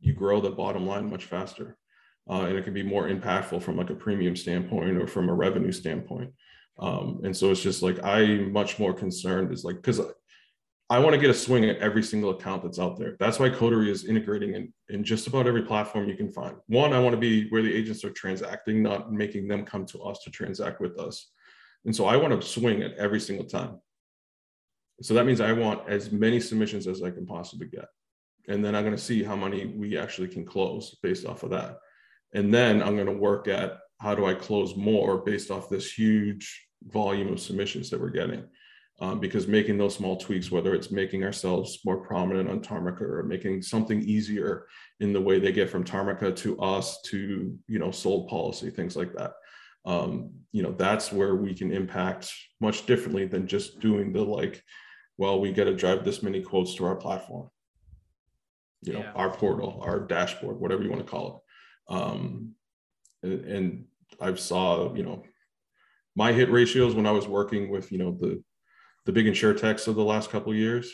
you 0.00 0.14
grow 0.14 0.40
the 0.40 0.50
bottom 0.50 0.86
line 0.86 1.10
much 1.10 1.24
faster 1.24 1.76
uh, 2.30 2.42
and 2.42 2.56
it 2.56 2.64
can 2.64 2.74
be 2.74 2.82
more 2.82 3.08
impactful 3.08 3.62
from 3.62 3.76
like 3.76 3.90
a 3.90 3.94
premium 3.94 4.36
standpoint 4.36 4.96
or 4.96 5.06
from 5.06 5.28
a 5.28 5.34
revenue 5.34 5.72
standpoint. 5.72 6.32
Um, 6.78 7.20
and 7.24 7.36
so 7.36 7.50
it's 7.50 7.62
just 7.62 7.82
like 7.82 8.02
I'm 8.02 8.52
much 8.52 8.78
more 8.78 8.94
concerned 8.94 9.52
is 9.52 9.64
like 9.64 9.76
because 9.76 10.00
I 10.88 10.98
want 10.98 11.14
to 11.14 11.20
get 11.20 11.30
a 11.30 11.34
swing 11.34 11.64
at 11.64 11.78
every 11.78 12.02
single 12.02 12.30
account 12.30 12.62
that's 12.62 12.78
out 12.78 12.98
there. 12.98 13.16
That's 13.18 13.38
why 13.38 13.48
Coterie 13.48 13.90
is 13.90 14.04
integrating 14.04 14.54
in, 14.54 14.72
in 14.88 15.04
just 15.04 15.26
about 15.26 15.46
every 15.46 15.62
platform 15.62 16.08
you 16.08 16.16
can 16.16 16.30
find. 16.30 16.56
One, 16.66 16.92
I 16.92 16.98
want 16.98 17.14
to 17.14 17.20
be 17.20 17.48
where 17.48 17.62
the 17.62 17.72
agents 17.72 18.04
are 18.04 18.10
transacting, 18.10 18.82
not 18.82 19.10
making 19.10 19.48
them 19.48 19.64
come 19.64 19.86
to 19.86 20.02
us 20.02 20.22
to 20.24 20.30
transact 20.30 20.80
with 20.80 20.98
us. 20.98 21.30
And 21.86 21.96
so 21.96 22.06
I 22.06 22.16
want 22.16 22.38
to 22.38 22.46
swing 22.46 22.82
at 22.82 22.94
every 22.94 23.20
single 23.20 23.46
time. 23.46 23.80
So 25.02 25.14
that 25.14 25.26
means 25.26 25.40
I 25.40 25.52
want 25.52 25.88
as 25.88 26.12
many 26.12 26.40
submissions 26.40 26.86
as 26.86 27.02
I 27.02 27.10
can 27.10 27.26
possibly 27.26 27.66
get. 27.66 27.86
And 28.48 28.64
then 28.64 28.74
I'm 28.74 28.84
going 28.84 28.96
to 28.96 29.02
see 29.02 29.22
how 29.22 29.36
many 29.36 29.66
we 29.66 29.96
actually 29.96 30.28
can 30.28 30.44
close 30.44 30.96
based 31.02 31.26
off 31.26 31.42
of 31.42 31.50
that. 31.50 31.78
And 32.34 32.52
then 32.52 32.82
I'm 32.82 32.94
going 32.94 33.06
to 33.06 33.12
work 33.12 33.46
at 33.48 33.78
how 34.00 34.14
do 34.14 34.26
I 34.26 34.34
close 34.34 34.76
more 34.76 35.18
based 35.18 35.50
off 35.50 35.68
this 35.68 35.92
huge 35.92 36.66
volume 36.88 37.32
of 37.32 37.40
submissions 37.40 37.90
that 37.90 38.00
we're 38.00 38.10
getting. 38.10 38.44
Um, 39.00 39.18
because 39.18 39.48
making 39.48 39.78
those 39.78 39.96
small 39.96 40.16
tweaks, 40.16 40.52
whether 40.52 40.74
it's 40.74 40.92
making 40.92 41.24
ourselves 41.24 41.80
more 41.84 41.96
prominent 41.96 42.48
on 42.48 42.60
Tarmika 42.60 43.00
or 43.00 43.24
making 43.24 43.62
something 43.62 44.00
easier 44.02 44.66
in 45.00 45.12
the 45.12 45.20
way 45.20 45.40
they 45.40 45.50
get 45.50 45.70
from 45.70 45.82
Tarmika 45.82 46.36
to 46.36 46.60
us 46.60 47.00
to 47.06 47.58
you 47.66 47.78
know 47.80 47.90
sold 47.90 48.28
policy, 48.28 48.70
things 48.70 48.94
like 48.94 49.12
that. 49.14 49.32
Um, 49.84 50.30
you 50.52 50.62
know 50.62 50.72
that's 50.72 51.10
where 51.10 51.34
we 51.34 51.52
can 51.52 51.72
impact 51.72 52.32
much 52.60 52.86
differently 52.86 53.26
than 53.26 53.48
just 53.48 53.80
doing 53.80 54.12
the 54.12 54.22
like, 54.22 54.62
well, 55.18 55.40
we 55.40 55.52
got 55.52 55.64
to 55.64 55.74
drive 55.74 56.04
this 56.04 56.22
many 56.22 56.40
quotes 56.40 56.74
to 56.76 56.86
our 56.86 56.96
platform, 56.96 57.50
you 58.82 58.92
know, 58.92 59.00
yeah. 59.00 59.12
our 59.14 59.30
portal, 59.30 59.80
our 59.84 60.00
dashboard, 60.00 60.58
whatever 60.58 60.82
you 60.82 60.90
want 60.90 61.04
to 61.04 61.10
call 61.10 61.44
it. 61.88 61.94
Um, 61.94 62.54
and, 63.22 63.44
and 63.44 63.84
I've 64.20 64.40
saw, 64.40 64.94
you 64.94 65.02
know, 65.02 65.22
my 66.14 66.32
hit 66.32 66.50
ratios 66.50 66.94
when 66.94 67.06
I 67.06 67.12
was 67.12 67.26
working 67.26 67.70
with, 67.70 67.90
you 67.92 67.98
know, 67.98 68.16
the 68.20 68.42
the 69.04 69.12
big 69.12 69.26
insurtechs 69.26 69.88
of 69.88 69.96
the 69.96 70.04
last 70.04 70.30
couple 70.30 70.54
years. 70.54 70.92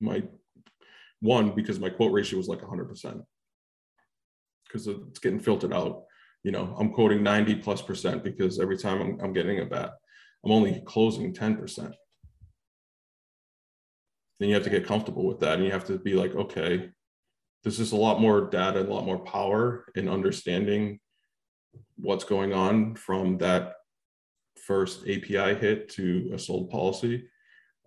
My 0.00 0.22
one 1.20 1.54
because 1.54 1.80
my 1.80 1.88
quote 1.88 2.12
ratio 2.12 2.38
was 2.38 2.48
like 2.48 2.60
100% 2.60 3.24
because 4.66 4.86
it's 4.86 5.18
getting 5.18 5.40
filtered 5.40 5.72
out. 5.72 6.02
You 6.42 6.52
know, 6.52 6.76
I'm 6.78 6.92
quoting 6.92 7.22
90 7.22 7.56
plus 7.56 7.80
percent 7.80 8.22
because 8.22 8.60
every 8.60 8.76
time 8.76 9.00
I'm, 9.00 9.20
I'm 9.20 9.32
getting 9.32 9.60
a 9.60 9.64
bat, 9.64 9.92
I'm 10.44 10.52
only 10.52 10.82
closing 10.84 11.32
10%. 11.32 11.92
Then 14.38 14.48
you 14.48 14.54
have 14.54 14.64
to 14.64 14.70
get 14.70 14.86
comfortable 14.86 15.26
with 15.26 15.40
that 15.40 15.54
and 15.54 15.64
you 15.64 15.70
have 15.70 15.86
to 15.86 15.98
be 15.98 16.14
like, 16.14 16.34
okay, 16.34 16.90
there's 17.62 17.78
just 17.78 17.92
a 17.92 17.96
lot 17.96 18.20
more 18.20 18.42
data 18.42 18.80
and 18.80 18.88
a 18.88 18.92
lot 18.92 19.06
more 19.06 19.18
power 19.18 19.86
in 19.94 20.08
understanding 20.08 21.00
what's 21.96 22.24
going 22.24 22.52
on 22.52 22.94
from 22.94 23.38
that 23.38 23.74
first 24.56 25.02
API 25.02 25.54
hit 25.54 25.88
to 25.90 26.30
a 26.34 26.38
sold 26.38 26.70
policy, 26.70 27.26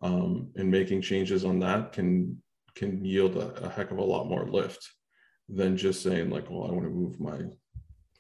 um, 0.02 0.52
and 0.56 0.70
making 0.70 1.02
changes 1.02 1.44
on 1.46 1.60
that 1.60 1.94
can 1.94 2.42
can 2.76 3.04
yield 3.04 3.36
a, 3.38 3.48
a, 3.64 3.70
heck 3.70 3.90
of 3.90 3.98
a 3.98 4.04
lot 4.04 4.28
more 4.28 4.48
lift 4.48 4.88
than 5.50 5.76
just 5.76 6.04
saying 6.04 6.30
like, 6.30 6.48
well, 6.48 6.68
I 6.68 6.72
want 6.72 6.84
to 6.84 6.92
move 6.92 7.20
my 7.20 7.40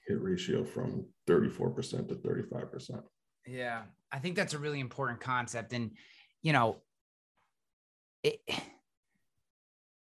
hit 0.07 0.19
ratio 0.19 0.63
from 0.63 1.05
34% 1.27 2.07
to 2.07 2.15
35%. 2.15 3.03
Yeah, 3.45 3.83
I 4.11 4.17
think 4.17 4.35
that's 4.35 4.55
a 4.55 4.57
really 4.57 4.79
important 4.79 5.19
concept, 5.19 5.73
and 5.73 5.91
you 6.41 6.53
know, 6.53 6.77
it 8.23 8.39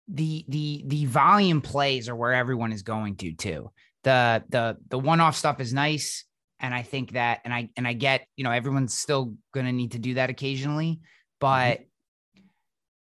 the 0.08 0.44
the 0.48 0.84
the 0.86 1.04
volume 1.04 1.60
plays 1.60 2.08
are 2.08 2.16
where 2.16 2.32
everyone 2.32 2.72
is 2.72 2.82
going 2.82 3.16
to 3.16 3.32
too. 3.32 3.70
The 4.04 4.42
the 4.48 4.76
the 4.88 4.98
one-off 4.98 5.36
stuff 5.36 5.60
is 5.60 5.72
nice 5.74 6.24
and 6.60 6.74
I 6.74 6.82
think 6.82 7.12
that 7.12 7.40
and 7.44 7.52
I 7.52 7.68
and 7.76 7.86
I 7.86 7.92
get, 7.92 8.26
you 8.36 8.44
know, 8.44 8.50
everyone's 8.50 8.94
still 8.94 9.34
going 9.52 9.66
to 9.66 9.72
need 9.72 9.92
to 9.92 9.98
do 9.98 10.14
that 10.14 10.30
occasionally, 10.30 11.00
but 11.40 11.78
mm-hmm. 11.78 12.42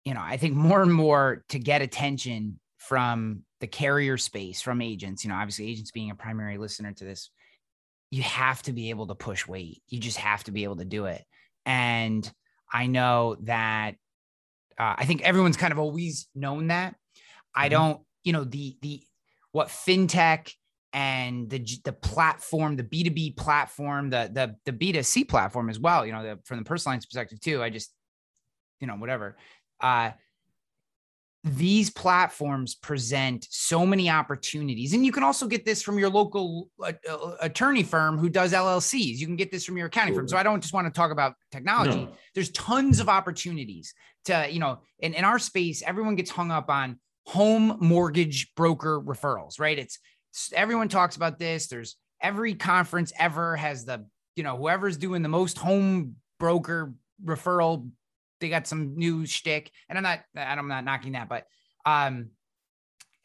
you 0.04 0.14
know, 0.14 0.22
I 0.22 0.36
think 0.36 0.54
more 0.54 0.82
and 0.82 0.92
more 0.92 1.44
to 1.50 1.58
get 1.58 1.82
attention 1.82 2.58
from 2.78 3.42
the 3.60 3.66
carrier 3.66 4.18
space 4.18 4.60
from 4.60 4.82
agents, 4.82 5.24
you 5.24 5.30
know, 5.30 5.36
obviously 5.36 5.68
agents 5.68 5.90
being 5.90 6.10
a 6.10 6.14
primary 6.14 6.58
listener 6.58 6.92
to 6.92 7.04
this, 7.04 7.30
you 8.10 8.22
have 8.22 8.62
to 8.62 8.72
be 8.72 8.90
able 8.90 9.06
to 9.06 9.14
push 9.14 9.46
weight. 9.46 9.82
You 9.88 10.00
just 10.00 10.18
have 10.18 10.44
to 10.44 10.52
be 10.52 10.64
able 10.64 10.76
to 10.76 10.84
do 10.84 11.06
it. 11.06 11.24
And 11.64 12.30
I 12.72 12.86
know 12.88 13.36
that 13.42 13.94
uh, 14.78 14.94
I 14.98 15.04
think 15.04 15.22
everyone's 15.22 15.56
kind 15.56 15.72
of 15.72 15.78
always 15.78 16.28
known 16.34 16.68
that. 16.68 16.94
I 17.54 17.64
mm-hmm. 17.64 17.70
don't, 17.70 18.00
you 18.22 18.32
know, 18.32 18.44
the 18.44 18.76
the 18.82 19.02
what 19.52 19.68
fintech 19.68 20.52
and 20.92 21.50
the 21.50 21.64
the 21.84 21.92
platform, 21.92 22.76
the 22.76 22.84
B 22.84 23.04
two 23.04 23.10
B 23.10 23.30
platform, 23.30 24.10
the 24.10 24.30
the 24.32 24.56
the 24.64 24.72
B 24.72 24.92
two 24.92 25.02
C 25.02 25.24
platform 25.24 25.70
as 25.70 25.78
well. 25.78 26.06
You 26.06 26.12
know, 26.12 26.22
the, 26.22 26.38
from 26.44 26.58
the 26.58 26.64
personal 26.64 26.92
lines 26.92 27.06
perspective 27.06 27.40
too. 27.40 27.62
I 27.62 27.70
just, 27.70 27.92
you 28.80 28.86
know, 28.86 28.94
whatever. 28.94 29.36
Uh, 29.80 30.10
these 31.44 31.90
platforms 31.90 32.74
present 32.74 33.46
so 33.50 33.84
many 33.84 34.08
opportunities. 34.08 34.94
And 34.94 35.04
you 35.04 35.12
can 35.12 35.22
also 35.22 35.46
get 35.46 35.66
this 35.66 35.82
from 35.82 35.98
your 35.98 36.08
local 36.08 36.70
uh, 36.82 36.92
uh, 37.08 37.36
attorney 37.40 37.82
firm 37.82 38.16
who 38.16 38.30
does 38.30 38.54
llcs 38.54 39.18
you 39.18 39.26
can 39.26 39.36
get 39.36 39.50
this 39.50 39.64
from 39.64 39.76
your 39.76 39.88
accounting 39.88 40.14
firm. 40.14 40.26
So 40.26 40.38
i 40.38 40.42
don't 40.42 40.62
just 40.62 40.72
want 40.72 40.86
to 40.86 40.92
talk 40.92 41.10
about 41.10 41.34
technology. 41.52 42.06
No. 42.06 42.12
there's 42.34 42.50
tons 42.52 42.98
of 42.98 43.10
opportunities 43.10 43.92
to 44.24 44.46
you 44.50 44.58
know 44.58 44.78
in, 45.00 45.12
in 45.12 45.24
our 45.24 45.38
space 45.38 45.82
everyone 45.82 46.16
gets 46.16 46.30
hung 46.30 46.50
up 46.50 46.70
on 46.70 46.98
home 47.26 47.76
mortgage 47.78 48.54
broker 48.54 49.00
referrals 49.00 49.60
right? 49.60 49.78
It's 49.78 49.98
everyone 50.52 50.88
talks 50.88 51.16
about 51.16 51.38
this. 51.38 51.66
There's 51.66 51.96
every 52.20 52.54
conference 52.54 53.12
ever 53.18 53.56
has 53.56 53.84
the 53.84 54.06
you 54.36 54.42
know 54.42 54.56
whoever's 54.56 54.96
doing 54.96 55.22
the 55.22 55.28
most 55.28 55.58
home 55.58 56.16
broker 56.38 56.92
referral 57.24 57.90
they 58.44 58.50
got 58.50 58.66
some 58.66 58.96
new 58.96 59.26
shtick, 59.26 59.72
and 59.88 59.98
I'm 59.98 60.04
not 60.04 60.20
I'm 60.36 60.68
not 60.68 60.84
knocking 60.84 61.12
that, 61.12 61.28
but 61.28 61.46
um, 61.86 62.30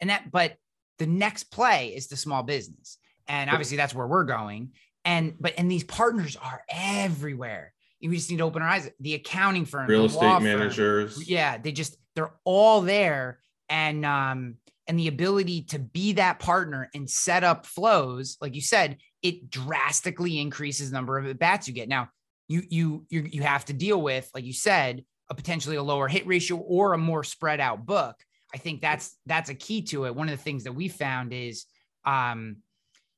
And 0.00 0.10
that, 0.10 0.30
but 0.30 0.56
the 0.98 1.06
next 1.06 1.44
play 1.44 1.88
is 1.88 2.08
the 2.08 2.16
small 2.16 2.42
business. 2.42 2.98
And 3.28 3.50
obviously 3.50 3.76
that's 3.76 3.94
where 3.94 4.06
we're 4.06 4.24
going. 4.24 4.72
And, 5.04 5.34
but, 5.38 5.54
and 5.56 5.70
these 5.70 5.84
partners 5.84 6.36
are 6.36 6.62
everywhere. 6.68 7.72
We 8.02 8.16
just 8.16 8.30
need 8.30 8.38
to 8.38 8.44
open 8.44 8.62
our 8.62 8.68
eyes. 8.68 8.90
The 9.00 9.14
accounting 9.14 9.66
firm, 9.66 9.86
real 9.86 10.06
estate 10.06 10.24
law 10.24 10.34
firm, 10.34 10.44
managers. 10.44 11.28
yeah, 11.28 11.58
they 11.58 11.72
just, 11.72 11.96
they're 12.14 12.32
all 12.44 12.80
there. 12.80 13.40
And, 13.68 14.04
um, 14.04 14.56
and 14.86 14.98
the 14.98 15.08
ability 15.08 15.62
to 15.62 15.78
be 15.78 16.14
that 16.14 16.38
partner 16.38 16.90
and 16.94 17.08
set 17.08 17.44
up 17.44 17.66
flows, 17.66 18.36
like 18.40 18.54
you 18.54 18.60
said, 18.60 18.98
it 19.22 19.48
drastically 19.48 20.40
increases 20.40 20.90
the 20.90 20.94
number 20.94 21.18
of 21.18 21.26
at 21.26 21.38
bats 21.38 21.68
you 21.68 21.74
get. 21.74 21.88
Now, 21.88 22.08
you 22.48 22.62
you 22.68 23.06
you 23.08 23.28
you 23.30 23.42
have 23.42 23.64
to 23.66 23.72
deal 23.72 24.02
with, 24.02 24.28
like 24.34 24.44
you 24.44 24.52
said, 24.52 25.04
a 25.30 25.34
potentially 25.34 25.76
a 25.76 25.82
lower 25.82 26.08
hit 26.08 26.26
ratio 26.26 26.56
or 26.56 26.92
a 26.92 26.98
more 26.98 27.24
spread 27.24 27.60
out 27.60 27.86
book. 27.86 28.16
I 28.52 28.58
think 28.58 28.80
that's 28.80 29.16
that's 29.26 29.48
a 29.48 29.54
key 29.54 29.82
to 29.82 30.06
it. 30.06 30.14
One 30.14 30.28
of 30.28 30.36
the 30.36 30.42
things 30.42 30.64
that 30.64 30.72
we 30.72 30.88
found 30.88 31.32
is, 31.32 31.66
um, 32.04 32.56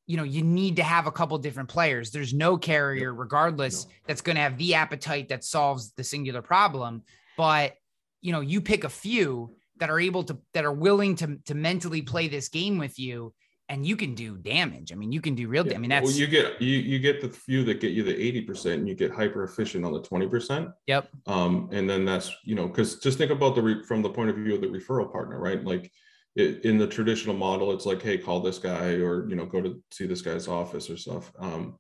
you 0.07 0.19
know, 0.19 0.25
you 0.25 0.43
need 0.43 0.77
to 0.77 0.83
have 0.83 1.07
a 1.07 1.13
couple 1.13 1.39
different 1.39 1.71
players. 1.71 2.11
There's 2.11 2.35
no 2.35 2.59
carrier, 2.59 3.15
regardless, 3.15 3.87
No. 3.87 3.91
that's 4.07 4.21
going 4.21 4.37
to 4.37 4.43
have 4.43 4.59
the 4.59 4.75
appetite 4.75 5.31
that 5.31 5.43
solves 5.43 5.93
the 5.93 6.05
singular 6.05 6.43
problem. 6.43 7.03
But 7.37 7.75
you 8.21 8.31
know, 8.31 8.41
you 8.41 8.61
pick 8.61 8.85
a 8.85 8.89
few 8.89 9.57
that 9.79 9.91
are 9.91 9.99
able 9.99 10.23
to 10.25 10.39
that 10.53 10.65
are 10.67 10.73
willing 10.73 11.17
to 11.17 11.39
to 11.47 11.55
mentally 11.55 12.03
play 12.03 12.29
this 12.29 12.49
game 12.49 12.77
with 12.79 12.99
you, 12.99 13.33
and 13.69 13.87
you 13.87 13.97
can 13.97 14.15
do 14.15 14.37
damage. 14.37 14.93
I 14.93 14.97
mean, 14.97 15.13
you 15.13 15.21
can 15.21 15.35
do 15.35 15.49
real. 15.49 15.67
Yeah. 15.67 15.77
I 15.77 15.79
mean, 15.79 15.91
that's 15.91 16.05
well, 16.05 16.15
you 16.15 16.27
get 16.27 16.61
you 16.61 16.79
you 16.79 16.99
get 16.99 17.21
the 17.21 17.29
few 17.29 17.65
that 17.65 17.81
get 17.81 17.93
you 17.93 18.03
the 18.03 18.13
80% 18.13 18.75
and 18.75 18.89
you 18.89 18.95
get 18.95 19.11
hyper 19.13 19.45
efficient 19.45 19.85
on 19.85 19.93
the 19.93 20.01
20%. 20.03 20.73
yep. 20.87 21.09
Um, 21.27 21.69
and 21.73 21.89
then 21.89 22.05
that's 22.05 22.31
you 22.45 22.55
know, 22.55 22.67
because 22.67 22.99
just 22.99 23.19
think 23.19 23.31
about 23.31 23.55
the 23.55 23.63
re- 23.63 23.83
from 23.85 24.03
the 24.03 24.11
point 24.11 24.31
of 24.31 24.37
view 24.37 24.55
of 24.55 24.61
the 24.61 24.67
referral 24.67 25.11
partner, 25.11 25.41
right? 25.41 25.65
Like 25.65 25.91
it, 26.37 26.65
in 26.65 26.77
the 26.77 26.87
traditional 26.87 27.35
model, 27.35 27.73
it's 27.73 27.87
like, 27.87 28.03
hey, 28.03 28.19
call 28.19 28.41
this 28.41 28.59
guy 28.59 28.95
or 28.95 29.29
you 29.29 29.37
know, 29.37 29.47
go 29.47 29.63
to 29.63 29.83
see 29.91 30.07
this 30.07 30.23
guy's 30.23 30.49
office 30.49 30.91
or 30.91 30.97
stuff. 30.97 31.33
Um, 31.39 31.79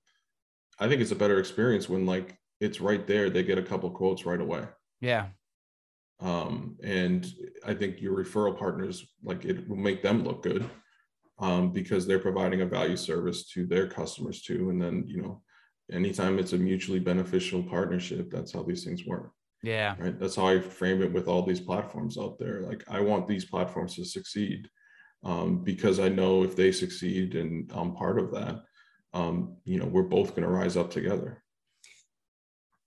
I 0.78 0.88
think 0.88 1.02
it's 1.02 1.12
a 1.12 1.16
better 1.16 1.38
experience 1.40 1.88
when 1.88 2.06
like 2.06 2.38
it's 2.60 2.80
right 2.80 3.06
there, 3.06 3.28
they 3.28 3.42
get 3.42 3.58
a 3.58 3.62
couple 3.62 3.90
quotes 3.90 4.24
right 4.24 4.40
away. 4.40 4.64
Yeah. 5.00 5.26
um, 6.20 6.76
and 6.82 7.26
I 7.66 7.74
think 7.74 8.00
your 8.00 8.16
referral 8.16 8.56
partners 8.56 9.04
like 9.22 9.44
it 9.44 9.68
will 9.68 9.76
make 9.76 10.00
them 10.00 10.22
look 10.22 10.42
good 10.44 10.70
um, 11.38 11.72
because 11.72 12.06
they're 12.06 12.18
providing 12.18 12.60
a 12.60 12.66
value 12.66 12.96
service 12.96 13.46
to 13.50 13.66
their 13.66 13.88
customers 13.88 14.42
too. 14.42 14.70
And 14.70 14.80
then 14.80 15.04
you 15.06 15.22
know, 15.22 15.42
anytime 15.90 16.38
it's 16.38 16.52
a 16.52 16.58
mutually 16.58 17.00
beneficial 17.00 17.62
partnership, 17.62 18.30
that's 18.30 18.52
how 18.52 18.62
these 18.62 18.84
things 18.84 19.04
work, 19.06 19.32
Yeah. 19.62 19.96
right? 19.98 20.18
That's 20.18 20.36
how 20.36 20.46
I 20.48 20.60
frame 20.60 21.02
it 21.02 21.12
with 21.12 21.28
all 21.28 21.42
these 21.42 21.60
platforms 21.60 22.18
out 22.18 22.38
there. 22.38 22.62
Like 22.62 22.84
I 22.88 23.00
want 23.00 23.26
these 23.26 23.44
platforms 23.44 23.96
to 23.96 24.04
succeed 24.04 24.68
um, 25.24 25.62
because 25.62 26.00
I 26.00 26.08
know 26.08 26.42
if 26.42 26.56
they 26.56 26.72
succeed 26.72 27.34
and 27.34 27.70
I'm 27.74 27.94
part 27.94 28.18
of 28.18 28.32
that, 28.32 28.62
um, 29.14 29.56
you 29.64 29.78
know, 29.78 29.86
we're 29.86 30.02
both 30.02 30.30
going 30.30 30.42
to 30.42 30.48
rise 30.48 30.76
up 30.76 30.90
together. 30.90 31.42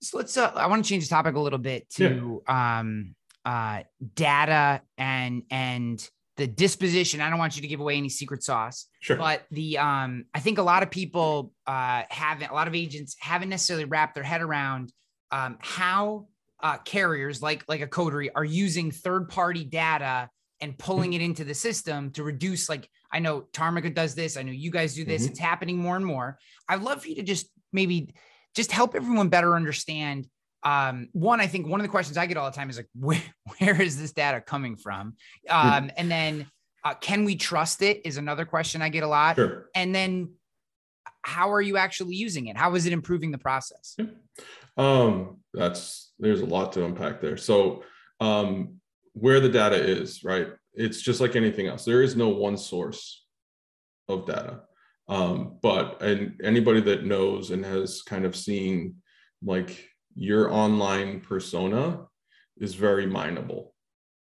So 0.02 0.18
let's. 0.18 0.36
Uh, 0.36 0.52
I 0.54 0.66
want 0.66 0.84
to 0.84 0.88
change 0.88 1.04
the 1.04 1.10
topic 1.14 1.36
a 1.36 1.40
little 1.40 1.58
bit 1.58 1.88
to 1.90 2.42
um, 2.46 3.14
uh, 3.44 3.82
data 4.14 4.82
and 4.98 5.42
and 5.50 6.06
the 6.36 6.46
disposition. 6.46 7.20
I 7.20 7.30
don't 7.30 7.38
want 7.38 7.56
you 7.56 7.62
to 7.62 7.68
give 7.68 7.80
away 7.80 7.96
any 7.96 8.08
secret 8.08 8.42
sauce, 8.42 8.86
Sure. 9.00 9.16
but 9.16 9.44
the 9.50 9.78
um, 9.78 10.24
I 10.34 10.40
think 10.40 10.58
a 10.58 10.62
lot 10.62 10.82
of 10.82 10.90
people 10.90 11.52
uh, 11.66 12.02
haven't. 12.10 12.50
A 12.50 12.54
lot 12.54 12.68
of 12.68 12.74
agents 12.74 13.16
haven't 13.18 13.48
necessarily 13.48 13.84
wrapped 13.86 14.14
their 14.14 14.24
head 14.24 14.42
around 14.42 14.92
um, 15.30 15.56
how 15.60 16.26
uh, 16.62 16.78
carriers 16.78 17.40
like 17.42 17.64
like 17.68 17.80
a 17.80 17.86
Coterie 17.86 18.34
are 18.34 18.44
using 18.44 18.90
third 18.90 19.28
party 19.28 19.64
data 19.64 20.28
and 20.60 20.76
pulling 20.78 21.12
it 21.12 21.20
into 21.22 21.44
the 21.44 21.54
system 21.54 22.10
to 22.12 22.22
reduce. 22.22 22.68
Like 22.68 22.88
I 23.12 23.18
know 23.18 23.42
Tarmika 23.52 23.94
does 23.94 24.14
this. 24.14 24.36
I 24.36 24.42
know 24.42 24.52
you 24.52 24.70
guys 24.70 24.94
do 24.94 25.04
this. 25.04 25.24
Mhm. 25.26 25.30
It's 25.30 25.38
happening 25.38 25.78
more 25.78 25.96
and 25.96 26.04
more. 26.04 26.38
I'd 26.68 26.82
love 26.82 27.02
for 27.02 27.08
you 27.08 27.16
to 27.16 27.22
just 27.22 27.46
maybe 27.72 28.14
just 28.54 28.72
help 28.72 28.94
everyone 28.94 29.28
better 29.28 29.54
understand. 29.54 30.26
Um, 30.62 31.08
one, 31.12 31.40
I 31.40 31.46
think 31.46 31.66
one 31.66 31.80
of 31.80 31.84
the 31.84 31.90
questions 31.90 32.16
I 32.16 32.26
get 32.26 32.36
all 32.36 32.50
the 32.50 32.56
time 32.56 32.70
is 32.70 32.76
like, 32.76 32.88
where, 32.98 33.22
where 33.58 33.80
is 33.80 33.98
this 33.98 34.12
data 34.12 34.40
coming 34.40 34.76
from? 34.76 35.14
Um, 35.48 35.90
and 35.96 36.10
then, 36.10 36.46
uh, 36.84 36.94
can 36.94 37.24
we 37.24 37.34
trust 37.34 37.82
it? 37.82 38.02
Is 38.04 38.16
another 38.16 38.44
question 38.44 38.80
I 38.80 38.88
get 38.88 39.02
a 39.02 39.08
lot. 39.08 39.36
Sure. 39.36 39.68
And 39.74 39.94
then, 39.94 40.30
how 41.22 41.50
are 41.50 41.60
you 41.60 41.76
actually 41.76 42.14
using 42.14 42.46
it? 42.46 42.56
How 42.56 42.76
is 42.76 42.86
it 42.86 42.92
improving 42.92 43.32
the 43.32 43.38
process? 43.38 43.96
Um, 44.76 45.38
that's 45.52 46.12
there's 46.18 46.40
a 46.40 46.46
lot 46.46 46.72
to 46.74 46.84
unpack 46.84 47.20
there. 47.20 47.36
So, 47.36 47.82
um, 48.20 48.80
where 49.14 49.40
the 49.40 49.48
data 49.48 49.76
is, 49.76 50.22
right? 50.22 50.48
It's 50.74 51.00
just 51.00 51.20
like 51.20 51.34
anything 51.34 51.66
else. 51.66 51.84
There 51.84 52.02
is 52.02 52.14
no 52.14 52.28
one 52.28 52.56
source 52.56 53.24
of 54.08 54.26
data. 54.26 54.60
Um, 55.08 55.58
but 55.62 56.02
and 56.02 56.40
anybody 56.42 56.80
that 56.82 57.04
knows 57.04 57.50
and 57.50 57.64
has 57.64 58.02
kind 58.02 58.24
of 58.24 58.36
seen 58.36 58.96
like 59.42 59.88
your 60.16 60.50
online 60.52 61.20
persona 61.20 62.06
is 62.58 62.74
very 62.74 63.06
mineable. 63.06 63.74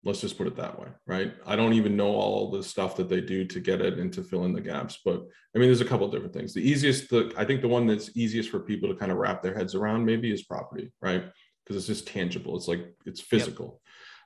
Let's 0.05 0.20
just 0.20 0.36
put 0.36 0.49
it 0.49 0.57
that 0.57 0.80
way, 0.80 0.88
right? 1.07 1.34
I 1.47 1.55
don't 1.55 1.74
even 1.74 1.97
know 1.97 2.09
all 2.09 2.51
the 2.51 2.64
stuff 2.64 2.97
that 2.97 3.09
they 3.09 3.20
do 3.20 3.45
to 3.45 3.61
get 3.61 3.80
it 3.80 3.99
and 3.99 4.12
to 4.14 4.22
fill 4.22 4.45
in 4.47 4.53
the 4.53 4.61
gaps, 4.61 4.99
but 5.05 5.22
I 5.55 5.59
mean, 5.59 5.68
there's 5.68 5.80
a 5.80 5.86
couple 5.86 6.07
of 6.07 6.12
different 6.12 6.34
things. 6.34 6.55
The 6.55 6.68
easiest, 6.68 7.11
the 7.11 7.32
I 7.36 7.45
think 7.45 7.61
the 7.61 7.68
one 7.68 7.86
that's 7.86 8.11
easiest 8.16 8.51
for 8.51 8.61
people 8.61 8.88
to 8.88 8.97
kind 8.97 9.12
of 9.12 9.18
wrap 9.18 9.43
their 9.43 9.55
heads 9.55 9.74
around 9.74 10.05
maybe 10.05 10.32
is 10.32 10.43
property, 10.43 10.90
right? 11.01 11.24
Because 11.64 11.76
it's 11.76 11.86
just 11.86 12.09
tangible. 12.09 12.57
It's 12.57 12.66
like 12.66 12.84
it's 13.07 13.20
physical. 13.20 13.80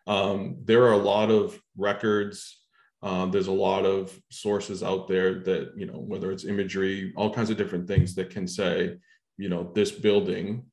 Um, 0.06 0.58
there 0.64 0.84
are 0.84 0.92
a 0.92 0.98
lot 0.98 1.30
of 1.30 1.60
records. 1.76 2.62
Um, 3.02 3.30
there's 3.30 3.48
a 3.48 3.52
lot 3.52 3.84
of 3.84 4.18
sources 4.30 4.82
out 4.82 5.08
there 5.08 5.40
that 5.40 5.72
you 5.76 5.86
know, 5.86 5.98
whether 5.98 6.30
it's 6.30 6.44
imagery, 6.44 7.12
all 7.16 7.34
kinds 7.34 7.50
of 7.50 7.56
different 7.56 7.86
things 7.86 8.14
that 8.14 8.30
can 8.30 8.46
say, 8.46 8.96
you 9.36 9.48
know, 9.48 9.72
this 9.74 9.90
building. 9.90 10.64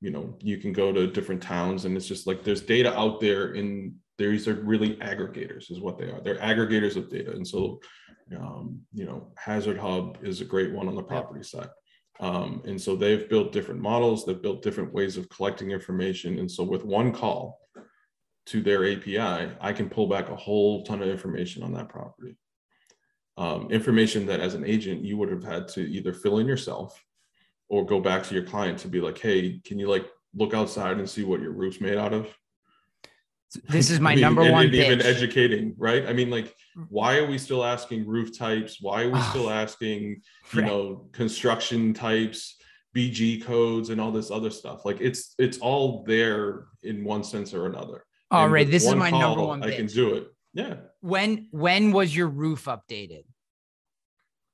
You 0.00 0.10
know, 0.10 0.36
you 0.40 0.58
can 0.58 0.72
go 0.72 0.92
to 0.92 1.06
different 1.06 1.42
towns, 1.42 1.84
and 1.84 1.96
it's 1.96 2.06
just 2.06 2.26
like 2.26 2.44
there's 2.44 2.60
data 2.60 2.96
out 2.96 3.20
there. 3.20 3.54
In 3.54 3.94
these 4.18 4.48
are 4.48 4.54
really 4.54 4.96
aggregators, 4.96 5.70
is 5.70 5.80
what 5.80 5.98
they 5.98 6.06
are. 6.06 6.20
They're 6.22 6.38
aggregators 6.38 6.96
of 6.96 7.10
data, 7.10 7.32
and 7.32 7.46
so 7.46 7.80
um, 8.34 8.80
you 8.92 9.04
know, 9.04 9.32
Hazard 9.36 9.78
Hub 9.78 10.18
is 10.22 10.40
a 10.40 10.44
great 10.44 10.72
one 10.72 10.88
on 10.88 10.94
the 10.94 11.02
property 11.02 11.42
side. 11.42 11.68
Um, 12.18 12.62
and 12.66 12.80
so 12.80 12.96
they've 12.96 13.28
built 13.28 13.52
different 13.52 13.80
models, 13.80 14.24
they've 14.24 14.40
built 14.40 14.62
different 14.62 14.92
ways 14.92 15.16
of 15.16 15.28
collecting 15.28 15.70
information. 15.70 16.38
And 16.38 16.50
so 16.50 16.64
with 16.64 16.84
one 16.84 17.12
call 17.12 17.60
to 18.46 18.62
their 18.62 18.90
API, 18.90 19.52
I 19.60 19.72
can 19.72 19.90
pull 19.90 20.08
back 20.08 20.30
a 20.30 20.36
whole 20.36 20.82
ton 20.84 21.02
of 21.02 21.08
information 21.08 21.62
on 21.62 21.72
that 21.74 21.88
property. 21.88 22.36
Um, 23.36 23.70
information 23.70 24.24
that 24.26 24.40
as 24.40 24.54
an 24.54 24.64
agent, 24.64 25.04
you 25.04 25.18
would 25.18 25.30
have 25.30 25.44
had 25.44 25.68
to 25.68 25.80
either 25.80 26.14
fill 26.14 26.38
in 26.38 26.46
yourself 26.46 26.98
or 27.68 27.84
go 27.84 28.00
back 28.00 28.22
to 28.24 28.34
your 28.34 28.44
client 28.44 28.78
to 28.80 28.88
be 28.88 29.00
like, 29.00 29.18
hey, 29.18 29.60
can 29.64 29.78
you 29.78 29.88
like 29.88 30.06
look 30.34 30.54
outside 30.54 30.98
and 30.98 31.08
see 31.08 31.24
what 31.24 31.40
your 31.40 31.52
roof's 31.52 31.80
made 31.80 31.96
out 31.96 32.12
of? 32.12 32.28
This 33.68 33.90
is 33.90 34.00
my 34.06 34.12
I 34.12 34.14
mean, 34.14 34.22
number 34.22 34.42
and- 34.42 34.52
one 34.52 34.66
and 34.66 34.74
even 34.74 35.02
educating, 35.02 35.74
right? 35.78 36.06
I 36.06 36.12
mean, 36.12 36.30
like, 36.30 36.54
mm. 36.76 36.86
why 36.88 37.16
are 37.18 37.26
we 37.26 37.38
still 37.38 37.64
asking 37.64 38.06
roof 38.06 38.36
types? 38.36 38.78
Why 38.80 39.02
are 39.02 39.10
we 39.10 39.18
Oh, 39.18 39.26
still 39.30 39.50
asking, 39.50 40.22
you 40.52 40.60
right. 40.60 40.66
know, 40.66 41.08
construction 41.12 41.94
types, 41.94 42.56
BG 42.94 43.42
codes, 43.42 43.90
and 43.90 44.00
all 44.00 44.12
this 44.12 44.30
other 44.30 44.50
stuff? 44.50 44.84
Like, 44.84 45.00
it's 45.00 45.34
it's 45.38 45.58
all 45.58 46.04
there 46.06 46.66
in 46.82 47.04
one 47.04 47.24
sense 47.24 47.54
or 47.54 47.66
another. 47.66 48.04
All 48.30 48.48
right, 48.48 48.68
this 48.68 48.84
is 48.84 48.94
my 48.94 49.10
number 49.10 49.36
call, 49.36 49.48
one 49.48 49.62
I 49.62 49.74
can 49.74 49.86
do 49.86 50.14
it. 50.14 50.28
Yeah. 50.52 50.76
when 51.00 51.48
when 51.50 51.92
was 51.92 52.14
your 52.16 52.28
roof 52.28 52.64
updated? 52.64 53.24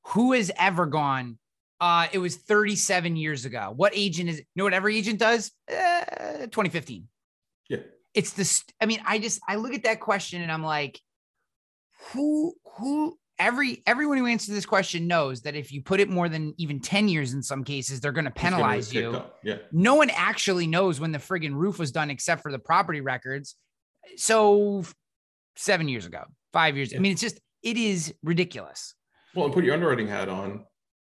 Who 0.09 0.33
has 0.33 0.51
ever 0.59 0.87
gone? 0.87 1.39
Uh, 1.83 2.07
it 2.12 2.18
was 2.18 2.37
37 2.37 3.16
years 3.16 3.45
ago. 3.45 3.72
What 3.74 3.93
agent 3.93 4.30
is? 4.30 4.39
You 4.39 4.45
know 4.55 4.62
what 4.62 4.72
every 4.72 4.97
agent 4.97 5.18
does? 5.18 5.51
Uh, 5.68 6.47
2015. 6.47 7.09
Yeah. 7.68 7.78
It's 8.14 8.35
the. 8.35 8.45
st- 8.45 8.72
I 8.80 8.87
mean, 8.87 9.01
I 9.05 9.18
just 9.18 9.41
I 9.49 9.57
look 9.57 9.74
at 9.74 9.83
that 9.83 9.99
question 9.99 10.43
and 10.43 10.53
I'm 10.53 10.62
like, 10.62 11.01
who 12.12 12.55
who 12.78 13.18
every 13.37 13.83
everyone 13.85 14.16
who 14.16 14.26
answers 14.26 14.55
this 14.55 14.64
question 14.64 15.09
knows 15.09 15.43
that 15.43 15.57
if 15.57 15.72
you 15.72 15.83
put 15.83 15.99
it 15.99 16.09
more 16.09 16.28
than 16.28 16.55
even 16.57 16.78
10 16.78 17.09
years 17.09 17.35
in 17.35 17.43
some 17.43 17.64
cases, 17.64 17.99
they're 17.99 18.12
going 18.12 18.26
to 18.26 18.30
it's 18.30 18.41
gonna 18.41 18.57
get 18.57 18.62
penalize 18.62 18.95
you. 18.95 19.20
Yeah. 19.43 19.57
No 19.72 19.97
one 19.97 20.11
actually 20.11 20.68
knows 20.68 21.01
when 21.01 21.11
the 21.11 21.18
friggin' 21.18 21.53
roof 21.53 21.80
was 21.80 21.91
done 21.91 22.11
except 22.11 22.43
for 22.43 22.53
the 22.53 22.61
property 22.61 23.01
records. 23.01 23.57
So 24.16 24.85
seven 25.57 25.89
years 25.89 26.07
ago, 26.07 26.22
five 26.53 26.76
years. 26.76 26.95
I 26.95 26.99
mean, 26.99 27.11
it's 27.11 27.20
just 27.20 27.41
it 27.64 27.76
is 27.76 28.14
ridiculous. 28.22 28.95
Well, 29.35 29.47
and 29.47 29.55
put 29.55 29.64
your 29.64 29.74
underwriting 29.74 30.07
hat 30.07 30.28
on. 30.28 30.64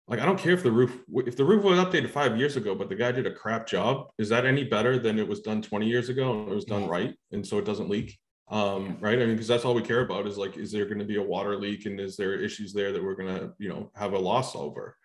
Like, 0.08 0.20
I 0.20 0.24
don't 0.24 0.38
care 0.38 0.52
if 0.52 0.62
the 0.62 0.70
roof 0.70 1.02
if 1.26 1.36
the 1.36 1.44
roof 1.44 1.64
was 1.64 1.78
updated 1.78 2.10
five 2.10 2.38
years 2.38 2.56
ago, 2.56 2.74
but 2.74 2.88
the 2.88 2.94
guy 2.94 3.10
did 3.10 3.26
a 3.26 3.32
crap 3.32 3.66
job. 3.66 4.08
Is 4.18 4.28
that 4.28 4.46
any 4.46 4.62
better 4.62 4.98
than 4.98 5.18
it 5.18 5.26
was 5.26 5.40
done 5.40 5.60
20 5.60 5.86
years 5.86 6.08
ago 6.08 6.32
and 6.32 6.48
it 6.48 6.54
was 6.54 6.64
done 6.64 6.86
right? 6.86 7.14
And 7.32 7.44
so 7.44 7.58
it 7.58 7.64
doesn't 7.64 7.90
leak. 7.90 8.18
Um, 8.48 8.98
right. 9.00 9.20
I 9.20 9.26
mean, 9.26 9.34
because 9.34 9.48
that's 9.48 9.64
all 9.64 9.74
we 9.74 9.82
care 9.82 10.02
about 10.02 10.26
is 10.28 10.38
like, 10.38 10.56
is 10.56 10.70
there 10.70 10.84
going 10.84 11.00
to 11.00 11.04
be 11.04 11.16
a 11.16 11.22
water 11.22 11.56
leak 11.56 11.86
and 11.86 11.98
is 11.98 12.16
there 12.16 12.34
issues 12.34 12.72
there 12.72 12.92
that 12.92 13.02
we're 13.02 13.16
gonna, 13.16 13.52
you 13.58 13.68
know, 13.68 13.90
have 13.96 14.12
a 14.12 14.18
loss 14.18 14.54
over? 14.54 14.96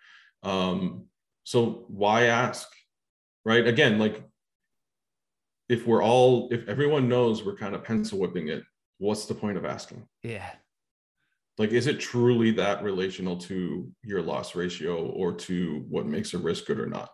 Um, 0.44 1.06
so 1.44 1.86
why 1.88 2.26
ask? 2.26 2.70
Right. 3.44 3.66
Again, 3.66 3.98
like 3.98 4.24
if 5.68 5.88
we're 5.88 6.04
all 6.04 6.50
if 6.52 6.68
everyone 6.68 7.10
knows 7.10 7.44
we're 7.44 7.56
kind 7.56 7.74
of 7.74 7.84
pencil 7.84 8.20
whipping 8.20 8.50
it, 8.50 8.62
what's 9.00 9.26
the 9.26 9.34
point 9.34 9.58
of 9.58 9.66
asking? 9.66 10.06
Yeah. 10.22 10.48
Like 11.58 11.72
is 11.72 11.88
it 11.88 12.00
truly 12.00 12.52
that 12.52 12.84
relational 12.84 13.38
to 13.38 13.90
your 14.04 14.22
loss 14.22 14.56
ratio 14.56 15.06
or 15.08 15.34
to 15.34 15.86
what 15.90 16.06
makes 16.06 16.34
a 16.34 16.38
risk 16.38 16.66
good 16.66 16.80
or 16.80 16.88
not? 16.88 17.10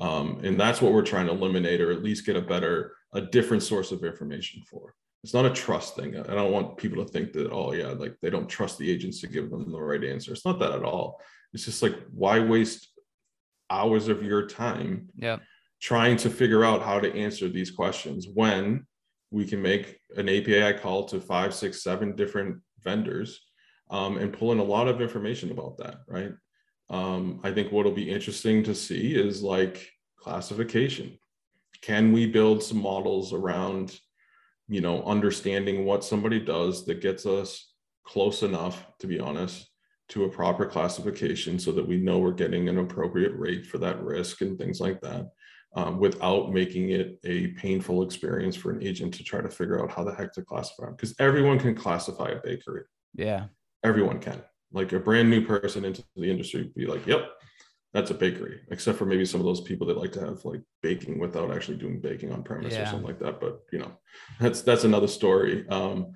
Um, 0.00 0.40
and 0.42 0.58
that's 0.58 0.80
what 0.80 0.92
we're 0.92 1.02
trying 1.02 1.26
to 1.26 1.32
eliminate 1.32 1.80
or 1.80 1.92
at 1.92 2.02
least 2.02 2.26
get 2.26 2.36
a 2.36 2.40
better 2.40 2.94
a 3.12 3.20
different 3.20 3.62
source 3.62 3.92
of 3.92 4.04
information 4.04 4.62
for. 4.68 4.94
It's 5.22 5.34
not 5.34 5.46
a 5.46 5.50
trust 5.50 5.96
thing. 5.96 6.18
I 6.18 6.34
don't 6.34 6.52
want 6.52 6.76
people 6.76 7.04
to 7.04 7.10
think 7.10 7.32
that 7.32 7.50
oh 7.50 7.72
yeah 7.72 7.88
like 7.88 8.16
they 8.20 8.30
don't 8.30 8.48
trust 8.48 8.78
the 8.78 8.90
agents 8.90 9.20
to 9.20 9.28
give 9.28 9.50
them 9.50 9.70
the 9.70 9.80
right 9.80 10.04
answer. 10.04 10.32
It's 10.32 10.44
not 10.44 10.58
that 10.60 10.72
at 10.72 10.84
all. 10.84 11.20
It's 11.52 11.64
just 11.64 11.82
like 11.82 11.96
why 12.12 12.40
waste 12.40 12.88
hours 13.70 14.08
of 14.08 14.22
your 14.22 14.46
time 14.46 15.08
yeah. 15.16 15.38
trying 15.80 16.16
to 16.18 16.30
figure 16.30 16.64
out 16.64 16.82
how 16.82 17.00
to 17.00 17.14
answer 17.14 17.48
these 17.48 17.70
questions 17.70 18.26
when 18.32 18.86
we 19.30 19.46
can 19.46 19.60
make 19.60 19.98
an 20.16 20.28
api 20.28 20.78
call 20.78 21.04
to 21.06 21.20
five 21.20 21.54
six 21.54 21.82
seven 21.82 22.14
different 22.14 22.60
vendors 22.82 23.40
um, 23.90 24.16
and 24.18 24.32
pull 24.32 24.52
in 24.52 24.58
a 24.58 24.64
lot 24.64 24.88
of 24.88 25.00
information 25.00 25.50
about 25.50 25.76
that 25.78 26.00
right? 26.08 26.32
Um, 26.90 27.40
i 27.42 27.50
think 27.50 27.72
what'll 27.72 27.92
be 27.92 28.10
interesting 28.10 28.62
to 28.64 28.74
see 28.74 29.14
is 29.14 29.42
like 29.42 29.90
classification. 30.24 31.18
Can 31.82 32.12
we 32.12 32.26
build 32.26 32.62
some 32.62 32.80
models 32.80 33.32
around 33.32 33.98
you 34.68 34.80
know 34.80 35.02
understanding 35.04 35.84
what 35.84 36.02
somebody 36.02 36.40
does 36.40 36.86
that 36.86 37.02
gets 37.02 37.26
us 37.26 37.72
close 38.04 38.42
enough 38.42 38.86
to 38.98 39.06
be 39.06 39.20
honest 39.20 39.68
to 40.08 40.24
a 40.24 40.30
proper 40.30 40.64
classification 40.64 41.58
so 41.58 41.72
that 41.72 41.86
we 41.86 41.98
know 41.98 42.18
we're 42.18 42.32
getting 42.32 42.68
an 42.68 42.78
appropriate 42.78 43.34
rate 43.36 43.66
for 43.66 43.78
that 43.78 44.02
risk 44.02 44.40
and 44.40 44.58
things 44.58 44.80
like 44.80 45.00
that 45.02 45.26
um, 45.76 45.98
without 45.98 46.52
making 46.52 46.90
it 46.90 47.18
a 47.24 47.48
painful 47.48 48.02
experience 48.02 48.56
for 48.56 48.70
an 48.70 48.82
agent 48.82 49.12
to 49.12 49.24
try 49.24 49.40
to 49.40 49.50
figure 49.50 49.82
out 49.82 49.90
how 49.90 50.04
the 50.04 50.14
heck 50.14 50.32
to 50.32 50.42
classify 50.42 50.86
them 50.86 50.94
because 50.94 51.14
everyone 51.18 51.58
can 51.58 51.74
classify 51.74 52.30
a 52.30 52.40
bakery. 52.42 52.84
Yeah 53.14 53.46
everyone 53.84 54.18
can. 54.18 54.42
Like 54.72 54.92
a 54.92 54.98
brand 54.98 55.30
new 55.30 55.46
person 55.46 55.84
into 55.84 56.02
the 56.16 56.30
industry 56.30 56.70
be 56.74 56.86
like 56.86 57.06
yep 57.06 57.30
that's 57.94 58.10
a 58.10 58.14
bakery 58.14 58.60
except 58.70 58.98
for 58.98 59.06
maybe 59.06 59.24
some 59.24 59.40
of 59.40 59.46
those 59.46 59.60
people 59.60 59.86
that 59.86 59.96
like 59.96 60.10
to 60.12 60.20
have 60.20 60.44
like 60.44 60.60
baking 60.82 61.18
without 61.18 61.54
actually 61.54 61.76
doing 61.76 62.00
baking 62.00 62.32
on 62.32 62.42
premise 62.42 62.74
yeah. 62.74 62.82
or 62.82 62.86
something 62.86 63.06
like 63.06 63.20
that. 63.20 63.40
But 63.40 63.60
you 63.72 63.78
know 63.78 63.92
that's 64.40 64.62
that's 64.62 64.84
another 64.84 65.06
story. 65.06 65.66
Um, 65.68 66.12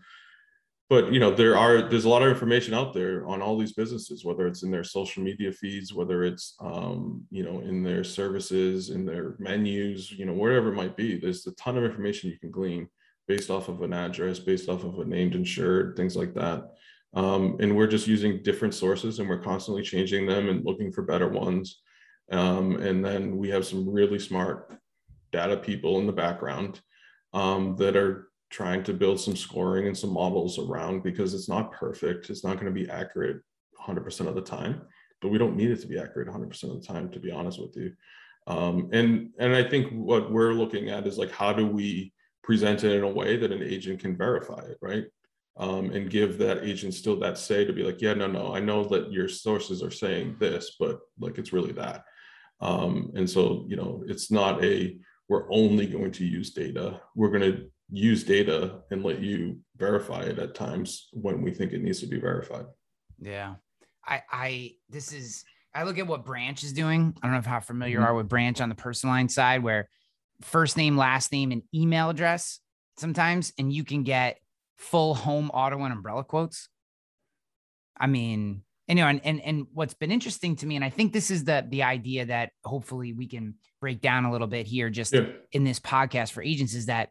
but 0.91 1.13
you 1.13 1.21
know 1.21 1.31
there 1.31 1.57
are 1.57 1.89
there's 1.89 2.05
a 2.05 2.09
lot 2.09 2.23
of 2.23 2.29
information 2.29 2.75
out 2.75 2.95
there 2.95 3.27
on 3.29 3.41
all 3.41 3.57
these 3.57 3.75
businesses 3.75 4.25
whether 4.25 4.47
it's 4.47 4.65
in 4.65 4.71
their 4.71 4.85
social 4.85 5.23
media 5.23 5.53
feeds 5.53 5.95
whether 5.95 6.25
it's 6.25 6.57
um, 6.61 7.25
you 7.31 7.45
know 7.45 7.61
in 7.61 7.85
their 7.85 8.03
services 8.03 8.91
in 8.91 9.07
their 9.07 9.37
menus 9.39 10.11
you 10.11 10.27
know 10.27 10.33
wherever 10.33 10.73
it 10.73 10.77
might 10.77 10.97
be. 10.97 11.17
There's 11.17 11.47
a 11.47 11.53
ton 11.53 11.79
of 11.79 11.85
information 11.85 12.31
you 12.31 12.41
can 12.41 12.51
glean 12.51 12.89
based 13.29 13.51
off 13.51 13.69
of 13.69 13.83
an 13.83 13.93
address 13.93 14.41
based 14.41 14.69
off 14.69 14.83
of 14.83 14.99
a 14.99 15.05
named 15.05 15.37
insured 15.37 15.95
things 15.97 16.17
like 16.17 16.35
that 16.35 16.73
um, 17.15 17.57
and 17.61 17.77
we're 17.77 17.87
just 17.87 18.07
using 18.07 18.43
different 18.43 18.75
sources 18.75 19.19
and 19.19 19.29
we're 19.29 19.43
constantly 19.43 19.83
changing 19.83 20.27
them 20.27 20.49
and 20.49 20.65
looking 20.65 20.93
for 20.93 21.03
better 21.03 21.29
ones 21.29 21.81
um, 22.31 22.77
and 22.77 23.05
then 23.05 23.37
we 23.37 23.49
have 23.49 23.67
some 23.67 23.89
really 23.89 24.19
smart 24.19 24.79
data 25.33 25.57
people 25.57 25.99
in 25.99 26.07
the 26.07 26.13
background 26.13 26.81
um, 27.33 27.77
that 27.77 27.97
are 27.97 28.29
trying 28.51 28.83
to 28.83 28.95
build 28.95 29.21
some 29.21 29.37
scoring 29.37 29.87
and 29.87 29.97
some 29.97 30.13
models 30.13 30.59
around 30.59 31.03
because 31.03 31.35
it's 31.35 31.49
not 31.49 31.73
perfect. 31.73 32.31
It's 32.31 32.45
not 32.45 32.55
going 32.55 32.67
to 32.67 32.73
be 32.73 32.89
accurate 32.89 33.43
100% 33.81 34.27
of 34.27 34.35
the 34.35 34.41
time, 34.41 34.83
but 35.21 35.29
we 35.29 35.39
don't 35.39 35.57
need 35.57 35.71
it 35.71 35.81
to 35.83 35.87
be 35.87 35.99
accurate 35.99 36.29
100% 36.29 36.63
of 36.65 36.81
the 36.81 36.87
time, 36.87 37.11
to 37.11 37.21
be 37.21 37.31
honest 37.31 37.61
with 37.61 37.77
you. 37.77 37.93
Um, 38.47 38.89
and 38.93 39.29
and 39.39 39.55
I 39.55 39.63
think 39.63 39.93
what 39.93 40.33
we're 40.33 40.55
looking 40.55 40.89
at 40.89 41.07
is 41.07 41.19
like 41.19 41.31
how 41.31 41.53
do 41.53 41.67
we 41.67 42.15
present 42.43 42.83
it 42.83 42.97
in 42.97 43.03
a 43.03 43.09
way 43.09 43.37
that 43.37 43.53
an 43.53 43.63
agent 43.63 44.01
can 44.01 44.17
verify 44.17 44.61
it, 44.61 44.79
right? 44.81 45.05
Um, 45.59 45.91
and 45.91 46.09
give 46.09 46.39
that 46.39 46.63
agent 46.63 46.95
still 46.95 47.19
that 47.19 47.37
say 47.37 47.65
to 47.65 47.73
be 47.73 47.83
like, 47.83 48.01
yeah, 48.01 48.15
no, 48.15 48.29
no, 48.29 48.55
I 48.55 48.61
know 48.61 48.85
that 48.85 49.11
your 49.11 49.29
sources 49.29 49.83
are 49.83 49.91
saying 49.91 50.37
this, 50.39 50.77
but 50.79 51.01
like 51.19 51.37
it's 51.37 51.53
really 51.53 51.73
that. 51.73 52.05
Um, 52.61 53.11
and 53.17 53.29
so, 53.29 53.67
you 53.69 53.75
know, 53.75 54.05
it's 54.07 54.31
not 54.31 54.63
a 54.65 54.97
we're 55.29 55.53
only 55.53 55.87
going 55.87 56.13
to 56.13 56.25
use 56.25 56.53
data. 56.53 57.01
We're 57.15 57.31
going 57.31 57.53
to 57.53 57.71
use 57.91 58.25
data 58.25 58.81
and 58.91 59.05
let 59.05 59.21
you 59.21 59.59
verify 59.77 60.23
it 60.23 60.39
at 60.39 60.55
times 60.55 61.09
when 61.13 61.43
we 61.43 61.53
think 61.53 61.73
it 61.73 61.83
needs 61.83 62.01
to 62.01 62.07
be 62.07 62.19
verified. 62.19 62.67
Yeah. 63.21 63.57
I 64.07 64.23
I 64.31 64.73
this 64.89 65.13
is 65.13 65.45
I 65.75 65.85
look 65.85 65.99
at 65.99 66.07
what 66.07 66.25
Branch 66.25 66.63
is 66.65 66.73
doing. 66.73 67.17
I 67.23 67.27
don't 67.27 67.35
know 67.35 67.49
how 67.49 67.61
familiar 67.61 67.97
mm-hmm. 67.97 68.05
you 68.05 68.09
are 68.09 68.15
with 68.15 68.29
Branch 68.29 68.61
on 68.61 68.69
the 68.69 68.75
personal 68.75 69.15
line 69.15 69.29
side 69.29 69.63
where 69.63 69.89
first 70.43 70.77
name, 70.77 70.97
last 70.97 71.33
name, 71.33 71.53
and 71.53 71.63
email 71.75 72.11
address 72.11 72.61
sometimes, 72.97 73.53
and 73.59 73.73
you 73.73 73.85
can 73.85 74.03
get 74.03 74.39
full 74.79 75.15
home 75.15 75.51
auto 75.51 75.83
and 75.83 75.93
umbrella 75.93 76.25
quotes. 76.25 76.69
I 77.99 78.07
mean, 78.07 78.63
know, 78.89 79.07
and, 79.07 79.21
and 79.25 79.41
and 79.43 79.67
what's 79.73 79.95
been 79.95 80.11
interesting 80.11 80.57
to 80.57 80.67
me, 80.67 80.77
and 80.77 80.85
I 80.85 80.91
think 80.91 81.13
this 81.13 81.31
is 81.31 81.45
the 81.45 81.67
the 81.69 81.83
idea 81.83 82.27
that 82.27 82.53
hopefully 82.65 83.13
we 83.13 83.27
can 83.27 83.55
break 83.81 84.01
down 84.01 84.25
a 84.25 84.33
little 84.33 84.47
bit 84.47 84.67
here, 84.67 84.89
just 84.89 85.13
yeah. 85.13 85.27
in 85.53 85.65
this 85.65 85.81
podcast 85.81 86.33
for 86.33 86.43
agents, 86.43 86.75
is 86.75 86.87
that 86.87 87.11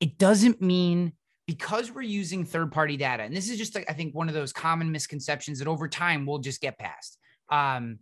it 0.00 0.18
doesn't 0.18 0.62
mean 0.62 1.12
because 1.46 1.90
we're 1.90 2.02
using 2.02 2.44
third 2.44 2.70
party 2.70 2.96
data, 2.96 3.22
and 3.22 3.34
this 3.34 3.50
is 3.50 3.58
just, 3.58 3.76
I 3.76 3.92
think, 3.92 4.14
one 4.14 4.28
of 4.28 4.34
those 4.34 4.52
common 4.52 4.92
misconceptions 4.92 5.58
that 5.58 5.68
over 5.68 5.88
time 5.88 6.26
we'll 6.26 6.38
just 6.38 6.60
get 6.60 6.78
past, 6.78 7.18
um, 7.50 7.98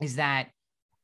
is 0.00 0.16
that 0.16 0.48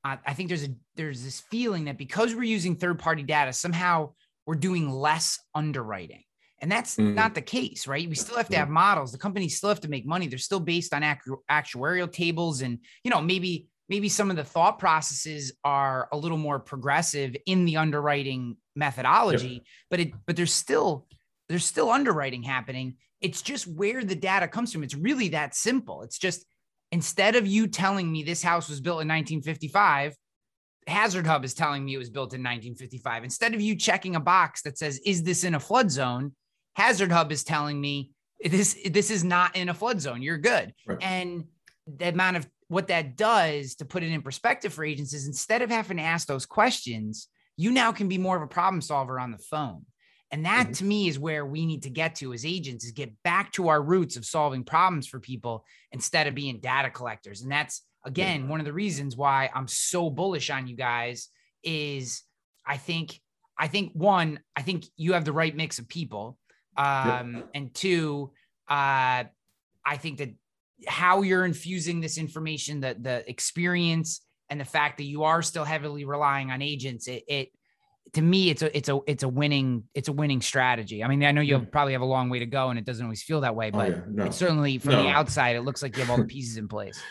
uh, 0.04 0.16
I 0.26 0.34
think 0.34 0.48
there's 0.48 0.64
a 0.64 0.74
there's 0.96 1.22
this 1.22 1.40
feeling 1.50 1.84
that 1.84 1.98
because 1.98 2.34
we're 2.34 2.44
using 2.44 2.76
third 2.76 2.98
party 2.98 3.22
data, 3.22 3.52
somehow 3.52 4.12
we're 4.46 4.54
doing 4.56 4.90
less 4.90 5.38
underwriting. 5.54 6.24
And 6.64 6.72
that's 6.72 6.96
mm. 6.96 7.12
not 7.12 7.34
the 7.34 7.42
case, 7.42 7.86
right? 7.86 8.08
We 8.08 8.14
still 8.14 8.38
have 8.38 8.48
to 8.48 8.56
have 8.56 8.70
models. 8.70 9.12
The 9.12 9.18
companies 9.18 9.58
still 9.58 9.68
have 9.68 9.82
to 9.82 9.88
make 9.88 10.06
money. 10.06 10.28
They're 10.28 10.38
still 10.38 10.60
based 10.60 10.94
on 10.94 11.02
actu- 11.02 11.36
actuarial 11.50 12.10
tables, 12.10 12.62
and 12.62 12.78
you 13.04 13.10
know 13.10 13.20
maybe 13.20 13.68
maybe 13.90 14.08
some 14.08 14.30
of 14.30 14.36
the 14.36 14.44
thought 14.44 14.78
processes 14.78 15.52
are 15.62 16.08
a 16.10 16.16
little 16.16 16.38
more 16.38 16.58
progressive 16.58 17.36
in 17.44 17.66
the 17.66 17.76
underwriting 17.76 18.56
methodology 18.74 19.48
yep. 19.48 19.62
but 19.90 20.00
it 20.00 20.12
but 20.24 20.36
there's 20.36 20.54
still 20.54 21.06
there's 21.50 21.66
still 21.66 21.90
underwriting 21.90 22.42
happening 22.42 22.94
it's 23.20 23.42
just 23.42 23.66
where 23.66 24.02
the 24.02 24.14
data 24.16 24.48
comes 24.48 24.72
from 24.72 24.82
it's 24.82 24.94
really 24.94 25.28
that 25.28 25.54
simple 25.54 26.00
it's 26.00 26.18
just 26.18 26.46
instead 26.92 27.36
of 27.36 27.46
you 27.46 27.66
telling 27.66 28.10
me 28.10 28.22
this 28.22 28.42
house 28.42 28.70
was 28.70 28.80
built 28.80 29.02
in 29.02 29.08
1955 29.08 30.16
hazard 30.86 31.26
hub 31.26 31.44
is 31.44 31.52
telling 31.52 31.84
me 31.84 31.94
it 31.94 31.98
was 31.98 32.10
built 32.10 32.32
in 32.32 32.40
1955 32.40 33.22
instead 33.22 33.52
of 33.54 33.60
you 33.60 33.76
checking 33.76 34.16
a 34.16 34.20
box 34.20 34.62
that 34.62 34.78
says 34.78 34.98
is 35.04 35.22
this 35.22 35.44
in 35.44 35.54
a 35.54 35.60
flood 35.60 35.90
zone 35.90 36.32
hazard 36.74 37.12
hub 37.12 37.32
is 37.32 37.44
telling 37.44 37.80
me 37.80 38.10
this 38.44 38.78
this 38.90 39.10
is 39.10 39.24
not 39.24 39.56
in 39.56 39.68
a 39.68 39.74
flood 39.74 40.00
zone 40.00 40.22
you're 40.22 40.38
good 40.38 40.74
right. 40.86 40.98
and 41.02 41.44
the 41.86 42.08
amount 42.08 42.36
of 42.36 42.46
what 42.68 42.88
that 42.88 43.16
does 43.16 43.74
to 43.76 43.84
put 43.84 44.02
it 44.02 44.10
in 44.10 44.22
perspective 44.22 44.72
for 44.72 44.84
agents 44.84 45.12
is 45.12 45.26
instead 45.26 45.62
of 45.62 45.70
having 45.70 45.98
to 45.98 46.02
ask 46.02 46.26
those 46.26 46.46
questions, 46.46 47.28
you 47.56 47.70
now 47.70 47.92
can 47.92 48.08
be 48.08 48.18
more 48.18 48.36
of 48.36 48.42
a 48.42 48.48
problem 48.48 48.80
solver 48.80 49.20
on 49.20 49.30
the 49.30 49.38
phone. 49.38 49.84
And 50.30 50.46
that 50.46 50.64
mm-hmm. 50.64 50.72
to 50.72 50.84
me 50.84 51.08
is 51.08 51.18
where 51.18 51.46
we 51.46 51.66
need 51.66 51.84
to 51.84 51.90
get 51.90 52.16
to 52.16 52.32
as 52.32 52.44
agents 52.44 52.84
is 52.84 52.90
get 52.90 53.12
back 53.22 53.52
to 53.52 53.68
our 53.68 53.80
roots 53.80 54.16
of 54.16 54.24
solving 54.24 54.64
problems 54.64 55.06
for 55.06 55.20
people 55.20 55.64
instead 55.92 56.26
of 56.26 56.34
being 56.34 56.58
data 56.58 56.90
collectors. 56.90 57.42
And 57.42 57.52
that's 57.52 57.82
again 58.04 58.42
yeah. 58.42 58.48
one 58.48 58.60
of 58.60 58.66
the 58.66 58.72
reasons 58.72 59.16
why 59.16 59.50
I'm 59.54 59.68
so 59.68 60.10
bullish 60.10 60.50
on 60.50 60.66
you 60.66 60.76
guys 60.76 61.28
is 61.62 62.22
I 62.66 62.78
think 62.78 63.20
I 63.56 63.68
think 63.68 63.92
one, 63.92 64.40
I 64.56 64.62
think 64.62 64.86
you 64.96 65.12
have 65.12 65.24
the 65.24 65.32
right 65.32 65.54
mix 65.54 65.78
of 65.78 65.88
people. 65.88 66.38
Um, 66.76 67.34
yep. 67.34 67.50
and 67.54 67.74
two, 67.74 68.32
uh, 68.68 69.24
I 69.86 69.96
think 69.98 70.18
that 70.18 70.30
how 70.86 71.22
you're 71.22 71.44
infusing 71.44 72.00
this 72.00 72.18
information, 72.18 72.80
the 72.80 72.96
the 73.00 73.28
experience 73.28 74.20
and 74.50 74.60
the 74.60 74.64
fact 74.64 74.98
that 74.98 75.04
you 75.04 75.24
are 75.24 75.42
still 75.42 75.64
heavily 75.64 76.04
relying 76.04 76.50
on 76.50 76.62
agents, 76.62 77.08
it, 77.08 77.24
it 77.28 77.48
to 78.12 78.22
me 78.22 78.50
it's 78.50 78.62
a 78.62 78.76
it's 78.76 78.88
a 78.88 79.00
it's 79.06 79.22
a 79.22 79.28
winning 79.28 79.84
it's 79.94 80.08
a 80.08 80.12
winning 80.12 80.40
strategy. 80.40 81.02
I 81.02 81.08
mean, 81.08 81.24
I 81.24 81.32
know 81.32 81.40
you 81.40 81.54
have, 81.54 81.70
probably 81.70 81.92
have 81.92 82.02
a 82.02 82.06
long 82.06 82.28
way 82.28 82.38
to 82.40 82.46
go 82.46 82.70
and 82.70 82.78
it 82.78 82.84
doesn't 82.84 83.04
always 83.04 83.22
feel 83.22 83.40
that 83.42 83.54
way, 83.54 83.68
oh, 83.68 83.78
but 83.78 83.92
oh, 83.92 83.94
yeah. 83.94 84.24
no. 84.24 84.30
certainly 84.30 84.78
from 84.78 84.92
no. 84.92 85.02
the 85.02 85.08
outside, 85.08 85.56
it 85.56 85.62
looks 85.62 85.82
like 85.82 85.96
you 85.96 86.02
have 86.02 86.10
all 86.10 86.18
the 86.18 86.24
pieces 86.24 86.56
in 86.56 86.68
place. 86.68 87.00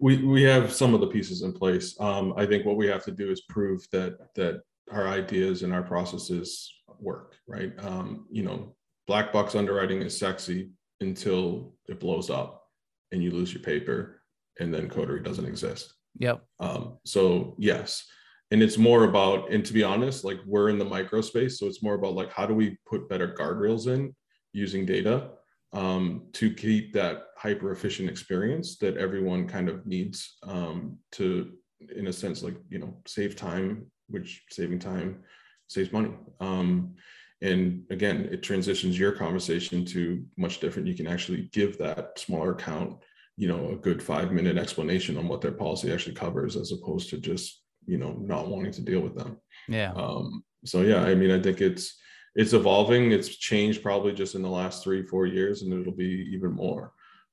We 0.00 0.16
we 0.24 0.42
have 0.42 0.72
some 0.72 0.94
of 0.94 1.00
the 1.00 1.06
pieces 1.06 1.42
in 1.42 1.52
place. 1.52 1.94
Um, 2.00 2.34
I 2.36 2.44
think 2.44 2.66
what 2.66 2.76
we 2.76 2.88
have 2.88 3.04
to 3.04 3.12
do 3.12 3.30
is 3.30 3.42
prove 3.42 3.86
that 3.92 4.34
that 4.34 4.62
our 4.90 5.06
ideas 5.06 5.62
and 5.62 5.72
our 5.72 5.82
processes 5.84 6.72
work, 6.98 7.36
right? 7.46 7.72
Um, 7.78 8.26
you 8.28 8.42
know, 8.42 8.74
black 9.06 9.32
box 9.32 9.54
underwriting 9.54 10.02
is 10.02 10.16
sexy 10.16 10.70
until 11.00 11.74
it 11.88 12.00
blows 12.00 12.30
up 12.30 12.64
and 13.10 13.22
you 13.22 13.30
lose 13.30 13.52
your 13.52 13.62
paper 13.62 14.22
and 14.60 14.72
then 14.72 14.88
coterie 14.88 15.22
doesn't 15.22 15.46
exist. 15.46 15.94
Yep. 16.18 16.42
Um, 16.60 16.98
so 17.04 17.54
yes. 17.58 18.06
And 18.50 18.62
it's 18.62 18.78
more 18.78 19.04
about 19.04 19.50
and 19.50 19.64
to 19.64 19.72
be 19.72 19.82
honest 19.82 20.24
like 20.24 20.38
we're 20.46 20.68
in 20.68 20.78
the 20.78 20.84
micro 20.84 21.22
space 21.22 21.58
so 21.58 21.66
it's 21.66 21.82
more 21.82 21.94
about 21.94 22.14
like 22.14 22.30
how 22.30 22.44
do 22.44 22.54
we 22.54 22.76
put 22.86 23.08
better 23.08 23.34
guardrails 23.34 23.86
in 23.86 24.14
using 24.52 24.84
data 24.84 25.30
um, 25.72 26.26
to 26.34 26.52
keep 26.52 26.92
that 26.92 27.28
hyper 27.38 27.72
efficient 27.72 28.10
experience 28.10 28.76
that 28.76 28.98
everyone 28.98 29.48
kind 29.48 29.70
of 29.70 29.86
needs 29.86 30.36
um, 30.42 30.98
to 31.12 31.52
in 31.96 32.08
a 32.08 32.12
sense 32.12 32.42
like 32.42 32.56
you 32.68 32.78
know 32.78 32.94
save 33.06 33.36
time 33.36 33.86
which 34.08 34.44
saving 34.50 34.78
time 34.78 35.24
saves 35.68 35.92
money. 35.92 36.10
Um, 36.40 36.94
and 37.42 37.82
again 37.90 38.28
it 38.30 38.42
transitions 38.42 38.98
your 38.98 39.12
conversation 39.12 39.84
to 39.86 40.24
much 40.36 40.60
different. 40.60 40.88
You 40.88 40.94
can 40.94 41.06
actually 41.06 41.48
give 41.52 41.76
that 41.78 42.18
smaller 42.18 42.52
account 42.52 42.96
you 43.36 43.48
know 43.48 43.70
a 43.70 43.76
good 43.76 44.02
five 44.02 44.32
minute 44.32 44.58
explanation 44.58 45.16
on 45.16 45.28
what 45.28 45.40
their 45.40 45.52
policy 45.52 45.92
actually 45.92 46.14
covers 46.14 46.56
as 46.56 46.72
opposed 46.72 47.10
to 47.10 47.18
just 47.18 47.62
you 47.86 47.98
know 47.98 48.12
not 48.20 48.48
wanting 48.48 48.72
to 48.72 48.82
deal 48.82 49.00
with 49.00 49.16
them. 49.16 49.38
Yeah. 49.68 49.92
Um, 49.92 50.44
so 50.64 50.82
yeah 50.82 51.02
i 51.02 51.12
mean 51.12 51.32
i 51.32 51.40
think 51.40 51.60
it's 51.60 51.98
it's 52.34 52.54
evolving. 52.54 53.12
It's 53.12 53.36
changed 53.36 53.82
probably 53.82 54.12
just 54.14 54.34
in 54.34 54.42
the 54.42 54.48
last 54.48 54.82
three 54.82 55.02
four 55.04 55.26
years 55.26 55.62
and 55.62 55.72
it'll 55.72 55.92
be 55.92 56.30
even 56.32 56.52
more 56.52 56.92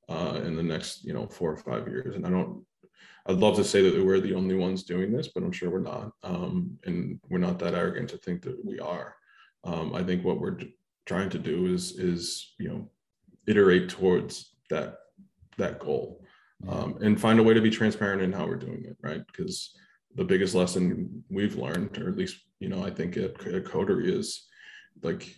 uh, 0.10 0.42
in 0.44 0.56
the 0.56 0.64
next 0.64 1.06
you 1.06 1.14
know 1.14 1.28
four 1.28 1.52
or 1.52 1.58
five 1.58 1.88
years. 1.88 2.16
And 2.16 2.26
i 2.26 2.30
don't 2.30 2.66
i'd 3.28 3.38
love 3.38 3.56
to 3.56 3.64
say 3.64 3.82
that 3.82 4.04
we're 4.04 4.20
the 4.20 4.34
only 4.34 4.56
ones 4.56 4.84
doing 4.84 5.12
this 5.12 5.28
but 5.28 5.44
i'm 5.44 5.52
sure 5.52 5.70
we're 5.70 5.80
not. 5.80 6.12
Um, 6.24 6.78
and 6.86 7.20
we're 7.30 7.38
not 7.38 7.60
that 7.60 7.76
arrogant 7.76 8.10
to 8.10 8.18
think 8.18 8.42
that 8.44 8.64
we 8.66 8.80
are 8.80 9.16
um, 9.64 9.94
i 9.94 10.04
think 10.04 10.24
what 10.24 10.40
we're 10.40 10.58
trying 11.06 11.30
to 11.30 11.40
do 11.40 11.74
is 11.74 11.98
is 11.98 12.54
you 12.60 12.70
know 12.70 12.90
iterate 13.48 13.90
towards 13.90 14.56
that 14.70 14.98
that 15.58 15.80
goal 15.80 16.24
um, 16.68 16.98
and 17.02 17.20
find 17.20 17.40
a 17.40 17.44
way 17.44 17.54
to 17.54 17.62
be 17.62 17.70
transparent 17.70 18.22
in 18.22 18.34
how 18.34 18.46
we're 18.46 18.56
doing 18.56 18.84
it 18.86 18.98
right? 19.02 19.26
Because 19.28 19.74
the 20.16 20.24
biggest 20.24 20.56
lesson 20.56 21.24
we've 21.30 21.56
learned 21.56 21.98
or 21.98 22.10
at 22.10 22.18
least 22.18 22.38
you 22.60 22.68
know 22.68 22.84
i 22.84 22.90
think 22.90 23.16
at, 23.16 23.46
at 23.48 23.66
coterie 23.66 24.12
is 24.12 24.48
like 25.04 25.36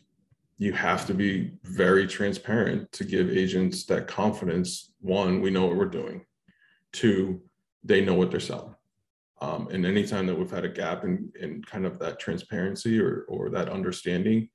you 0.61 0.71
have 0.71 1.07
to 1.07 1.15
be 1.15 1.51
very 1.63 2.05
transparent 2.05 2.91
to 2.91 3.03
give 3.03 3.35
agents 3.35 3.83
that 3.85 4.07
confidence 4.07 4.93
one 4.99 5.41
we 5.41 5.49
know 5.49 5.65
what 5.65 5.75
we're 5.75 5.85
doing. 5.85 6.23
Two 6.91 7.41
they 7.83 7.99
know 7.99 8.13
what 8.13 8.29
they're 8.29 8.39
selling 8.39 8.75
um, 9.41 9.67
and 9.71 9.85
anytime 9.85 10.25
that 10.27 10.35
we've 10.35 10.51
had 10.51 10.65
a 10.65 10.69
gap 10.69 11.03
in, 11.03 11.31
in 11.39 11.61
kind 11.63 11.85
of 11.85 11.99
that 11.99 12.19
transparency 12.19 12.99
or, 12.99 13.25
or 13.27 13.49
that 13.49 13.69
understanding 13.69 14.49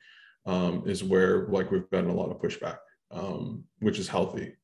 um, 0.47 0.85
is 0.87 1.03
where 1.05 1.47
like 1.49 1.71
we've 1.71 1.91
gotten 1.91 2.11
a 2.11 2.15
lot 2.15 2.31
of 2.31 2.41
pushback 2.41 2.79
um, 3.11 3.65
which 3.81 3.99
is 3.99 4.09
healthy. 4.09 4.55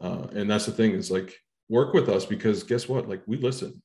Uh, 0.00 0.26
and 0.32 0.50
that's 0.50 0.66
the 0.66 0.72
thing 0.72 0.92
is 0.92 1.10
like 1.10 1.36
work 1.68 1.94
with 1.94 2.08
us 2.08 2.26
because 2.26 2.62
guess 2.62 2.88
what? 2.88 3.08
Like 3.08 3.22
we 3.26 3.36
listen. 3.36 3.82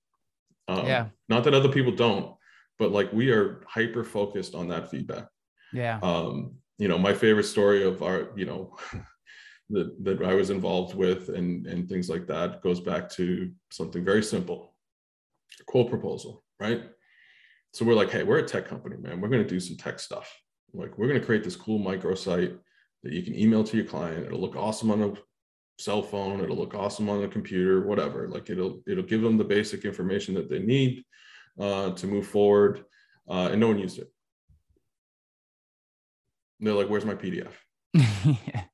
Um, 0.68 0.86
yeah. 0.86 1.08
not 1.28 1.44
that 1.44 1.56
other 1.56 1.70
people 1.70 1.92
don't 1.92 2.36
but 2.80 2.92
like 2.92 3.12
we 3.12 3.32
are 3.32 3.62
hyper 3.68 4.04
focused 4.04 4.56
on 4.56 4.68
that 4.70 4.90
feedback. 4.90 5.28
Yeah. 5.74 6.00
Um 6.02 6.56
you 6.82 6.88
know 6.88 6.98
my 6.98 7.14
favorite 7.14 7.44
story 7.44 7.84
of 7.84 8.02
our 8.02 8.32
you 8.36 8.46
know 8.46 8.76
that 9.70 10.04
that 10.04 10.22
i 10.24 10.34
was 10.34 10.50
involved 10.50 10.96
with 10.96 11.30
and 11.30 11.68
and 11.68 11.88
things 11.88 12.10
like 12.10 12.26
that 12.26 12.62
goes 12.64 12.80
back 12.80 13.08
to 13.08 13.52
something 13.70 14.04
very 14.04 14.24
simple 14.24 14.71
quote 15.66 15.90
proposal 15.90 16.44
right? 16.62 16.84
So 17.74 17.84
we're 17.84 17.96
like 17.96 18.12
hey 18.12 18.24
we're 18.24 18.38
a 18.38 18.48
tech 18.48 18.68
company 18.68 18.96
man. 18.98 19.20
We're 19.20 19.30
going 19.30 19.44
to 19.44 19.50
do 19.50 19.60
some 19.60 19.76
tech 19.76 20.00
stuff. 20.00 20.32
Like 20.74 20.98
we're 20.98 21.08
going 21.08 21.20
to 21.20 21.26
create 21.26 21.44
this 21.44 21.56
cool 21.56 21.80
microsite 21.80 22.58
that 23.04 23.12
you 23.12 23.24
can 23.24 23.36
email 23.36 23.64
to 23.64 23.78
your 23.78 23.86
client. 23.86 24.26
It'll 24.26 24.40
look 24.40 24.56
awesome 24.56 24.92
on 24.92 25.02
a 25.02 25.14
cell 25.80 26.04
phone. 26.04 26.42
It'll 26.42 26.56
look 26.56 26.76
awesome 26.76 27.10
on 27.10 27.24
a 27.24 27.28
computer 27.28 27.82
whatever. 27.82 28.28
Like 28.28 28.50
it'll 28.50 28.82
it'll 28.88 29.04
give 29.04 29.22
them 29.22 29.38
the 29.38 29.44
basic 29.44 29.84
information 29.84 30.36
that 30.36 30.50
they 30.50 30.60
need 30.60 31.04
uh, 31.60 31.92
to 31.92 32.08
move 32.08 32.28
forward 32.28 32.86
uh, 33.30 33.50
and 33.52 33.60
no 33.60 33.68
one 33.68 33.80
used 33.80 33.98
it. 33.98 34.12
And 36.60 36.68
they're 36.68 36.76
like 36.76 36.90
where's 36.90 37.06
my 37.06 37.16
pdf 37.16 37.52
yeah. 37.94 38.64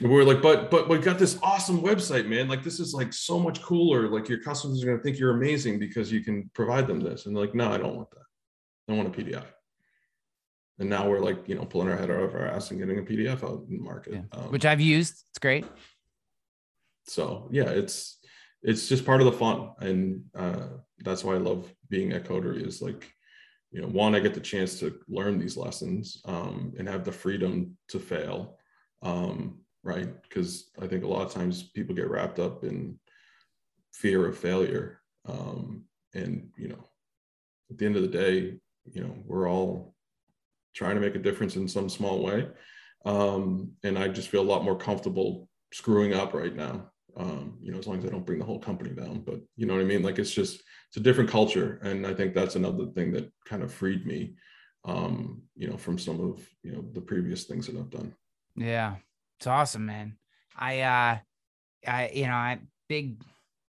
And 0.00 0.10
we're 0.10 0.24
like 0.24 0.40
but 0.42 0.70
but 0.70 0.88
we 0.88 0.98
got 0.98 1.18
this 1.18 1.38
awesome 1.42 1.80
website 1.82 2.26
man. 2.26 2.48
Like 2.48 2.62
this 2.62 2.78
is 2.78 2.94
like 2.94 3.12
so 3.12 3.38
much 3.38 3.62
cooler. 3.62 4.08
Like 4.08 4.28
your 4.28 4.40
customers 4.40 4.82
are 4.82 4.86
going 4.86 4.98
to 4.98 5.02
think 5.02 5.18
you're 5.18 5.36
amazing 5.36 5.78
because 5.78 6.12
you 6.12 6.22
can 6.22 6.50
provide 6.54 6.86
them 6.86 7.00
this. 7.00 7.26
And 7.26 7.36
like 7.36 7.54
no 7.54 7.70
i 7.70 7.78
don't 7.78 7.96
want 7.96 8.10
that. 8.10 8.92
I 8.92 8.94
want 8.94 9.08
a 9.08 9.22
pdf 9.22 9.44
and 10.78 10.88
now 10.88 11.08
we're 11.08 11.20
like 11.20 11.48
you 11.48 11.54
know 11.54 11.64
pulling 11.64 11.88
our 11.88 11.96
head 11.96 12.10
out 12.10 12.22
of 12.22 12.34
our 12.34 12.46
ass 12.46 12.70
and 12.70 12.78
getting 12.78 12.98
a 12.98 13.02
pdf 13.02 13.42
out 13.42 13.64
in 13.68 13.78
the 13.78 13.82
market. 13.82 14.14
Yeah. 14.14 14.20
um, 14.32 14.50
which 14.52 14.64
i've 14.64 14.80
used. 14.80 15.24
It's 15.30 15.38
great. 15.38 15.66
So 17.04 17.48
yeah 17.50 17.70
it's 17.70 18.18
it's 18.62 18.88
just 18.88 19.04
part 19.04 19.20
of 19.20 19.26
the 19.26 19.32
fun. 19.32 19.70
And 19.80 20.24
uh, 20.36 20.66
that's 21.00 21.24
why 21.24 21.34
i 21.34 21.38
love 21.38 21.72
being 21.88 22.12
at 22.12 22.24
coterie 22.24 22.62
is 22.62 22.82
like 22.82 23.12
you 23.70 23.80
know 23.80 23.88
one 23.88 24.14
i 24.14 24.20
get 24.20 24.34
the 24.34 24.40
chance 24.40 24.78
to 24.80 24.98
learn 25.08 25.38
these 25.38 25.56
lessons 25.56 26.22
um, 26.24 26.72
and 26.78 26.88
have 26.88 27.04
the 27.04 27.12
freedom 27.12 27.76
to 27.88 27.98
fail. 27.98 28.58
Um, 29.02 29.60
right 29.82 30.22
because 30.22 30.70
i 30.82 30.86
think 30.86 31.04
a 31.04 31.08
lot 31.08 31.24
of 31.26 31.32
times 31.32 31.62
people 31.62 31.94
get 31.94 32.10
wrapped 32.10 32.38
up 32.38 32.64
in 32.64 32.98
fear 33.92 34.26
of 34.26 34.38
failure 34.38 35.00
um, 35.26 35.84
and 36.14 36.50
you 36.56 36.68
know 36.68 36.84
at 37.70 37.78
the 37.78 37.86
end 37.86 37.96
of 37.96 38.02
the 38.02 38.08
day 38.08 38.58
you 38.90 39.02
know 39.02 39.14
we're 39.26 39.48
all 39.48 39.94
trying 40.78 40.94
to 40.94 41.00
make 41.00 41.16
a 41.16 41.18
difference 41.18 41.56
in 41.56 41.68
some 41.68 41.88
small 41.88 42.22
way. 42.22 42.48
Um, 43.04 43.72
and 43.82 43.98
I 43.98 44.08
just 44.08 44.28
feel 44.28 44.42
a 44.42 44.52
lot 44.52 44.64
more 44.64 44.76
comfortable 44.76 45.48
screwing 45.72 46.14
up 46.14 46.34
right 46.34 46.54
now. 46.54 46.90
Um, 47.16 47.58
you 47.60 47.72
know, 47.72 47.78
as 47.78 47.86
long 47.88 47.98
as 47.98 48.04
I 48.04 48.10
don't 48.10 48.24
bring 48.24 48.38
the 48.38 48.44
whole 48.44 48.60
company 48.60 48.90
down, 48.90 49.22
but 49.26 49.40
you 49.56 49.66
know 49.66 49.74
what 49.74 49.82
I 49.82 49.86
mean? 49.86 50.02
Like 50.02 50.20
it's 50.20 50.30
just, 50.30 50.62
it's 50.88 50.98
a 50.98 51.00
different 51.00 51.28
culture. 51.28 51.80
And 51.82 52.06
I 52.06 52.14
think 52.14 52.32
that's 52.32 52.54
another 52.54 52.86
thing 52.94 53.10
that 53.12 53.30
kind 53.44 53.64
of 53.64 53.74
freed 53.74 54.06
me, 54.06 54.34
um, 54.84 55.42
you 55.56 55.68
know, 55.68 55.76
from 55.76 55.98
some 55.98 56.20
of, 56.20 56.48
you 56.62 56.72
know, 56.72 56.84
the 56.92 57.00
previous 57.00 57.44
things 57.44 57.66
that 57.66 57.76
I've 57.76 57.90
done. 57.90 58.14
Yeah. 58.54 58.96
It's 59.38 59.46
awesome, 59.46 59.86
man. 59.86 60.16
I, 60.56 60.80
uh, 60.80 61.18
I, 61.86 62.10
you 62.12 62.26
know, 62.26 62.32
I 62.32 62.58
big, 62.88 63.22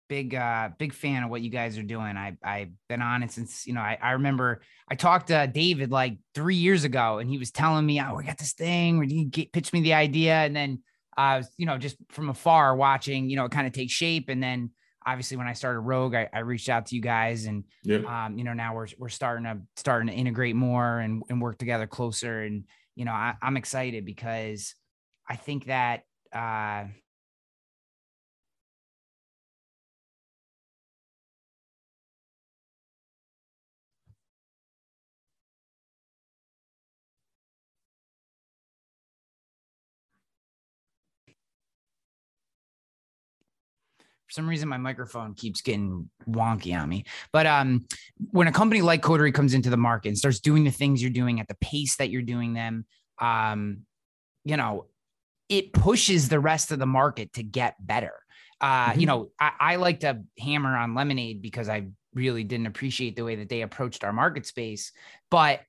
big 0.09 0.35
uh 0.35 0.69
big 0.79 0.93
fan 0.93 1.23
of 1.23 1.31
what 1.31 1.41
you 1.41 1.51
guys 1.51 1.79
are 1.79 1.83
doing. 1.83 2.17
I 2.17 2.37
I've 2.43 2.71
been 2.89 3.03
on 3.03 3.23
it 3.23 3.33
since 3.33 3.67
you 3.67 3.73
know 3.73 3.81
I, 3.81 3.99
I 4.01 4.13
remember 4.13 4.61
I 4.89 4.95
talked 4.95 5.29
to 5.29 5.51
David 5.53 5.91
like 5.91 6.19
three 6.35 6.57
years 6.57 6.85
ago 6.85 7.19
and 7.19 7.29
he 7.29 7.39
was 7.39 7.51
telling 7.51 7.87
me 7.87 8.01
oh 8.01 8.15
we 8.17 8.25
got 8.25 8.39
this 8.39 8.53
thing. 8.53 8.99
Where 8.99 9.07
you 9.07 9.25
get 9.25 9.53
pitch 9.53 9.73
me 9.73 9.81
the 9.81 9.95
idea? 9.95 10.35
And 10.35 10.55
then 10.55 10.83
I 11.17 11.35
uh, 11.35 11.39
was 11.39 11.49
you 11.57 11.67
know 11.67 11.79
just 11.79 11.97
from 12.11 12.29
afar 12.29 12.77
watching 12.77 13.31
you 13.31 13.37
know 13.37 13.47
it 13.47 13.53
kind 13.53 13.67
of 13.67 13.73
take 13.73 13.91
shape. 13.91 14.29
And 14.29 14.43
then 14.43 14.71
obviously 15.07 15.37
when 15.37 15.49
I 15.49 15.53
started 15.55 15.81
Rogue 15.81 16.15
I, 16.15 16.29
I 16.33 16.41
reached 16.41 16.69
out 16.69 16.87
to 16.87 16.97
you 16.97 17.03
guys 17.03 17.47
and 17.47 17.65
um 18.07 18.39
you 18.39 18.45
know 18.45 18.53
now 18.53 18.75
we're 18.75 18.89
we're 18.99 19.09
starting 19.09 19.45
to 19.45 19.59
starting 19.77 20.09
to 20.09 20.15
integrate 20.15 20.57
more 20.57 20.99
and, 20.99 21.23
and 21.29 21.41
work 21.41 21.59
together 21.59 21.87
closer. 21.87 22.43
And 22.43 22.65
you 22.95 23.05
know 23.05 23.13
I, 23.13 23.35
I'm 23.41 23.57
excited 23.57 24.05
because 24.05 24.75
I 25.29 25.37
think 25.37 25.67
that 25.67 26.05
uh 26.33 26.85
For 44.27 44.33
some 44.33 44.49
reason, 44.49 44.69
my 44.71 44.79
microphone 44.79 45.35
keeps 45.35 45.61
getting 45.61 46.09
wonky 46.27 46.75
on 46.79 46.89
me. 46.89 47.05
But 47.31 47.47
um, 47.47 47.87
when 48.31 48.49
a 48.49 48.53
company 48.53 48.81
like 48.81 49.03
Coterie 49.03 49.33
comes 49.33 49.53
into 49.53 49.69
the 49.69 49.77
market 49.77 50.09
and 50.09 50.19
starts 50.19 50.41
doing 50.41 50.65
the 50.65 50.71
things 50.71 51.03
you're 51.03 51.11
doing 51.11 51.41
at 51.41 51.49
the 51.49 51.57
pace 51.61 51.97
that 51.97 52.09
you're 52.09 52.23
doing 52.23 52.55
them, 52.55 52.87
um, 53.21 53.83
you 54.45 54.57
know, 54.57 54.87
it 55.49 55.73
pushes 55.73 56.29
the 56.29 56.41
rest 56.41 56.73
of 56.73 56.79
the 56.79 56.87
market 56.87 57.33
to 57.35 57.43
get 57.43 57.75
better. 57.79 58.15
Uh, 58.61 58.91
mm-hmm. 58.91 59.01
You 59.01 59.07
know, 59.07 59.31
I, 59.39 59.53
I 59.61 59.77
like 59.77 60.01
to 60.01 60.23
hammer 60.39 60.77
on 60.77 60.95
Lemonade 60.95 61.43
because 61.43 61.69
I 61.69 61.89
really 62.15 62.45
didn't 62.45 62.67
appreciate 62.67 63.17
the 63.17 63.25
way 63.25 63.37
that 63.37 63.49
they 63.49 63.63
approached 63.63 64.05
our 64.05 64.13
market 64.13 64.47
space. 64.47 64.93
But 65.31 65.61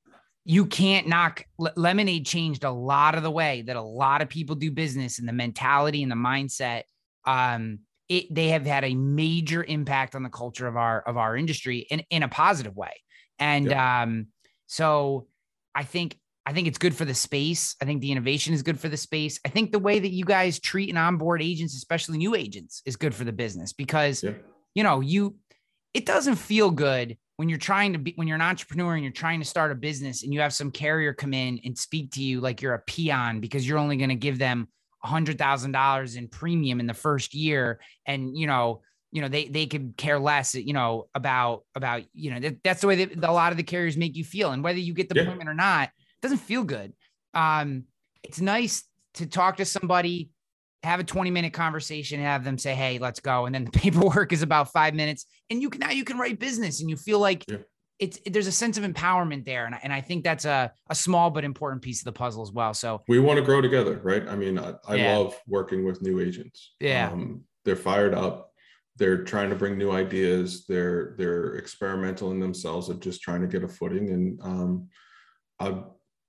you 0.48 0.68
can't 0.68 1.08
knock 1.08 1.44
lemonade 1.58 2.26
changed 2.28 2.64
a 2.64 2.70
lot 2.70 3.16
of 3.16 3.24
the 3.24 3.32
way 3.32 3.64
that 3.64 3.76
a 3.76 3.82
lot 3.82 4.22
of 4.22 4.30
people 4.30 4.56
do 4.56 4.70
business 4.70 5.18
and 5.18 5.28
the 5.28 5.34
mentality 5.34 6.04
and 6.04 6.12
the 6.12 6.16
mindset 6.16 6.84
um, 7.26 7.80
it, 8.08 8.34
they 8.34 8.50
have 8.50 8.66
had 8.66 8.84
a 8.84 8.94
major 8.94 9.64
impact 9.64 10.16
on 10.16 10.24
the 10.24 10.30
culture 10.30 10.68
of 10.68 10.78
our 10.78 11.02
of 11.02 11.18
our 11.18 11.36
industry 11.36 11.80
in 11.90 12.04
in 12.10 12.24
a 12.24 12.28
positive 12.28 12.76
way. 12.76 12.94
And 13.40 13.66
yeah. 13.66 14.04
um, 14.04 14.28
so 14.68 15.28
I 15.74 15.84
think 15.84 16.18
I 16.46 16.54
think 16.54 16.68
it's 16.68 16.78
good 16.78 16.96
for 16.96 17.06
the 17.06 17.14
space. 17.14 17.76
I 17.82 17.86
think 17.86 18.02
the 18.02 18.12
innovation 18.12 18.54
is 18.54 18.62
good 18.62 18.80
for 18.80 18.88
the 18.88 18.98
space. 18.98 19.40
I 19.46 19.50
think 19.50 19.72
the 19.72 19.80
way 19.80 20.00
that 20.00 20.12
you 20.12 20.26
guys 20.26 20.60
treat 20.60 20.90
and 20.90 20.98
onboard 20.98 21.42
agents, 21.42 21.76
especially 21.76 22.18
new 22.18 22.36
agents, 22.36 22.82
is 22.86 22.96
good 22.96 23.16
for 23.16 23.24
the 23.24 23.32
business 23.32 23.74
because 23.74 24.24
yeah. 24.24 24.34
you 24.76 24.84
know 24.84 25.00
you 25.00 25.36
it 25.94 26.06
doesn't 26.06 26.36
feel 26.36 26.70
good 26.70 27.18
when 27.38 27.50
you're 27.50 27.58
trying 27.58 27.94
to 27.94 28.00
be 28.00 28.14
when 28.16 28.28
you're 28.28 28.36
an 28.36 28.42
entrepreneur 28.42 28.94
and 28.94 29.04
you're 29.04 29.12
trying 29.12 29.40
to 29.40 29.46
start 29.46 29.72
a 29.72 29.76
business 29.76 30.24
and 30.24 30.34
you 30.34 30.40
have 30.40 30.54
some 30.54 30.72
carrier 30.72 31.14
come 31.14 31.34
in 31.34 31.60
and 31.66 31.78
speak 31.78 32.12
to 32.12 32.24
you 32.24 32.42
like 32.42 32.62
you're 32.62 32.74
a 32.74 32.80
peon 32.80 33.40
because 33.40 33.68
you're 33.68 33.78
only 33.78 33.98
going 33.98 34.10
to 34.10 34.16
give 34.16 34.38
them 34.38 34.68
hundred 35.06 35.38
thousand 35.38 35.72
dollars 35.72 36.16
in 36.16 36.28
premium 36.28 36.80
in 36.80 36.88
the 36.88 36.94
first 36.94 37.34
year, 37.34 37.80
and 38.06 38.38
you 38.38 38.48
know, 38.48 38.82
you 39.12 39.22
know, 39.22 39.28
they 39.28 39.48
they 39.48 39.66
could 39.66 39.96
care 39.98 40.20
less, 40.20 40.56
you 40.56 40.74
know, 40.74 41.08
about 41.16 41.64
about 41.76 42.04
you 42.14 42.32
know 42.32 42.40
that, 42.40 42.64
that's 42.64 42.82
the 42.82 42.88
way 42.88 43.06
that 43.06 43.24
a 43.24 43.32
lot 43.32 43.52
of 43.52 43.58
the 43.58 43.64
carriers 43.64 43.98
make 43.98 44.16
you 44.16 44.24
feel, 44.24 44.52
and 44.52 44.64
whether 44.64 44.80
you 44.80 44.94
get 44.94 45.10
the 45.10 45.16
yeah. 45.16 45.24
appointment 45.24 45.50
or 45.50 45.54
not, 45.54 45.90
doesn't 46.26 46.40
feel 46.40 46.64
good. 46.64 46.94
Um, 47.34 47.84
it's 48.24 48.42
nice 48.42 48.84
to 49.16 49.26
talk 49.28 49.58
to 49.58 49.66
somebody, 49.66 50.30
have 50.84 51.00
a 51.00 51.04
20 51.04 51.30
minute 51.32 51.54
conversation, 51.54 52.20
have 52.20 52.44
them 52.44 52.58
say, 52.58 52.74
Hey, 52.74 52.98
let's 52.98 53.20
go. 53.20 53.46
And 53.46 53.54
then 53.54 53.66
the 53.66 53.72
paperwork 53.84 54.34
is 54.34 54.42
about 54.42 54.72
five 54.72 54.94
minutes 54.96 55.26
and 55.50 55.62
you 55.62 55.70
can, 55.70 55.80
now 55.82 55.92
you 55.92 56.04
can 56.04 56.18
write 56.18 56.40
business 56.40 56.82
and 56.82 56.90
you 56.90 56.98
feel 56.98 57.20
like, 57.20 57.44
yeah. 57.48 57.58
it's 58.00 58.20
there's 58.26 58.48
a 58.48 58.52
sense 58.52 58.78
of 58.78 58.84
empowerment 58.84 59.46
there, 59.46 59.66
and 59.68 59.76
I, 59.76 59.80
and 59.84 59.94
I 59.94 60.02
think 60.02 60.24
that's 60.24 60.46
a 60.46 60.72
a 60.90 60.96
small 60.96 61.30
but 61.30 61.44
important 61.46 61.82
piece 61.82 62.02
of 62.02 62.06
the 62.06 62.12
puzzle 62.12 62.42
as 62.42 62.52
well. 62.52 62.74
So 62.74 63.04
we 63.08 63.20
want 63.20 63.38
to 63.38 63.46
grow 63.46 63.62
together, 63.62 64.02
right? 64.04 64.28
I 64.28 64.36
mean, 64.36 64.58
I, 64.60 64.74
I 64.88 64.96
Yeah. 64.96 65.18
love 65.18 65.40
working 65.48 65.86
with 65.86 66.02
new 66.02 66.20
agents. 66.20 66.74
Yeah. 66.82 67.12
um, 67.12 67.44
they're 67.64 67.76
fired 67.78 68.14
up. 68.14 68.52
They're 68.98 69.24
trying 69.24 69.50
to 69.50 69.56
bring 69.56 69.78
new 69.78 69.92
ideas. 69.92 70.66
They're 70.68 71.16
they're 71.18 71.56
experimental 71.56 72.32
in 72.32 72.40
themselves 72.40 72.90
of 72.90 73.00
just 73.00 73.22
trying 73.22 73.42
to 73.42 73.48
get 73.48 73.64
a 73.64 73.68
footing. 73.68 74.10
And 74.10 74.42
um, 74.42 74.90
I'd 75.60 75.82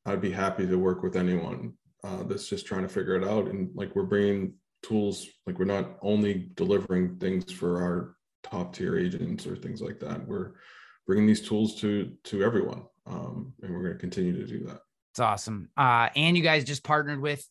I'd 0.07 0.21
be 0.21 0.31
happy 0.31 0.67
to 0.67 0.77
work 0.77 1.03
with 1.03 1.17
anyone 1.17 1.75
uh, 2.05 2.23
that's 2.23 2.49
just 2.49 2.67
trying 2.67 2.83
to 2.83 2.89
figure 2.89 3.17
it 3.17 3.25
out. 3.25 3.49
And 3.49 3.71
like 3.75 3.95
we're 3.95 4.05
bringing 4.05 4.55
tools, 4.83 5.27
like 5.47 5.59
we're 5.59 5.65
not 5.65 5.99
only 6.03 6.51
delivering 6.55 7.17
things 7.17 7.51
for 7.53 7.83
our 7.83 8.17
top 8.43 8.75
tier 8.75 8.97
agents 8.99 9.47
or 9.47 9.57
things 9.57 9.81
like 9.81 9.99
that. 10.01 10.27
We're 10.27 10.53
bringing 11.07 11.27
these 11.27 11.47
tools 11.47 11.81
to 11.81 12.13
to 12.25 12.43
everyone, 12.43 12.85
um, 13.07 13.53
and 13.63 13.73
we're 13.75 13.83
going 13.83 13.95
to 13.95 13.99
continue 13.99 14.33
to 14.33 14.47
do 14.47 14.65
that. 14.67 14.81
It's 15.13 15.21
awesome. 15.21 15.71
Uh, 15.77 16.09
and 16.15 16.37
you 16.37 16.43
guys 16.43 16.65
just 16.65 16.85
partnered 16.85 17.21
with 17.21 17.45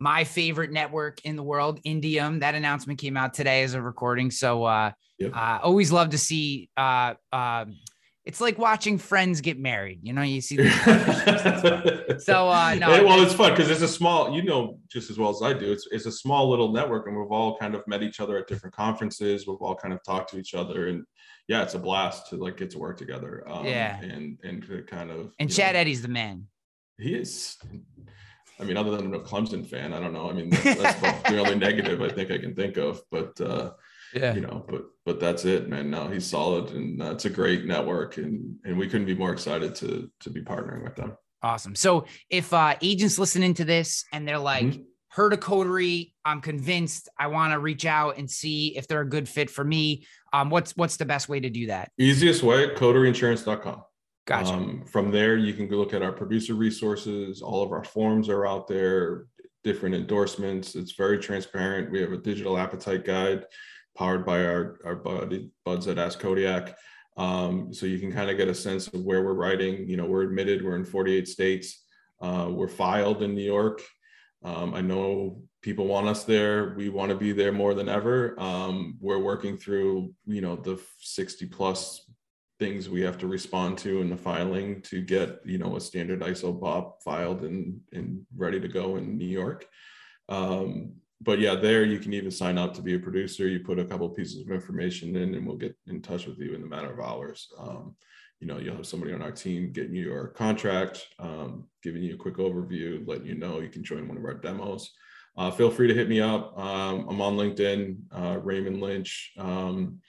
my 0.00 0.24
favorite 0.24 0.72
network 0.72 1.24
in 1.24 1.36
the 1.36 1.42
world, 1.42 1.80
Indium. 1.84 2.40
That 2.40 2.54
announcement 2.56 2.98
came 2.98 3.16
out 3.16 3.34
today 3.34 3.62
as 3.62 3.74
a 3.74 3.80
recording. 3.82 4.30
So 4.30 4.64
uh, 4.64 4.92
Yep. 5.18 5.36
uh 5.36 5.58
always 5.62 5.92
love 5.92 6.10
to 6.10 6.18
see 6.18 6.68
uh 6.76 7.14
um 7.32 7.76
it's 8.24 8.40
like 8.40 8.56
watching 8.58 8.98
friends 8.98 9.40
get 9.40 9.58
married. 9.58 10.00
You 10.02 10.12
know, 10.12 10.22
you 10.22 10.40
see 10.40 10.56
these 10.56 10.72
So, 12.24 12.48
uh, 12.48 12.74
no, 12.78 13.04
well, 13.04 13.20
it's 13.22 13.34
fun 13.34 13.50
because 13.52 13.70
it's 13.70 13.82
a 13.82 13.88
small, 13.88 14.34
you 14.34 14.42
know, 14.44 14.78
just 14.88 15.10
as 15.10 15.18
well 15.18 15.30
as 15.30 15.42
I 15.42 15.52
do. 15.52 15.72
It's 15.72 15.88
it's 15.90 16.06
a 16.06 16.12
small 16.12 16.48
little 16.48 16.72
network, 16.72 17.06
and 17.06 17.16
we've 17.18 17.30
all 17.30 17.56
kind 17.58 17.74
of 17.74 17.86
met 17.88 18.02
each 18.02 18.20
other 18.20 18.38
at 18.38 18.46
different 18.46 18.74
conferences. 18.74 19.46
We've 19.46 19.56
all 19.60 19.74
kind 19.74 19.92
of 19.92 20.02
talked 20.04 20.30
to 20.30 20.38
each 20.38 20.54
other, 20.54 20.88
and 20.88 21.04
yeah, 21.48 21.62
it's 21.62 21.74
a 21.74 21.78
blast 21.78 22.28
to 22.30 22.36
like 22.36 22.56
get 22.56 22.70
to 22.70 22.78
work 22.78 22.96
together. 22.96 23.42
Um, 23.46 23.64
Yeah. 23.66 24.00
and 24.00 24.38
and 24.44 24.64
to 24.66 24.82
kind 24.82 25.10
of 25.10 25.32
and 25.40 25.50
Chad 25.52 25.74
know, 25.74 25.80
Eddie's 25.80 26.02
the 26.02 26.08
man. 26.08 26.46
he 26.98 27.14
is. 27.14 27.56
I 28.60 28.64
mean, 28.64 28.76
other 28.76 28.96
than 28.96 29.12
a 29.14 29.18
Clemson 29.18 29.66
fan, 29.66 29.92
I 29.92 29.98
don't 29.98 30.12
know. 30.12 30.30
I 30.30 30.34
mean, 30.34 30.50
that's, 30.50 31.00
that's 31.00 31.28
the 31.28 31.38
only 31.38 31.56
negative 31.68 32.00
I 32.00 32.08
think 32.10 32.30
I 32.30 32.38
can 32.38 32.54
think 32.54 32.76
of. 32.76 33.00
But 33.10 33.40
uh, 33.40 33.72
Yeah. 34.14 34.34
you 34.34 34.40
know, 34.40 34.64
but 34.68 34.84
but 35.04 35.20
that's 35.20 35.44
it, 35.44 35.68
man. 35.68 35.90
now 35.90 36.08
he's 36.08 36.26
solid, 36.26 36.70
and 36.70 37.00
it's 37.02 37.24
a 37.24 37.30
great 37.30 37.64
network, 37.64 38.16
and 38.18 38.56
and 38.64 38.78
we 38.78 38.86
couldn't 38.88 39.06
be 39.06 39.14
more 39.14 39.32
excited 39.32 39.74
to 39.76 40.10
to 40.20 40.30
be 40.30 40.42
partnering 40.42 40.84
with 40.84 40.96
them. 40.96 41.16
Awesome. 41.42 41.74
So 41.74 42.04
if 42.30 42.52
uh 42.52 42.74
agents 42.82 43.18
listening 43.18 43.54
to 43.54 43.64
this 43.64 44.04
and 44.12 44.26
they're 44.28 44.38
like, 44.38 44.64
Mhm. 44.66 44.84
heard 45.08 45.32
of 45.32 45.40
coterie, 45.40 46.14
I'm 46.24 46.40
convinced 46.40 47.08
I 47.18 47.26
want 47.28 47.52
to 47.52 47.58
reach 47.58 47.84
out 47.84 48.16
and 48.18 48.30
see 48.30 48.76
if 48.76 48.86
they're 48.86 49.00
a 49.00 49.08
good 49.08 49.28
fit 49.28 49.50
for 49.50 49.64
me. 49.64 50.06
Um, 50.32 50.50
what's 50.50 50.76
what's 50.76 50.96
the 50.98 51.04
best 51.04 51.28
way 51.28 51.40
to 51.40 51.50
do 51.50 51.66
that? 51.66 51.90
Easiest 51.98 52.42
way, 52.42 52.68
coterieinsurance.com. 52.74 53.82
Gotcha. 54.26 54.52
Um, 54.52 54.84
from 54.86 55.10
there, 55.10 55.36
you 55.36 55.52
can 55.52 55.66
go 55.68 55.76
look 55.76 55.94
at 55.94 56.02
our 56.02 56.12
producer 56.12 56.54
resources. 56.54 57.42
All 57.42 57.62
of 57.62 57.72
our 57.72 57.82
forms 57.82 58.28
are 58.28 58.46
out 58.46 58.68
there, 58.68 59.26
different 59.64 59.96
endorsements. 59.96 60.76
It's 60.76 60.92
very 60.92 61.18
transparent. 61.18 61.90
We 61.90 62.00
have 62.00 62.12
a 62.12 62.16
digital 62.18 62.56
appetite 62.56 63.04
guide 63.04 63.44
powered 63.96 64.24
by 64.24 64.44
our, 64.44 64.78
our 64.84 64.96
buddy, 64.96 65.50
buds 65.64 65.88
at 65.88 65.98
Ask 65.98 66.18
Kodiak. 66.18 66.76
Um, 67.16 67.72
so 67.74 67.86
you 67.86 67.98
can 67.98 68.12
kind 68.12 68.30
of 68.30 68.36
get 68.36 68.48
a 68.48 68.54
sense 68.54 68.88
of 68.88 69.02
where 69.02 69.22
we're 69.22 69.34
writing. 69.34 69.88
You 69.88 69.96
know, 69.96 70.06
we're 70.06 70.22
admitted, 70.22 70.64
we're 70.64 70.76
in 70.76 70.84
48 70.84 71.28
states. 71.28 71.84
Uh, 72.20 72.48
we're 72.50 72.68
filed 72.68 73.22
in 73.22 73.34
New 73.34 73.44
York. 73.44 73.82
Um, 74.44 74.74
I 74.74 74.80
know 74.80 75.42
people 75.60 75.86
want 75.86 76.08
us 76.08 76.24
there. 76.24 76.74
We 76.76 76.88
want 76.88 77.10
to 77.10 77.16
be 77.16 77.32
there 77.32 77.52
more 77.52 77.74
than 77.74 77.88
ever. 77.88 78.34
Um, 78.40 78.96
we're 79.00 79.18
working 79.18 79.56
through, 79.56 80.14
you 80.26 80.40
know, 80.40 80.56
the 80.56 80.80
60 80.98 81.46
plus 81.46 82.04
things 82.62 82.88
we 82.88 83.00
have 83.00 83.18
to 83.18 83.26
respond 83.26 83.76
to 83.76 84.00
in 84.00 84.08
the 84.08 84.16
filing 84.16 84.80
to 84.82 85.02
get 85.02 85.40
you 85.44 85.58
know 85.58 85.74
a 85.74 85.80
standard 85.80 86.20
ISO 86.20 86.52
BOP 86.60 87.02
filed 87.02 87.42
and 87.42 87.80
and 87.92 88.24
ready 88.36 88.60
to 88.60 88.68
go 88.68 88.96
in 88.96 89.18
New 89.18 89.26
York. 89.26 89.66
Um, 90.28 90.92
but 91.22 91.38
yeah, 91.38 91.54
there 91.54 91.84
you 91.84 91.98
can 91.98 92.12
even 92.12 92.30
sign 92.30 92.58
up 92.58 92.74
to 92.74 92.82
be 92.82 92.94
a 92.94 92.98
producer. 92.98 93.48
You 93.48 93.60
put 93.60 93.78
a 93.78 93.84
couple 93.84 94.08
pieces 94.10 94.42
of 94.42 94.50
information 94.50 95.14
in, 95.16 95.34
and 95.34 95.46
we'll 95.46 95.56
get 95.56 95.76
in 95.86 96.02
touch 96.02 96.26
with 96.26 96.38
you 96.38 96.54
in 96.54 96.62
a 96.62 96.66
matter 96.66 96.92
of 96.92 97.00
hours. 97.00 97.48
Um, 97.58 97.94
you 98.40 98.46
know, 98.46 98.58
you'll 98.58 98.76
have 98.76 98.86
somebody 98.86 99.12
on 99.12 99.22
our 99.22 99.30
team 99.30 99.70
getting 99.72 99.94
you 99.94 100.06
your 100.06 100.28
contract, 100.28 101.06
um, 101.20 101.68
giving 101.82 102.02
you 102.02 102.14
a 102.14 102.18
quick 102.18 102.36
overview, 102.38 103.06
letting 103.06 103.26
you 103.26 103.36
know 103.36 103.60
you 103.60 103.68
can 103.68 103.84
join 103.84 104.08
one 104.08 104.16
of 104.16 104.24
our 104.24 104.34
demos. 104.34 104.90
Uh, 105.36 105.50
feel 105.50 105.70
free 105.70 105.88
to 105.88 105.94
hit 105.94 106.08
me 106.08 106.20
up. 106.20 106.58
Um, 106.58 107.06
I'm 107.08 107.20
on 107.20 107.36
LinkedIn, 107.36 107.96
uh, 108.10 108.38
Raymond 108.42 108.80
Lynch. 108.80 109.32
Um, 109.38 110.00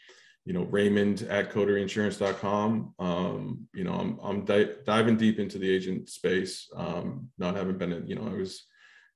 you 0.45 0.51
know, 0.51 0.63
Raymond 0.63 1.21
at 1.29 1.51
coterieinsurance.com. 1.51 2.95
Um, 2.99 3.67
you 3.73 3.85
know, 3.85 3.93
I'm, 3.93 4.19
I'm 4.21 4.45
di- 4.45 4.75
diving 4.85 5.15
deep 5.15 5.39
into 5.39 5.57
the 5.57 5.69
agent 5.69 6.09
space. 6.09 6.69
Um, 6.75 7.29
not 7.37 7.55
having 7.55 7.77
been, 7.77 8.05
you 8.07 8.15
know, 8.15 8.27
I 8.27 8.37
was 8.37 8.65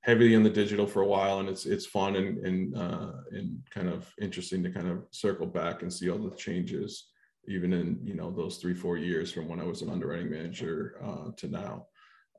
heavily 0.08 0.32
in 0.32 0.42
the 0.42 0.48
digital 0.48 0.86
for 0.86 1.02
a 1.02 1.06
while 1.06 1.40
and 1.40 1.50
it's, 1.50 1.66
it's 1.66 1.84
fun 1.84 2.16
and, 2.16 2.38
and, 2.38 2.74
uh, 2.74 3.12
and 3.30 3.58
kind 3.70 3.90
of 3.90 4.10
interesting 4.18 4.62
to 4.62 4.70
kind 4.70 4.88
of 4.88 5.04
circle 5.10 5.46
back 5.46 5.82
and 5.82 5.92
see 5.92 6.08
all 6.08 6.16
the 6.16 6.34
changes, 6.34 7.08
even 7.46 7.74
in, 7.74 8.00
you 8.02 8.14
know, 8.14 8.30
those 8.30 8.56
three, 8.56 8.72
four 8.72 8.96
years 8.96 9.30
from 9.30 9.46
when 9.48 9.60
I 9.60 9.64
was 9.64 9.82
an 9.82 9.90
underwriting 9.90 10.30
manager, 10.30 10.96
uh, 11.04 11.30
to 11.36 11.48
now. 11.48 11.86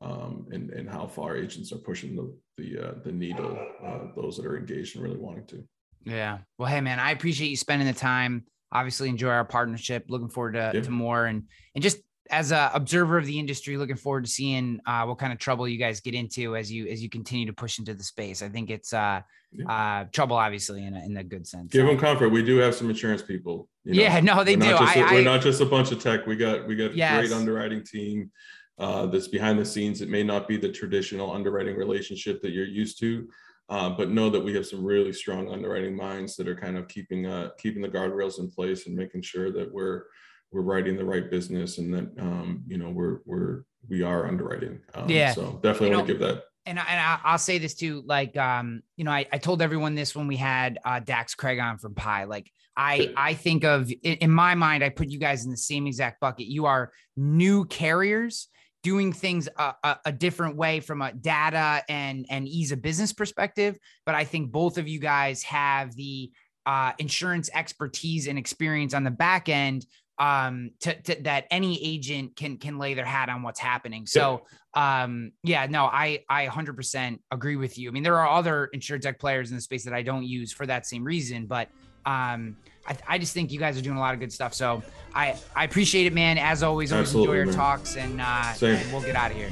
Um, 0.01 0.47
and, 0.51 0.71
and 0.71 0.89
how 0.89 1.05
far 1.05 1.35
agents 1.35 1.71
are 1.71 1.77
pushing 1.77 2.15
the, 2.15 2.35
the, 2.57 2.87
uh, 2.87 2.93
the 3.03 3.11
needle, 3.11 3.55
uh, 3.85 3.99
those 4.15 4.37
that 4.37 4.47
are 4.47 4.57
engaged 4.57 4.95
and 4.95 5.03
really 5.03 5.17
wanting 5.17 5.45
to. 5.47 5.63
Yeah. 6.05 6.39
Well, 6.57 6.69
hey 6.69 6.81
man, 6.81 6.99
I 6.99 7.11
appreciate 7.11 7.49
you 7.49 7.57
spending 7.57 7.85
the 7.87 7.93
time. 7.93 8.45
Obviously, 8.71 9.09
enjoy 9.09 9.29
our 9.29 9.45
partnership. 9.45 10.05
Looking 10.07 10.29
forward 10.29 10.53
to, 10.53 10.71
Yeah. 10.73 10.81
to 10.81 10.89
more 10.89 11.25
and 11.25 11.43
and 11.75 11.83
just 11.83 11.97
as 12.29 12.51
a 12.51 12.69
observer 12.73 13.17
of 13.17 13.25
the 13.25 13.39
industry, 13.39 13.75
looking 13.77 13.95
forward 13.95 14.25
to 14.25 14.29
seeing 14.29 14.79
uh, 14.85 15.03
what 15.05 15.17
kind 15.17 15.33
of 15.33 15.39
trouble 15.39 15.67
you 15.67 15.77
guys 15.77 15.99
get 15.99 16.13
into 16.13 16.55
as 16.55 16.71
you 16.71 16.87
as 16.87 17.01
you 17.01 17.09
continue 17.09 17.45
to 17.45 17.53
push 17.53 17.79
into 17.79 17.93
the 17.93 18.03
space. 18.03 18.41
I 18.41 18.49
think 18.49 18.69
it's 18.69 18.93
uh, 18.93 19.21
Yeah. 19.51 19.65
uh, 19.67 20.05
trouble, 20.11 20.35
obviously, 20.37 20.85
in 20.85 20.95
a, 20.95 21.03
in 21.05 21.17
a 21.17 21.23
good 21.23 21.47
sense. 21.47 21.71
give 21.71 21.85
them 21.87 21.97
comfort. 21.97 22.29
We 22.29 22.43
do 22.43 22.57
have 22.57 22.75
some 22.75 22.89
insurance 22.89 23.21
people. 23.23 23.67
you 23.83 23.95
know. 23.95 24.01
yeah, 24.01 24.19
no, 24.19 24.43
they 24.43 24.55
we're 24.55 24.61
do. 24.63 24.71
Not 24.71 24.79
just 24.81 24.97
I, 24.97 24.99
a- 24.99 25.05
I, 25.05 25.13
we're 25.13 25.23
not 25.23 25.41
just 25.41 25.61
a 25.61 25.65
bunch 25.65 25.91
of 25.91 26.01
tech. 26.01 26.27
We 26.27 26.35
got 26.35 26.67
we 26.67 26.75
got 26.75 26.91
a 26.91 26.95
Yes. 26.95 27.19
great 27.19 27.31
underwriting 27.35 27.83
team 27.83 28.31
uh, 28.77 29.07
that's 29.07 29.27
behind 29.27 29.57
the 29.59 29.65
scenes. 29.65 30.01
It 30.01 30.09
may 30.09 30.23
not 30.23 30.47
be 30.47 30.57
the 30.57 30.71
traditional 30.71 31.31
underwriting 31.31 31.75
relationship 31.77 32.41
that 32.43 32.51
you're 32.51 32.65
used 32.65 32.99
to, 32.99 33.27
uh, 33.69 33.89
but 33.89 34.09
know 34.11 34.29
that 34.29 34.39
we 34.39 34.53
have 34.53 34.67
some 34.67 34.85
really 34.85 35.13
strong 35.13 35.49
underwriting 35.51 35.95
minds 35.95 36.35
that 36.35 36.47
are 36.47 36.55
kind 36.55 36.77
of 36.77 36.87
keeping 36.87 37.25
uh, 37.25 37.49
keeping 37.57 37.81
the 37.81 37.89
guardrails 37.89 38.37
in 38.39 38.49
place 38.51 38.85
and 38.85 38.95
making 38.95 39.23
sure 39.23 39.51
that 39.51 39.71
we're 39.73 40.03
we're 40.51 40.61
writing 40.61 40.97
the 40.97 41.05
right 41.05 41.29
business 41.29 41.77
and 41.77 41.93
that 41.93 42.09
um, 42.19 42.63
you 42.67 42.77
know 42.77 42.89
we're 42.89 43.19
we're 43.25 43.63
we 43.87 44.03
are 44.03 44.27
underwriting. 44.27 44.79
Um, 44.93 45.09
Yeah. 45.09 45.33
So 45.33 45.59
definitely 45.63 45.89
You 45.89 45.95
want 45.97 46.07
know, 46.07 46.13
to 46.13 46.19
give 46.19 46.27
that. 46.27 46.43
and, 46.65 46.79
I, 46.79 46.83
and 46.89 47.19
I'll 47.23 47.37
say 47.37 47.57
this 47.57 47.73
too, 47.73 48.03
like, 48.05 48.37
um, 48.37 48.81
you 48.97 49.03
know, 49.05 49.11
I, 49.11 49.25
I 49.31 49.37
told 49.37 49.61
everyone 49.61 49.95
this 49.95 50.15
when 50.15 50.27
we 50.27 50.35
had 50.35 50.77
uh, 50.85 50.99
Dax 50.99 51.33
Craig 51.33 51.59
on 51.59 51.77
from 51.77 51.95
Pie. 51.95 52.25
Like, 52.25 52.51
I 52.75 53.13
I 53.17 53.33
think 53.33 53.63
of 53.65 53.91
in, 53.91 54.13
in 54.15 54.31
my 54.31 54.55
mind, 54.55 54.83
I 54.83 54.89
put 54.89 55.09
you 55.09 55.19
guys 55.19 55.43
in 55.43 55.51
the 55.51 55.57
same 55.57 55.87
exact 55.87 56.19
bucket. 56.21 56.47
You 56.47 56.65
are 56.65 56.91
new 57.17 57.65
carriers 57.65 58.47
doing 58.83 59.11
things 59.11 59.49
a, 59.57 59.73
a, 59.83 59.97
a 60.05 60.11
different 60.13 60.55
way 60.55 60.79
from 60.79 61.01
a 61.01 61.11
data 61.11 61.83
and 61.89 62.25
and 62.29 62.47
ease 62.47 62.71
of 62.71 62.81
business 62.81 63.11
perspective. 63.11 63.77
But 64.05 64.15
I 64.15 64.23
think 64.23 64.51
both 64.51 64.77
of 64.77 64.87
you 64.87 64.99
guys 64.99 65.43
have 65.43 65.93
the 65.95 66.31
uh, 66.65 66.93
insurance 66.99 67.49
expertise 67.53 68.27
and 68.27 68.37
experience 68.37 68.93
on 68.93 69.03
the 69.03 69.11
back 69.11 69.49
end 69.49 69.85
um 70.19 70.71
to, 70.81 71.01
to 71.01 71.21
that 71.23 71.45
any 71.49 71.83
agent 71.83 72.35
can 72.35 72.57
can 72.57 72.77
lay 72.77 72.93
their 72.93 73.05
hat 73.05 73.29
on 73.29 73.41
what's 73.41 73.59
happening. 73.59 74.05
So 74.05 74.45
um 74.75 75.31
yeah 75.41 75.65
no 75.65 75.85
i 75.85 76.23
i 76.29 76.45
100% 76.45 77.19
agree 77.31 77.55
with 77.55 77.77
you. 77.77 77.89
I 77.89 77.91
mean 77.91 78.03
there 78.03 78.17
are 78.19 78.29
other 78.29 78.65
insurance 78.65 79.05
tech 79.05 79.17
players 79.19 79.49
in 79.49 79.55
the 79.55 79.61
space 79.61 79.83
that 79.85 79.93
i 79.93 80.03
don't 80.03 80.25
use 80.25 80.51
for 80.51 80.65
that 80.67 80.85
same 80.85 81.03
reason 81.03 81.47
but 81.47 81.69
um 82.05 82.55
I, 82.87 82.97
I 83.07 83.17
just 83.17 83.33
think 83.33 83.51
you 83.51 83.59
guys 83.59 83.77
are 83.77 83.81
doing 83.81 83.97
a 83.97 83.99
lot 83.99 84.13
of 84.13 84.19
good 84.19 84.31
stuff. 84.31 84.53
So 84.53 84.83
i 85.15 85.35
i 85.55 85.63
appreciate 85.63 86.05
it 86.05 86.13
man. 86.13 86.37
As 86.37 86.61
always 86.63 86.91
always 86.91 87.07
Absolutely, 87.07 87.37
enjoy 87.37 87.37
your 87.37 87.45
man. 87.47 87.55
talks 87.55 87.95
and 87.95 88.21
uh 88.21 88.53
and 88.61 88.91
we'll 88.91 89.01
get 89.01 89.15
out 89.15 89.31
of 89.31 89.37
here. 89.37 89.49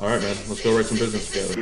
All 0.00 0.08
right, 0.08 0.20
man. 0.20 0.36
Let's 0.48 0.62
go 0.62 0.76
write 0.76 0.86
some 0.86 0.98
business 0.98 1.28
together. 1.30 1.60